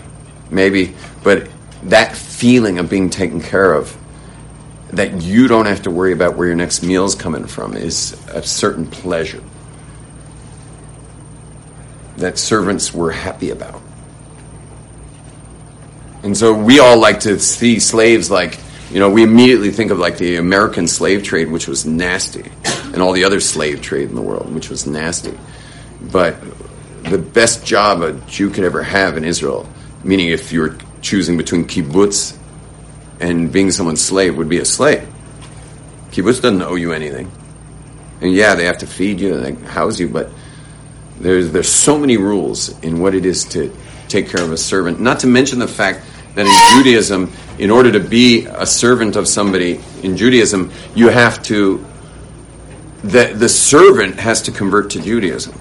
Maybe, 0.49 0.95
but 1.24 1.47
that 1.84 2.16
feeling 2.16 2.80
of 2.80 2.89
being 2.89 3.12
taken 3.12 3.41
care 3.41 3.74
of, 3.74 3.95
that 4.89 5.22
you 5.22 5.47
don't 5.47 5.66
have 5.68 5.84
to 5.84 5.91
worry 5.91 6.14
about 6.14 6.36
where 6.36 6.47
your 6.47 6.56
next 6.56 6.82
meal's 6.82 7.14
coming 7.14 7.45
from, 7.45 7.76
is 7.76 8.14
a 8.30 8.41
certain 8.41 8.88
pleasure 8.88 9.43
that 12.18 12.38
servants 12.38 12.93
were 12.93 13.11
happy 13.11 13.49
about. 13.49 13.82
And 16.24 16.36
so 16.36 16.53
we 16.53 16.80
all 16.80 16.99
like 16.99 17.22
to 17.22 17.39
see 17.39 17.80
slaves 17.80 18.32
like, 18.32 18.59
you 18.91 18.99
know, 18.99 19.09
we 19.09 19.24
immediately 19.24 19.72
think 19.72 19.91
of 19.91 19.99
like 19.99 20.18
the 20.18 20.38
American 20.38 20.88
slave 20.88 21.24
trade, 21.24 21.51
which 21.51 21.68
was 21.68 21.86
nasty, 21.86 22.49
and 22.86 23.01
all 23.01 23.11
the 23.11 23.26
other 23.26 23.39
slave 23.39 23.82
trade 23.82 24.09
in 24.09 24.16
the 24.16 24.22
world, 24.22 24.53
which 24.53 24.70
was 24.70 24.88
nasty. 24.88 25.38
But 26.01 26.38
the 27.03 27.18
best 27.18 27.66
job 27.66 28.01
a 28.01 28.13
Jew 28.28 28.49
could 28.49 28.63
ever 28.63 28.82
have 28.82 29.18
in 29.18 29.24
Israel, 29.24 29.70
meaning 30.03 30.30
if 30.30 30.51
you 30.51 30.61
were 30.61 30.78
choosing 31.01 31.38
between 31.38 31.66
kibbutz 31.66 32.38
and 33.20 33.51
being 33.51 33.70
someone's 33.72 34.03
slave, 34.03 34.36
would 34.38 34.49
be 34.49 34.57
a 34.57 34.66
slave. 34.66 35.07
Kibbutz 36.11 36.41
doesn't 36.41 36.61
owe 36.61 36.76
you 36.76 36.91
anything. 36.93 37.32
And 38.22 38.34
yeah, 38.34 38.55
they 38.55 38.66
have 38.66 38.80
to 38.80 38.88
feed 38.88 39.20
you 39.20 39.36
and 39.36 39.45
they 39.45 39.66
house 39.68 39.99
you, 39.99 40.09
but 40.09 40.30
there's, 41.20 41.51
there's 41.51 41.70
so 41.70 41.97
many 41.97 42.18
rules 42.18 42.78
in 42.82 42.99
what 42.99 43.16
it 43.16 43.26
is 43.26 43.45
to 43.45 43.76
take 44.07 44.30
care 44.30 44.43
of 44.43 44.51
a 44.51 44.57
servant. 44.57 44.99
Not 44.99 45.20
to 45.22 45.28
mention 45.28 45.59
the 45.59 45.68
fact 45.68 46.05
that 46.36 46.45
in 46.45 46.78
Judaism, 46.84 47.32
in 47.57 47.72
order 47.72 47.91
to 47.91 47.99
be 47.99 48.45
a 48.45 48.66
servant 48.66 49.16
of 49.16 49.28
somebody 49.28 49.80
in 50.03 50.18
Judaism, 50.18 50.72
you 50.93 51.09
have 51.09 51.41
to, 51.43 51.86
the, 53.03 53.34
the 53.36 53.49
servant 53.49 54.20
has 54.20 54.41
to 54.43 54.51
convert 54.51 54.91
to 54.91 55.01
Judaism. 55.01 55.59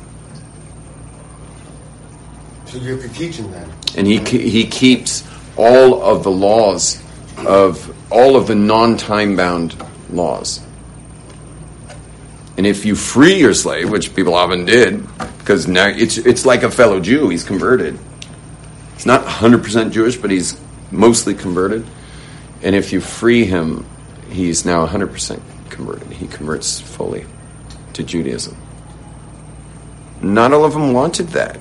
So 2.67 2.79
you 2.79 2.97
have 2.97 3.03
to 3.03 3.09
teach 3.17 3.37
him 3.37 3.51
then. 3.53 3.71
And 3.97 4.07
he, 4.07 4.19
he 4.19 4.67
keeps 4.67 5.25
all 5.57 6.03
of 6.03 6.25
the 6.25 6.31
laws 6.31 7.01
of 7.39 7.95
all 8.11 8.37
of 8.37 8.47
the 8.47 8.55
non 8.55 8.97
time 8.97 9.37
bound 9.37 9.77
laws. 10.11 10.61
And 12.57 12.67
if 12.67 12.85
you 12.85 12.95
free 12.95 13.39
your 13.39 13.55
slave, 13.55 13.91
which 13.91 14.15
people 14.15 14.35
often 14.35 14.65
did, 14.65 15.05
because 15.39 15.67
now 15.67 15.89
it's, 15.89 16.19
it's 16.19 16.47
like 16.47 16.63
a 16.63 16.71
fellow 16.71 17.01
Jew, 17.01 17.29
he's 17.29 17.45
converted. 17.45 17.99
He's 18.95 19.07
not 19.07 19.25
100% 19.25 19.91
Jewish, 19.91 20.17
but 20.17 20.31
he's 20.31 20.59
mostly 20.91 21.35
converted. 21.35 21.85
And 22.63 22.77
if 22.77 22.93
you 22.93 23.01
free 23.01 23.45
him, 23.45 23.85
he's 24.31 24.65
now 24.65 24.87
100% 24.87 25.41
converted. 25.69 26.13
He 26.13 26.29
converts 26.29 26.81
fully 26.81 27.27
to 27.95 28.03
Judaism. 28.03 28.57
Not 30.23 30.53
all 30.53 30.65
of 30.65 30.73
them 30.73 30.93
wanted 30.93 31.29
that. 31.31 31.59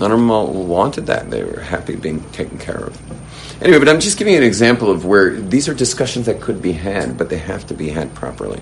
None 0.00 0.12
of 0.12 0.18
them 0.18 0.30
all 0.30 0.52
wanted 0.52 1.06
that. 1.06 1.30
They 1.30 1.44
were 1.44 1.60
happy 1.60 1.94
being 1.94 2.22
taken 2.30 2.58
care 2.58 2.76
of. 2.76 3.62
Anyway, 3.62 3.78
but 3.78 3.88
I'm 3.88 4.00
just 4.00 4.18
giving 4.18 4.32
you 4.32 4.38
an 4.38 4.46
example 4.46 4.90
of 4.90 5.04
where 5.04 5.38
these 5.38 5.68
are 5.68 5.74
discussions 5.74 6.26
that 6.26 6.40
could 6.40 6.62
be 6.62 6.72
had, 6.72 7.18
but 7.18 7.28
they 7.28 7.38
have 7.38 7.66
to 7.66 7.74
be 7.74 7.90
had 7.90 8.14
properly. 8.14 8.60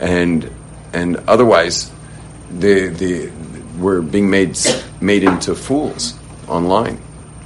And 0.00 0.50
and 0.92 1.16
otherwise, 1.28 1.90
the 2.50 2.88
the 2.88 3.30
we're 3.78 4.02
being 4.02 4.30
made 4.30 4.56
made 5.00 5.24
into 5.24 5.54
fools 5.54 6.14
online 6.48 7.00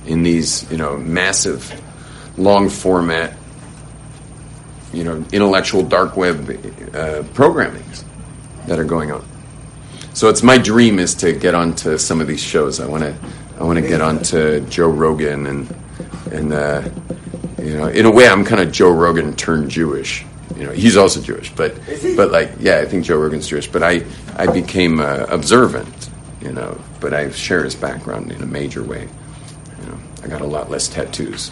in 0.06 0.22
these 0.22 0.70
you 0.70 0.76
know 0.76 0.96
massive, 0.96 1.72
long 2.36 2.68
format, 2.68 3.36
you 4.92 5.04
know 5.04 5.24
intellectual 5.32 5.82
dark 5.82 6.16
web 6.16 6.50
uh, 6.50 7.22
programmings 7.34 8.04
that 8.66 8.78
are 8.78 8.84
going 8.84 9.12
on. 9.12 9.24
So 10.14 10.28
it's 10.28 10.42
my 10.42 10.58
dream 10.58 10.98
is 10.98 11.14
to 11.16 11.32
get 11.32 11.54
onto 11.54 11.96
some 11.96 12.20
of 12.20 12.26
these 12.26 12.42
shows. 12.42 12.80
I 12.80 12.86
want 12.86 13.04
to 13.04 13.16
I 13.58 13.64
want 13.64 13.78
to 13.78 13.86
get 13.86 14.00
onto 14.00 14.60
Joe 14.66 14.88
Rogan 14.88 15.46
and 15.46 15.76
and 16.32 16.52
uh, 16.52 16.88
you 17.62 17.76
know 17.76 17.86
in 17.86 18.06
a 18.06 18.10
way 18.10 18.28
I'm 18.28 18.44
kind 18.44 18.60
of 18.60 18.72
Joe 18.72 18.90
Rogan 18.90 19.36
turned 19.36 19.70
Jewish. 19.70 20.24
You 20.56 20.64
know 20.64 20.72
he's 20.72 20.96
also 20.96 21.20
Jewish, 21.20 21.52
but 21.54 21.74
but 22.16 22.30
like 22.30 22.50
yeah 22.58 22.78
I 22.78 22.84
think 22.86 23.04
Joe 23.04 23.18
Rogan's 23.18 23.46
Jewish. 23.46 23.68
But 23.68 23.82
I 23.82 24.04
I 24.36 24.46
became 24.46 25.00
uh, 25.00 25.26
observant. 25.28 26.10
You 26.40 26.52
know, 26.52 26.80
but 27.00 27.12
I 27.12 27.30
share 27.30 27.64
his 27.64 27.74
background 27.74 28.30
in 28.30 28.42
a 28.42 28.46
major 28.46 28.82
way. 28.84 29.08
You 29.80 29.86
know, 29.86 29.98
I 30.22 30.28
got 30.28 30.40
a 30.40 30.46
lot 30.46 30.70
less 30.70 30.88
tattoos 30.88 31.50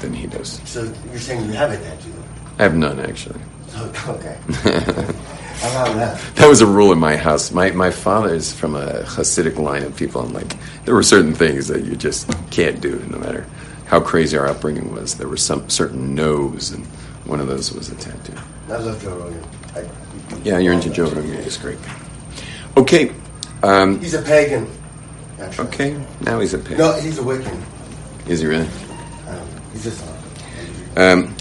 than 0.00 0.14
he 0.14 0.26
does. 0.26 0.60
So 0.64 0.84
you're 1.10 1.18
saying 1.18 1.44
you 1.46 1.52
have 1.52 1.72
a 1.72 1.76
tattoo? 1.76 2.12
I 2.58 2.62
have 2.62 2.76
none 2.76 3.00
actually. 3.00 3.40
Okay. 4.08 4.36
How 5.58 5.70
about 5.70 5.96
that? 5.96 6.34
That 6.36 6.48
was 6.48 6.60
a 6.60 6.66
rule 6.66 6.92
in 6.92 6.98
my 6.98 7.16
house. 7.16 7.50
My 7.50 7.70
my 7.72 7.90
father 7.90 8.32
is 8.32 8.52
from 8.52 8.76
a 8.76 9.02
Hasidic 9.02 9.56
line 9.58 9.82
of 9.82 9.96
people, 9.96 10.22
and 10.22 10.32
like 10.32 10.56
there 10.84 10.94
were 10.94 11.02
certain 11.02 11.34
things 11.34 11.66
that 11.68 11.84
you 11.84 11.96
just 11.96 12.30
can't 12.50 12.80
do, 12.80 13.04
no 13.10 13.18
matter 13.18 13.44
how 13.86 14.00
crazy 14.00 14.36
our 14.36 14.46
upbringing 14.46 14.94
was. 14.94 15.16
There 15.16 15.28
were 15.28 15.36
some 15.36 15.68
certain 15.68 16.14
no's, 16.14 16.70
and 16.70 16.86
one 17.28 17.40
of 17.40 17.46
those 17.46 17.72
was 17.72 17.90
a 17.90 17.94
tattoo. 17.96 18.32
I 18.68 18.76
love 18.78 19.00
Joe 19.02 19.16
Rogan. 19.16 19.44
I, 19.76 19.88
Yeah, 20.44 20.58
you're 20.58 20.72
into 20.72 20.90
Joe 20.90 21.04
Rogan. 21.04 21.34
It's 21.34 21.56
great. 21.58 21.78
Okay, 22.76 23.12
um, 23.62 24.00
He's 24.00 24.14
a 24.14 24.22
pagan. 24.22 24.66
Actually. 25.40 25.68
okay. 25.68 26.04
Now 26.22 26.40
he's 26.40 26.54
a 26.54 26.58
pig. 26.58 26.78
No, 26.78 26.92
he's 27.00 27.18
a 27.18 27.22
Wiccan. 27.22 27.62
Is 28.28 28.40
he 28.40 28.46
really? 28.46 28.66
Um, 29.28 29.48
he's 29.72 29.84
just. 29.84 30.04
Um, 30.96 31.34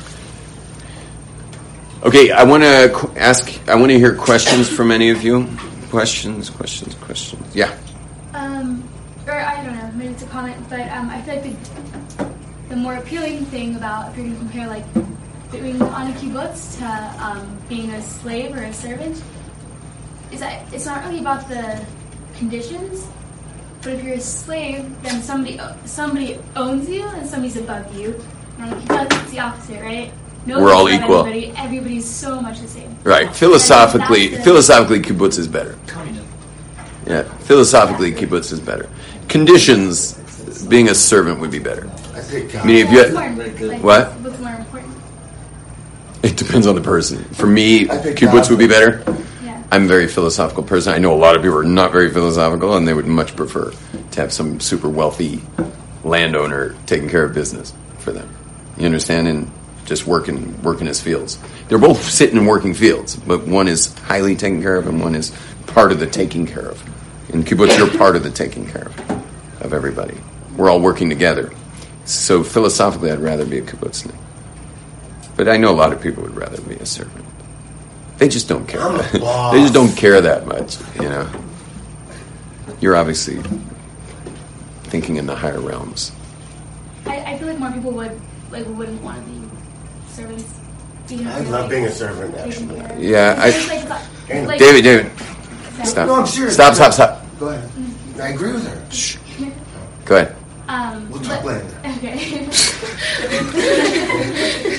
okay, 2.03 2.31
I 2.31 2.43
want 2.43 2.63
to 2.63 2.91
qu- 2.93 3.11
ask. 3.17 3.49
I 3.67 3.75
want 3.75 3.91
to 3.91 3.97
hear 3.97 4.15
questions 4.15 4.69
from 4.69 4.91
any 4.91 5.09
of 5.09 5.23
you. 5.23 5.47
Questions, 5.89 6.49
questions, 6.49 6.93
questions. 6.95 7.55
Yeah. 7.55 7.75
Um, 8.33 8.87
or 9.25 9.33
I 9.33 9.63
don't 9.65 9.75
know, 9.75 9.91
maybe 9.95 10.13
it's 10.13 10.23
a 10.23 10.27
comment, 10.27 10.57
but 10.69 10.81
um, 10.91 11.09
I 11.09 11.21
feel 11.23 11.35
like 11.35 11.43
the, 12.17 12.29
the 12.69 12.75
more 12.75 12.95
appealing 12.95 13.45
thing 13.45 13.75
about 13.75 14.11
if 14.11 14.17
you're 14.17 14.25
going 14.27 14.35
to 14.35 14.39
compare 14.41 14.67
like 14.67 14.85
being 15.51 15.81
on 15.81 16.11
a 16.11 16.13
kibbutz 16.15 16.77
to 16.79 17.23
um, 17.25 17.57
being 17.69 17.91
a 17.91 18.01
slave 18.01 18.55
or 18.55 18.63
a 18.63 18.73
servant 18.73 19.21
is 20.31 20.39
that 20.41 20.71
it's 20.73 20.85
not 20.85 21.05
really 21.05 21.19
about 21.19 21.47
the 21.47 21.85
conditions, 22.35 23.07
but 23.81 23.93
if 23.93 24.03
you're 24.03 24.15
a 24.15 24.19
slave, 24.19 25.01
then 25.03 25.21
somebody 25.21 25.59
somebody 25.85 26.39
owns 26.55 26.89
you 26.89 27.03
and 27.03 27.27
somebody's 27.27 27.57
above 27.57 27.93
you. 27.97 28.21
And 28.59 28.73
on 28.73 28.77
a 28.77 28.81
kibbutz, 28.81 29.23
it's 29.23 29.31
the 29.31 29.39
opposite, 29.39 29.81
right? 29.81 30.11
No 30.45 30.61
We're 30.61 30.73
all 30.73 30.89
equal. 30.89 31.19
Everybody, 31.19 31.53
everybody's 31.57 32.09
so 32.09 32.39
much 32.41 32.59
the 32.59 32.67
same. 32.67 32.95
Right. 33.03 33.33
Philosophically, 33.35 34.29
the- 34.29 34.41
philosophically, 34.43 35.01
kibbutz 35.01 35.37
is 35.37 35.47
better. 35.47 35.77
Yeah. 37.05 37.23
Philosophically, 37.39 38.11
kibbutz 38.11 38.51
is 38.51 38.59
better. 38.59 38.89
Conditions, 39.27 40.13
being 40.67 40.89
a 40.89 40.95
servant 40.95 41.39
would 41.39 41.51
be 41.51 41.59
better. 41.59 41.87
I 42.13 42.21
think. 42.21 42.55
Uh, 42.55 42.59
I 42.59 42.65
mean, 42.65 42.85
if 42.85 42.91
you 42.91 42.97
What's 42.97 43.13
more, 43.13 43.23
had, 43.23 43.61
like, 43.61 43.83
What? 43.83 44.13
What's 44.21 44.39
more 44.39 44.53
important? 44.53 44.86
It 46.23 46.37
depends 46.37 46.67
on 46.67 46.75
the 46.75 46.81
person. 46.81 47.23
For 47.25 47.47
me, 47.47 47.85
kibbutz 47.85 48.49
would 48.49 48.59
be 48.59 48.67
better. 48.67 49.03
Yeah. 49.43 49.63
I'm 49.71 49.83
a 49.83 49.87
very 49.87 50.07
philosophical 50.07 50.63
person. 50.63 50.93
I 50.93 50.97
know 50.97 51.13
a 51.13 51.17
lot 51.17 51.35
of 51.35 51.41
people 51.41 51.57
are 51.57 51.63
not 51.63 51.91
very 51.91 52.11
philosophical, 52.11 52.75
and 52.75 52.87
they 52.87 52.93
would 52.93 53.07
much 53.07 53.35
prefer 53.35 53.71
to 54.11 54.21
have 54.21 54.33
some 54.33 54.59
super 54.59 54.89
wealthy 54.89 55.41
landowner 56.03 56.75
taking 56.85 57.09
care 57.09 57.23
of 57.23 57.33
business 57.33 57.73
for 57.99 58.11
them. 58.11 58.29
You 58.77 58.85
understand? 58.85 59.27
And 59.27 59.51
just 59.85 60.05
working 60.05 60.61
working 60.61 60.85
his 60.85 61.01
fields. 61.01 61.39
They're 61.69 61.77
both 61.77 62.03
sitting 62.03 62.37
and 62.37 62.47
working 62.47 62.73
fields, 62.73 63.15
but 63.15 63.47
one 63.47 63.67
is 63.67 63.97
highly 63.99 64.35
taken 64.35 64.61
care 64.61 64.75
of, 64.75 64.87
and 64.87 65.01
one 65.01 65.15
is 65.15 65.35
part 65.65 65.91
of 65.91 65.99
the 65.99 66.07
taking 66.07 66.45
care 66.45 66.67
of. 66.67 66.83
In 67.29 67.43
kibbutz, 67.43 67.77
you're 67.77 67.97
part 67.97 68.15
of 68.15 68.23
the 68.23 68.31
taking 68.31 68.67
care 68.67 68.87
of 68.87 69.17
of 69.61 69.73
everybody. 69.73 70.17
We're 70.55 70.69
all 70.69 70.79
working 70.79 71.09
together. 71.09 71.51
So 72.05 72.43
philosophically, 72.43 73.11
I'd 73.11 73.19
rather 73.19 73.45
be 73.45 73.57
a 73.59 73.61
kibbutznik. 73.61 74.15
But 75.37 75.47
I 75.47 75.57
know 75.57 75.71
a 75.71 75.77
lot 75.77 75.93
of 75.93 76.01
people 76.01 76.23
would 76.23 76.35
rather 76.35 76.59
be 76.61 76.75
a 76.75 76.85
servant. 76.85 77.23
They 78.17 78.27
just 78.27 78.49
don't 78.49 78.67
care. 78.67 78.81
I'm 78.81 78.95
a 78.99 79.03
they 79.53 79.61
just 79.61 79.73
don't 79.73 79.95
care 79.95 80.19
that 80.19 80.47
much, 80.47 80.77
you 80.95 81.03
know. 81.07 81.29
You're 82.81 82.95
obviously 82.95 83.39
thinking 84.85 85.17
in 85.17 85.27
the 85.27 85.35
higher 85.35 85.59
realms. 85.59 86.11
I, 87.05 87.17
I 87.33 87.37
feel 87.37 87.47
like 87.47 87.59
more 87.59 87.71
people 87.71 87.91
would 87.91 88.19
like 88.51 88.65
wouldn't 88.67 89.01
want 89.03 89.23
to 89.23 89.31
be 89.31 89.47
servants. 90.09 90.45
even 91.09 91.27
if 91.27 91.33
I 91.33 91.39
love 91.41 91.49
like, 91.61 91.69
being 91.69 91.85
a 91.85 91.91
servant, 91.91 92.35
actually. 92.35 92.75
care 92.79 92.91
of. 92.93 92.99
Yeah, 93.03 93.35
I- 93.37 93.47
It's 93.49 93.67
like, 93.67 94.01
it's 94.29 94.47
like, 94.47 94.59
David, 94.59 94.83
David, 94.83 95.11
stop. 95.85 96.07
No, 96.07 96.15
I'm 96.15 96.25
serious. 96.27 96.55
Stop, 96.55 96.73
stop, 96.73 96.93
stop. 96.93 97.23
Go 97.39 97.49
ahead. 97.49 97.69
I 98.19 98.29
agree 98.29 98.53
with 98.53 98.67
her. 98.67 98.91
Shh. 98.91 99.17
Go 100.05 100.15
ahead. 100.15 100.35
Um, 100.67 101.09
We'll 101.11 101.21
talk 101.21 101.43
but- 101.43 101.63
later. 101.63 101.73
Okay. 101.97 102.47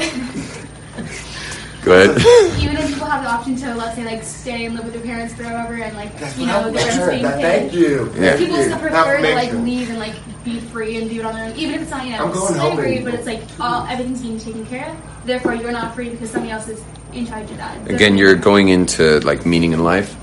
Go 1.82 1.92
ahead. 1.92 2.18
Even 2.62 2.76
if 2.76 2.88
people 2.92 3.06
have 3.06 3.22
the 3.24 3.30
option 3.30 3.56
to, 3.56 3.74
let's 3.74 3.96
say, 3.96 4.04
like 4.04 4.22
stay 4.22 4.66
and 4.66 4.74
live 4.74 4.84
with 4.84 4.92
their 4.92 5.02
parents 5.02 5.32
forever, 5.32 5.74
and 5.82 5.96
like 5.96 6.18
That's 6.18 6.36
you 6.36 6.46
know 6.46 6.58
I'm 6.58 6.64
their 6.74 6.84
rent's 6.84 6.94
sure. 6.96 7.10
being 7.10 7.22
That- 7.22 7.36
paid. 7.36 7.42
Thank 7.42 7.72
you. 7.72 8.04
Yeah. 8.16 8.20
Thank 8.36 8.38
People 8.40 8.56
you. 8.58 8.64
still 8.64 8.78
prefer 8.78 9.16
to 9.16 9.34
like 9.34 9.52
leave 9.54 9.88
and 9.88 9.98
like 9.98 10.14
be 10.44 10.60
free 10.60 11.00
and 11.00 11.08
do 11.08 11.20
it 11.20 11.24
on 11.24 11.34
their 11.34 11.44
own, 11.46 11.56
even 11.56 11.74
if 11.76 11.82
it's 11.82 11.90
not 11.90 12.04
you 12.04 12.12
know 12.12 12.26
I'm 12.26 12.32
going 12.32 12.54
home 12.54 12.74
slavery, 12.76 13.02
but 13.02 13.14
it's 13.14 13.26
like 13.26 13.42
all 13.58 13.86
everything's 13.86 14.20
being 14.20 14.38
taken 14.38 14.66
care 14.66 14.90
of. 14.90 14.96
Therefore, 15.26 15.54
you're 15.54 15.72
not 15.72 15.94
free 15.94 16.10
because 16.10 16.30
somebody 16.30 16.52
else 16.52 16.68
is 16.68 16.84
in 17.14 17.26
charge 17.26 17.50
of 17.50 17.56
that. 17.56 17.90
Again, 17.90 18.16
you're 18.18 18.34
going 18.36 18.68
into 18.68 19.20
like 19.20 19.46
meaning 19.46 19.72
in 19.72 19.82
life. 19.82 20.16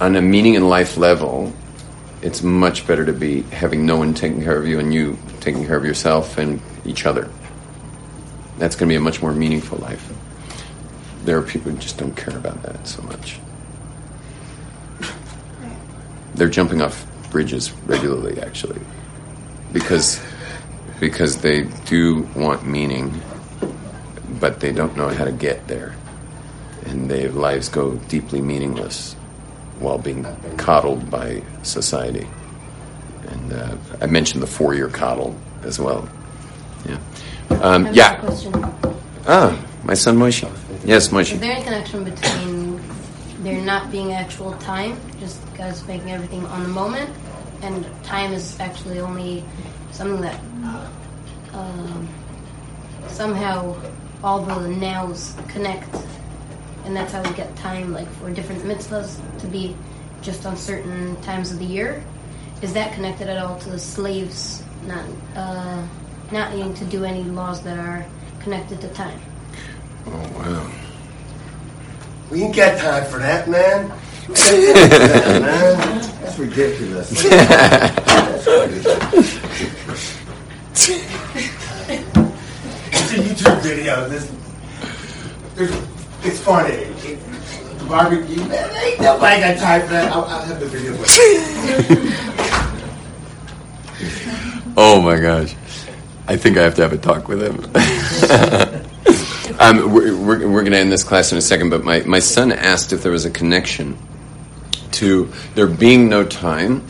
On 0.00 0.16
a 0.16 0.22
meaning 0.22 0.54
in 0.54 0.68
life 0.68 0.96
level, 0.96 1.52
it's 2.22 2.42
much 2.42 2.86
better 2.86 3.04
to 3.04 3.12
be 3.12 3.42
having 3.42 3.84
no 3.84 3.96
one 3.96 4.12
taking 4.14 4.42
care 4.42 4.56
of 4.58 4.66
you 4.66 4.78
and 4.78 4.92
you 4.94 5.16
taking 5.40 5.66
care 5.66 5.76
of 5.76 5.84
yourself 5.84 6.38
and 6.38 6.60
each 6.86 7.04
other. 7.06 7.30
That's 8.58 8.76
going 8.76 8.88
to 8.88 8.92
be 8.92 8.96
a 8.96 9.00
much 9.00 9.20
more 9.20 9.32
meaningful 9.32 9.78
life. 9.78 10.12
There 11.24 11.38
are 11.38 11.42
people 11.42 11.72
who 11.72 11.78
just 11.78 11.98
don't 11.98 12.16
care 12.16 12.36
about 12.36 12.62
that 12.62 12.86
so 12.86 13.02
much. 13.02 13.38
They're 16.34 16.48
jumping 16.48 16.82
off 16.82 17.06
bridges 17.30 17.72
regularly, 17.86 18.40
actually, 18.40 18.80
because 19.72 20.20
because 21.00 21.38
they 21.38 21.62
do 21.86 22.22
want 22.36 22.66
meaning, 22.66 23.20
but 24.40 24.60
they 24.60 24.72
don't 24.72 24.96
know 24.96 25.08
how 25.08 25.24
to 25.24 25.32
get 25.32 25.66
there 25.66 25.94
and 26.86 27.10
their 27.10 27.30
lives 27.30 27.68
go 27.68 27.96
deeply 28.08 28.40
meaningless 28.40 29.14
while 29.78 29.98
being 29.98 30.24
coddled 30.56 31.10
by 31.10 31.42
society. 31.62 32.26
And 33.28 33.52
uh, 33.52 33.76
I 34.00 34.06
mentioned 34.06 34.42
the 34.42 34.46
four-year 34.46 34.88
coddle 34.88 35.34
as 35.62 35.78
well. 35.78 36.08
Yeah. 37.54 37.60
Um, 37.60 37.84
I 37.84 37.86
have 37.86 37.96
yeah. 37.96 38.16
question. 38.16 38.52
Ah, 39.26 39.66
my 39.84 39.94
son 39.94 40.16
Moshe. 40.16 40.42
Yes, 40.84 41.06
Is 41.06 41.12
Moshe. 41.12 41.38
there 41.40 41.52
any 41.52 41.64
connection 41.64 42.04
between 42.04 42.80
there 43.42 43.60
not 43.62 43.90
being 43.90 44.12
actual 44.12 44.52
time, 44.54 44.98
just 45.20 45.40
guys 45.54 45.86
making 45.86 46.10
everything 46.10 46.44
on 46.46 46.62
the 46.62 46.68
moment, 46.68 47.10
and 47.62 47.86
time 48.02 48.32
is 48.32 48.58
actually 48.60 49.00
only 49.00 49.44
something 49.92 50.20
that 50.20 50.40
um, 51.52 52.08
somehow 53.08 53.76
all 54.22 54.42
the 54.42 54.68
nows 54.68 55.34
connect, 55.48 55.94
and 56.84 56.96
that's 56.96 57.12
how 57.12 57.22
we 57.22 57.34
get 57.34 57.54
time, 57.56 57.92
like 57.92 58.08
for 58.14 58.30
different 58.30 58.62
mitzvahs 58.62 59.20
to 59.40 59.46
be 59.46 59.76
just 60.22 60.46
on 60.46 60.56
certain 60.56 61.20
times 61.22 61.52
of 61.52 61.58
the 61.58 61.66
year. 61.66 62.02
Is 62.62 62.72
that 62.72 62.94
connected 62.94 63.28
at 63.28 63.38
all 63.38 63.58
to 63.58 63.70
the 63.70 63.78
slaves 63.78 64.62
not 64.86 65.04
uh, 65.36 65.86
not 66.34 66.52
needing 66.52 66.74
to 66.74 66.84
do 66.86 67.04
any 67.04 67.22
laws 67.22 67.62
that 67.62 67.78
are 67.78 68.04
connected 68.40 68.80
to 68.80 68.88
time? 68.88 69.20
Oh 70.04 70.10
wow. 70.36 70.70
We 72.30 72.42
ain't 72.42 72.56
got 72.56 72.76
time 72.76 73.04
for 73.08 73.20
that, 73.20 73.48
man. 73.48 73.92
We 74.28 74.34
ain't 74.34 74.74
got 74.74 74.90
time 74.90 74.90
for 74.90 75.06
that, 75.06 75.42
man. 75.42 76.00
That's 76.20 76.38
ridiculous. 76.38 77.22
That's 77.22 78.46
ridiculous. 78.46 79.40
It's 82.92 83.12
a 83.12 83.16
YouTube 83.16 83.60
video. 83.62 84.08
This, 84.08 84.32
it's 86.24 86.40
funny. 86.40 86.74
It, 86.74 87.18
the 87.78 87.84
barbecue, 87.84 88.44
man, 88.48 88.74
ain't 88.84 89.00
nobody 89.00 89.40
got 89.40 89.56
time 89.58 89.82
for 89.82 89.92
that. 89.92 90.10
I'll, 90.10 90.24
I'll 90.24 90.44
have 90.44 90.58
the 90.58 90.66
video. 90.66 90.94
Oh 94.76 95.00
my 95.00 95.20
gosh. 95.20 95.54
I 96.26 96.36
think 96.36 96.56
I 96.56 96.62
have 96.62 96.74
to 96.76 96.82
have 96.82 96.92
a 96.92 96.98
talk 96.98 97.28
with 97.28 97.42
him. 97.42 97.58
um, 99.60 99.92
we're 99.92 100.16
we're, 100.16 100.48
we're 100.48 100.62
going 100.62 100.72
to 100.72 100.78
end 100.78 100.90
this 100.90 101.04
class 101.04 101.32
in 101.32 101.38
a 101.38 101.42
second, 101.42 101.70
but 101.70 101.84
my, 101.84 102.00
my 102.00 102.18
son 102.18 102.50
asked 102.52 102.92
if 102.92 103.02
there 103.02 103.12
was 103.12 103.24
a 103.24 103.30
connection 103.30 103.98
to 104.92 105.30
there 105.54 105.66
being 105.66 106.08
no 106.08 106.24
time, 106.24 106.82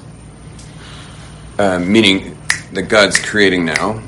uh, 1.59 1.79
meaning 1.81 2.37
that 2.73 2.83
God's 2.83 3.19
creating 3.19 3.65
now. 3.65 4.01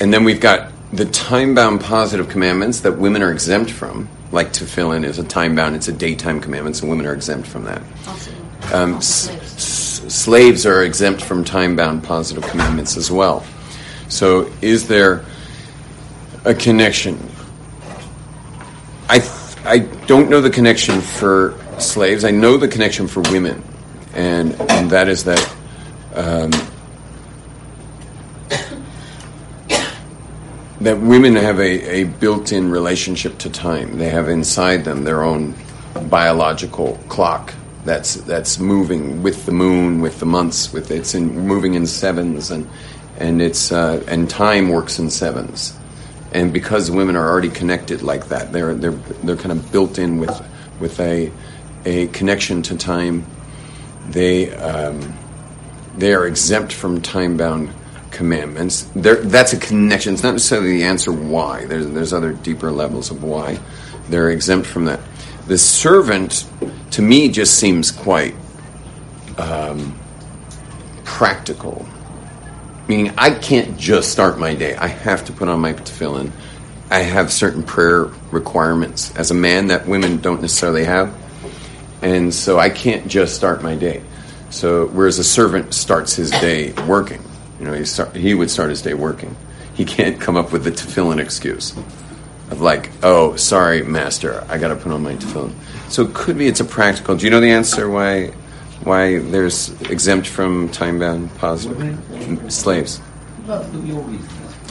And 0.00 0.14
then 0.14 0.22
we've 0.22 0.40
got 0.40 0.70
the 0.92 1.06
time 1.06 1.54
bound 1.54 1.80
positive 1.80 2.28
commandments 2.28 2.80
that 2.82 2.96
women 2.98 3.22
are 3.22 3.32
exempt 3.32 3.70
from, 3.72 4.08
like 4.30 4.52
tefillin 4.52 5.04
is 5.04 5.18
a 5.18 5.24
time 5.24 5.56
bound, 5.56 5.74
it's 5.74 5.88
a 5.88 5.92
daytime 5.92 6.40
commandment, 6.40 6.76
so 6.76 6.86
women 6.86 7.06
are 7.06 7.12
exempt 7.14 7.48
from 7.48 7.64
that. 7.64 7.82
Also, 8.06 8.30
Um, 8.72 8.94
also 8.94 9.32
s- 9.32 9.38
slaves. 10.08 10.66
are 10.66 10.82
exempt 10.82 11.22
from 11.22 11.44
time 11.44 11.76
bound 11.76 12.02
positive 12.02 12.44
commandments 12.44 12.96
as 12.96 13.10
well. 13.10 13.44
So, 14.08 14.50
is 14.62 14.88
there 14.88 15.24
a 16.44 16.54
connection? 16.54 17.18
I, 19.08 19.18
th- 19.18 19.56
I 19.64 19.78
don't 20.06 20.30
know 20.30 20.40
the 20.40 20.50
connection 20.50 21.00
for 21.00 21.58
slaves. 21.78 22.24
I 22.24 22.30
know 22.30 22.56
the 22.56 22.68
connection 22.68 23.06
for 23.06 23.20
women, 23.30 23.62
and, 24.14 24.58
and 24.70 24.90
that 24.90 25.08
is 25.08 25.24
that 25.24 25.54
um, 26.14 26.50
that 30.80 30.98
women 31.00 31.34
have 31.34 31.58
a, 31.58 32.00
a 32.00 32.04
built-in 32.04 32.70
relationship 32.70 33.36
to 33.38 33.50
time. 33.50 33.98
They 33.98 34.10
have 34.10 34.28
inside 34.28 34.84
them 34.84 35.04
their 35.04 35.22
own 35.22 35.54
biological 36.08 36.98
clock 37.08 37.52
that's 37.88 38.14
that's 38.16 38.58
moving 38.58 39.22
with 39.22 39.46
the 39.46 39.52
moon, 39.52 40.00
with 40.00 40.20
the 40.20 40.26
months, 40.26 40.72
with 40.72 40.90
it's 40.90 41.14
in 41.14 41.46
moving 41.46 41.74
in 41.74 41.86
sevens, 41.86 42.50
and 42.50 42.68
and 43.18 43.40
it's 43.40 43.72
uh, 43.72 44.04
and 44.06 44.28
time 44.28 44.68
works 44.68 44.98
in 44.98 45.10
sevens. 45.10 45.74
And 46.30 46.52
because 46.52 46.90
women 46.90 47.16
are 47.16 47.26
already 47.26 47.48
connected 47.48 48.02
like 48.02 48.28
that, 48.28 48.52
they're 48.52 48.74
they're 48.74 48.92
they're 49.24 49.36
kind 49.36 49.52
of 49.52 49.72
built 49.72 49.98
in 49.98 50.18
with 50.18 50.38
with 50.80 51.00
a 51.00 51.32
a 51.86 52.08
connection 52.08 52.62
to 52.62 52.76
time. 52.76 53.24
They 54.10 54.54
um, 54.54 55.14
they 55.96 56.14
are 56.14 56.26
exempt 56.26 56.72
from 56.72 57.00
time 57.00 57.36
bound 57.36 57.70
commandments. 58.10 58.82
There, 58.94 59.16
that's 59.16 59.52
a 59.52 59.58
connection. 59.58 60.14
It's 60.14 60.22
not 60.22 60.32
necessarily 60.32 60.78
the 60.78 60.84
answer 60.84 61.12
why. 61.12 61.64
There's, 61.64 61.88
there's 61.90 62.12
other 62.12 62.32
deeper 62.32 62.70
levels 62.70 63.10
of 63.10 63.22
why 63.22 63.58
they're 64.08 64.30
exempt 64.30 64.66
from 64.66 64.86
that. 64.86 65.00
The 65.46 65.58
servant, 65.58 66.44
to 66.92 67.02
me, 67.02 67.28
just 67.28 67.58
seems 67.58 67.90
quite 67.90 68.34
um, 69.36 69.98
practical. 71.04 71.86
Meaning, 72.88 73.12
I 73.18 73.30
can't 73.30 73.76
just 73.76 74.10
start 74.10 74.38
my 74.38 74.54
day. 74.54 74.74
I 74.76 74.86
have 74.86 75.24
to 75.26 75.32
put 75.32 75.48
on 75.48 75.60
my 75.60 75.74
tefillin. 75.74 76.32
I 76.90 77.00
have 77.00 77.32
certain 77.32 77.62
prayer 77.62 78.04
requirements 78.30 79.14
as 79.16 79.30
a 79.30 79.34
man 79.34 79.66
that 79.66 79.86
women 79.86 80.18
don't 80.18 80.40
necessarily 80.40 80.84
have 80.84 81.14
and 82.02 82.32
so 82.32 82.58
I 82.58 82.70
can't 82.70 83.08
just 83.08 83.34
start 83.34 83.62
my 83.62 83.74
day. 83.74 84.02
So 84.50 84.86
whereas 84.86 85.18
a 85.18 85.24
servant 85.24 85.74
starts 85.74 86.14
his 86.14 86.30
day 86.30 86.72
working, 86.86 87.22
you 87.58 87.66
know, 87.66 87.72
he 87.72 87.84
start, 87.84 88.14
he 88.14 88.34
would 88.34 88.50
start 88.50 88.70
his 88.70 88.82
day 88.82 88.94
working. 88.94 89.36
He 89.74 89.84
can't 89.84 90.20
come 90.20 90.36
up 90.36 90.52
with 90.52 90.64
the 90.64 90.70
tefillin 90.70 91.18
excuse 91.18 91.76
of 92.50 92.60
like, 92.60 92.90
oh, 93.02 93.36
sorry, 93.36 93.82
master, 93.82 94.44
I 94.48 94.58
got 94.58 94.68
to 94.68 94.76
put 94.76 94.92
on 94.92 95.02
my 95.02 95.14
tefillin. 95.14 95.54
So 95.88 96.02
it 96.04 96.14
could 96.14 96.36
be 96.38 96.46
it's 96.46 96.60
a 96.60 96.64
practical. 96.64 97.16
Do 97.16 97.24
you 97.24 97.30
know 97.30 97.40
the 97.40 97.50
answer 97.50 97.88
why 97.90 98.28
why 98.84 99.18
there's 99.18 99.70
exempt 99.82 100.26
from 100.28 100.68
time 100.68 100.98
bound 100.98 101.34
positive 101.36 101.98
slaves? 102.52 103.00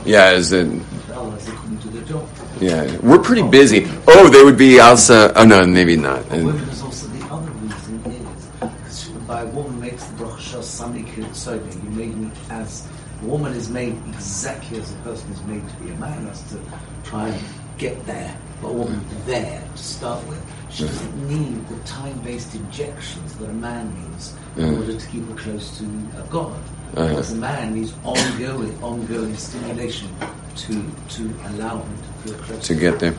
Yeah, 0.05 0.25
as 0.25 0.53
in, 0.53 0.85
Otherwise, 1.11 1.45
they 1.47 1.51
couldn't 1.53 1.81
do 1.81 1.89
their 1.89 2.03
job. 2.03 2.29
yeah, 2.61 2.97
we're 3.01 3.19
pretty 3.19 3.41
busy. 3.47 3.87
Oh, 4.07 4.29
they 4.29 4.43
would 4.43 4.57
be 4.57 4.79
also. 4.79 5.33
Oh 5.33 5.43
no, 5.43 5.65
maybe 5.65 5.97
not. 5.97 6.27
But 6.29 6.43
women 6.43 6.69
is 6.69 6.81
also 6.81 7.07
the 7.07 7.25
other 7.33 7.51
reason 7.51 7.99
is 8.05 8.45
because 8.45 9.09
by 9.27 9.41
a 9.41 9.45
woman 9.47 9.81
makes 9.81 10.05
the 10.05 10.23
bracha 10.23 10.63
sami 10.63 11.05
sober. 11.33 11.65
You 11.83 11.89
made 11.89 12.15
me 12.15 12.31
as 12.51 12.87
a 13.21 13.25
woman 13.25 13.53
is 13.53 13.69
made 13.69 13.97
exactly 14.07 14.77
as 14.79 14.91
a 14.93 14.95
person 14.97 15.29
is 15.31 15.41
made 15.43 15.67
to 15.67 15.75
be 15.77 15.89
a 15.91 15.95
man. 15.95 16.25
That's 16.25 16.43
to 16.51 16.59
try 17.03 17.29
and 17.29 17.43
get 17.77 18.05
there. 18.05 18.35
But 18.61 18.69
a 18.69 18.73
woman 18.73 19.05
there 19.25 19.61
to 19.75 19.77
start 19.77 20.25
with. 20.27 20.43
She 20.71 20.83
doesn't 20.83 21.29
need 21.29 21.67
the 21.69 21.79
time-based 21.85 22.55
injections 22.55 23.35
that 23.35 23.49
a 23.49 23.53
man 23.53 23.93
needs 24.01 24.35
in 24.57 24.75
order 24.75 24.97
to 24.97 25.07
keep 25.07 25.27
her 25.27 25.35
close 25.35 25.77
to 25.77 25.85
a 26.17 26.27
God. 26.29 26.59
Because 26.91 27.33
a 27.33 27.35
man 27.35 27.75
needs 27.75 27.93
ongoing, 28.03 28.81
ongoing 28.83 29.35
stimulation 29.35 30.09
to 30.55 30.83
to 31.09 31.33
allow 31.45 31.77
him 31.81 31.97
to 31.97 32.29
feel 32.29 32.39
close 32.43 32.67
to 32.67 32.75
get 32.75 32.99
there. 32.99 33.15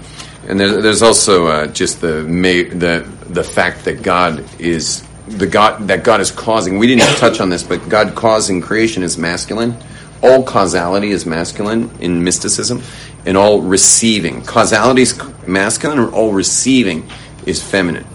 And 0.49 0.59
there's, 0.59 0.83
there's 0.83 1.03
also 1.03 1.47
uh, 1.47 1.67
just 1.69 2.01
the 2.01 2.23
the 2.23 3.09
the 3.29 3.45
fact 3.45 3.85
that 3.85 4.03
God 4.03 4.45
is 4.61 5.05
the 5.29 5.47
God 5.47 5.87
that 5.89 6.03
God 6.03 6.21
is 6.21 6.31
causing. 6.31 6.79
We 6.79 6.87
didn't 6.87 7.17
touch 7.19 7.41
on 7.41 7.51
this, 7.51 7.63
but 7.63 7.89
God 7.89 8.15
causing 8.15 8.61
creation 8.61 9.03
is 9.03 9.19
masculine. 9.19 9.77
All 10.23 10.43
causality 10.43 11.11
is 11.11 11.27
masculine 11.27 11.91
in 12.01 12.25
mysticism, 12.25 12.83
and 13.25 13.37
all 13.37 13.61
receiving 13.61 14.43
causality 14.43 15.03
is 15.03 15.21
masculine, 15.47 15.99
or 15.99 16.11
all 16.11 16.33
receiving 16.33 17.09
is 17.47 17.62
feminine. 17.62 18.07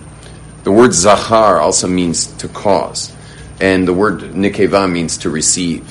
The 0.64 0.72
word 0.72 0.94
zachar 0.94 1.60
also 1.60 1.88
means 1.88 2.28
to 2.38 2.48
cause, 2.48 3.14
and 3.60 3.88
the 3.88 3.94
word 3.94 4.22
nikeva 4.22 4.92
means 4.92 5.18
to 5.20 5.30
receive, 5.30 5.86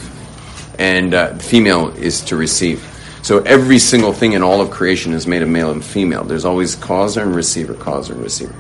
and 0.79 1.15
uh, 1.15 1.35
female 1.37 1.89
is 1.91 2.21
to 2.23 2.37
receive. 2.37 2.89
So 3.23 3.39
every 3.43 3.79
single 3.79 4.13
thing 4.13 4.33
in 4.33 4.43
all 4.43 4.61
of 4.61 4.71
creation 4.71 5.13
is 5.13 5.27
made 5.27 5.43
of 5.43 5.49
male 5.49 5.71
and 5.71 5.85
female. 5.85 6.25
There's 6.25 6.45
always 6.45 6.75
causer 6.75 7.23
and 7.23 7.35
receiver, 7.35 7.75
causer 7.75 8.15
and 8.15 8.23
receiver. 8.23 8.55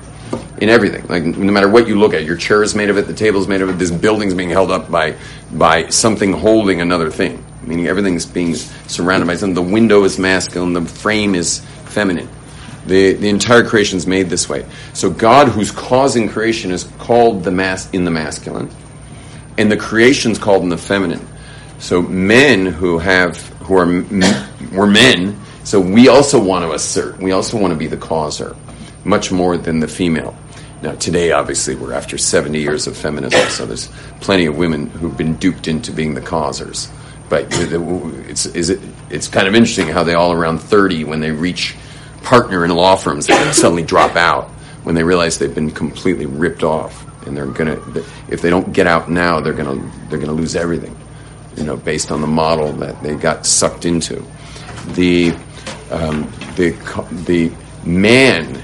In 0.61 0.69
everything, 0.69 1.07
like 1.09 1.25
no 1.25 1.53
matter 1.53 1.69
what 1.69 1.89
you 1.89 1.99
look 1.99 2.15
at, 2.15 2.25
your 2.25 2.37
chair 2.37 2.63
is 2.63 2.75
made 2.75 2.89
of 2.89 2.97
it, 2.97 3.07
the 3.07 3.15
table 3.15 3.41
is 3.41 3.49
made 3.49 3.63
of 3.63 3.69
it. 3.69 3.79
This 3.79 3.91
building's 3.91 4.35
being 4.35 4.51
held 4.51 4.71
up 4.71 4.91
by 4.91 5.17
by 5.53 5.89
something 5.89 6.33
holding 6.33 6.81
another 6.81 7.11
thing, 7.11 7.45
meaning 7.63 7.87
everything's 7.87 8.27
being 8.27 8.55
surrounded 8.55 9.27
by 9.27 9.37
something. 9.37 9.55
The 9.55 9.73
window 9.73 10.05
is 10.05 10.19
masculine, 10.19 10.73
the 10.73 10.83
frame 10.83 11.35
is 11.35 11.61
feminine. 11.87 12.29
The 12.87 13.15
the 13.15 13.29
entire 13.29 13.65
creation 13.65 13.97
is 13.97 14.07
made 14.07 14.29
this 14.29 14.49
way. 14.49 14.65
So 14.93 15.11
God, 15.11 15.49
who's 15.49 15.71
causing 15.71 16.29
creation, 16.29 16.71
is 16.71 16.85
called 16.99 17.45
the 17.45 17.51
mas 17.51 17.91
in 17.93 18.05
the 18.05 18.11
masculine, 18.11 18.71
and 19.59 19.71
the 19.71 19.77
creation's 19.77 20.39
called 20.39 20.63
in 20.63 20.69
the 20.69 20.79
feminine. 20.79 21.27
So 21.79 22.01
men 22.01 22.67
who 22.67 22.99
have 22.99 23.37
who 23.65 23.77
are 23.77 23.87
we're 24.73 24.87
men, 24.87 25.41
so 25.65 25.81
we 25.81 26.09
also 26.09 26.43
want 26.43 26.65
to 26.65 26.73
assert. 26.73 27.19
We 27.19 27.33
also 27.33 27.59
want 27.59 27.73
to 27.73 27.79
be 27.79 27.87
the 27.87 27.97
causer, 27.97 28.57
much 29.05 29.33
more 29.33 29.57
than 29.57 29.81
the 29.81 29.89
female. 29.89 30.37
Now 30.83 30.95
today, 30.95 31.33
obviously, 31.33 31.75
we're 31.75 31.93
after 31.93 32.19
seventy 32.19 32.61
years 32.61 32.87
of 32.87 32.97
feminism, 32.97 33.49
so 33.51 33.67
there's 33.67 33.89
plenty 34.21 34.47
of 34.47 34.57
women 34.57 34.89
who've 34.91 35.17
been 35.17 35.37
duped 35.37 35.69
into 35.69 35.93
being 35.93 36.15
the 36.15 36.21
causers. 36.21 36.91
But 37.29 37.47
it's 37.51 38.47
it, 38.47 38.81
it's 39.11 39.29
kind 39.29 39.47
of 39.47 39.55
interesting 39.55 39.89
how 39.89 40.05
they 40.05 40.15
all 40.15 40.33
around 40.33 40.59
thirty 40.59 41.05
when 41.05 41.21
they 41.21 41.31
reach 41.31 41.77
partner 42.23 42.65
in 42.65 42.71
law 42.71 42.95
firms 42.95 43.27
they 43.27 43.53
suddenly 43.53 43.83
drop 43.83 44.15
out 44.15 44.49
when 44.85 44.95
they 44.95 45.03
realize 45.03 45.39
they've 45.39 45.57
been 45.57 45.73
completely 45.73 46.25
ripped 46.25 46.63
off 46.63 47.05
and 47.27 47.37
they're 47.37 47.47
gonna 47.47 47.81
if 48.29 48.43
they 48.43 48.49
don't 48.49 48.73
get 48.73 48.87
out 48.87 49.11
now 49.11 49.41
they're 49.41 49.53
gonna 49.53 49.91
they're 50.09 50.21
gonna 50.21 50.33
lose 50.33 50.55
everything 50.55 50.97
you 51.57 51.65
know, 51.65 51.77
based 51.77 52.11
on 52.11 52.21
the 52.21 52.27
model 52.27 52.73
that 52.73 53.03
they 53.03 53.15
got 53.15 53.47
sucked 53.47 53.85
into. 53.85 54.25
The 54.95 55.31
um, 55.91 56.31
the 56.57 56.71
the 57.27 57.53
man 57.85 58.61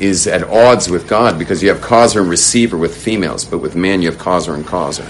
is 0.00 0.26
at 0.26 0.42
odds 0.44 0.88
with 0.90 1.08
God 1.08 1.38
because 1.38 1.62
you 1.62 1.68
have 1.70 1.80
causer 1.80 2.20
and 2.20 2.28
receiver 2.30 2.76
with 2.76 2.96
females, 2.96 3.44
but 3.44 3.58
with 3.58 3.74
man 3.76 4.02
you 4.02 4.10
have 4.10 4.18
causer 4.18 4.54
and 4.54 4.66
causer. 4.66 5.06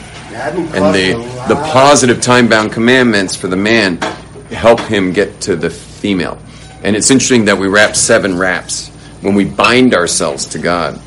And 0.74 0.94
the 0.94 1.14
the 1.48 1.56
positive 1.72 2.20
time 2.20 2.48
bound 2.48 2.72
commandments 2.72 3.34
for 3.34 3.48
the 3.48 3.56
man 3.56 3.98
help 4.50 4.80
him 4.80 5.12
get 5.12 5.40
to 5.42 5.56
the 5.56 5.70
female. 5.70 6.38
And 6.82 6.94
it's 6.94 7.10
interesting 7.10 7.46
that 7.46 7.58
we 7.58 7.68
wrap 7.68 7.96
seven 7.96 8.38
wraps 8.38 8.88
when 9.22 9.34
we 9.34 9.44
bind 9.44 9.94
ourselves 9.94 10.46
to 10.46 10.58
God. 10.58 11.00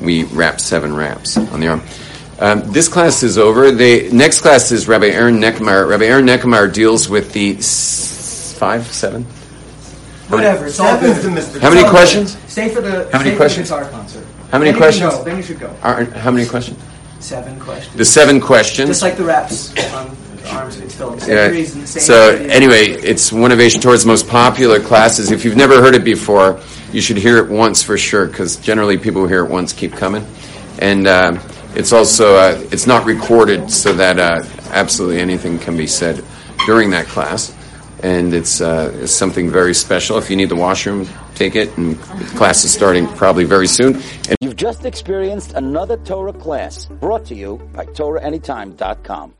We 0.00 0.24
wrap 0.24 0.60
seven 0.60 0.96
wraps 0.96 1.36
on 1.36 1.60
the 1.60 1.68
arm. 1.68 1.82
Um, 2.38 2.72
this 2.72 2.88
class 2.88 3.22
is 3.22 3.36
over. 3.36 3.70
The 3.70 4.08
next 4.10 4.40
class 4.40 4.72
is 4.72 4.88
Rabbi 4.88 5.08
Aaron 5.08 5.38
Neckemeyer. 5.38 5.86
Rabbi 5.86 6.06
Aaron 6.06 6.24
Neckemeyer 6.26 6.72
deals 6.72 7.06
with 7.08 7.32
the 7.34 7.58
s- 7.58 8.54
five, 8.58 8.86
seven. 8.92 9.26
Whatever, 10.30 10.66
it's 10.66 10.80
all 10.80 10.98
good. 11.00 11.16
How 11.62 11.70
many 11.70 11.88
questions? 11.88 12.38
Stay 12.46 12.68
for 12.68 12.80
the 12.80 13.08
How 13.12 13.18
many 13.18 13.30
stay 13.30 13.36
questions? 13.36 13.68
For 13.68 13.76
the 13.76 13.80
guitar 13.84 13.90
concert. 14.00 14.26
How 14.50 14.58
many 14.58 14.70
then 14.70 14.80
questions? 14.80 15.04
You 15.04 15.10
should 15.10 15.18
go. 15.18 15.24
Then 15.24 15.36
you 15.36 15.42
should 15.42 15.60
go. 15.60 15.76
Are, 15.82 16.04
how 16.04 16.30
many 16.30 16.46
questions? 16.46 16.78
Seven 17.20 17.58
questions. 17.60 17.96
The 17.96 18.04
seven 18.04 18.40
questions. 18.40 18.88
Just 18.88 19.02
like 19.02 19.16
the 19.16 19.24
reps 19.24 19.74
on 19.94 20.16
arms 20.48 20.76
and 20.78 20.90
film. 20.90 21.20
Same 21.20 21.36
Yeah. 21.36 21.46
reason, 21.48 21.86
same 21.86 22.02
So 22.02 22.34
idea. 22.34 22.48
anyway, 22.48 22.86
it's 23.02 23.32
one 23.32 23.52
of 23.52 23.58
Aish's 23.58 24.06
most 24.06 24.28
popular 24.28 24.80
classes. 24.80 25.30
If 25.30 25.44
you've 25.44 25.56
never 25.56 25.80
heard 25.82 25.94
it 25.94 26.04
before, 26.04 26.58
you 26.92 27.00
should 27.00 27.18
hear 27.18 27.36
it 27.38 27.48
once 27.48 27.82
for 27.82 27.98
sure, 27.98 28.26
because 28.26 28.56
generally 28.56 28.96
people 28.98 29.22
who 29.22 29.28
hear 29.28 29.44
it 29.44 29.50
once 29.50 29.72
keep 29.72 29.92
coming. 29.92 30.26
And 30.78 31.06
uh, 31.06 31.38
it's 31.74 31.92
also 31.92 32.36
uh, 32.36 32.60
it's 32.70 32.86
not 32.86 33.04
recorded, 33.04 33.70
so 33.70 33.92
that 33.92 34.18
uh, 34.18 34.42
absolutely 34.72 35.20
anything 35.20 35.58
can 35.58 35.76
be 35.76 35.86
said 35.86 36.24
during 36.66 36.90
that 36.90 37.06
class. 37.06 37.52
And 38.02 38.32
it's, 38.32 38.60
uh, 38.60 39.06
something 39.06 39.50
very 39.50 39.74
special. 39.74 40.18
If 40.18 40.30
you 40.30 40.36
need 40.36 40.48
the 40.48 40.56
washroom, 40.56 41.06
take 41.34 41.54
it. 41.54 41.68
And 41.78 41.98
class 42.38 42.64
is 42.64 42.72
starting 42.72 43.06
probably 43.22 43.44
very 43.44 43.66
soon. 43.66 43.96
And 44.28 44.36
You've 44.40 44.56
just 44.56 44.84
experienced 44.84 45.52
another 45.54 45.96
Torah 45.98 46.32
class 46.32 46.86
brought 47.04 47.24
to 47.26 47.34
you 47.34 47.58
by 47.74 47.84
TorahAnytime.com. 47.86 49.28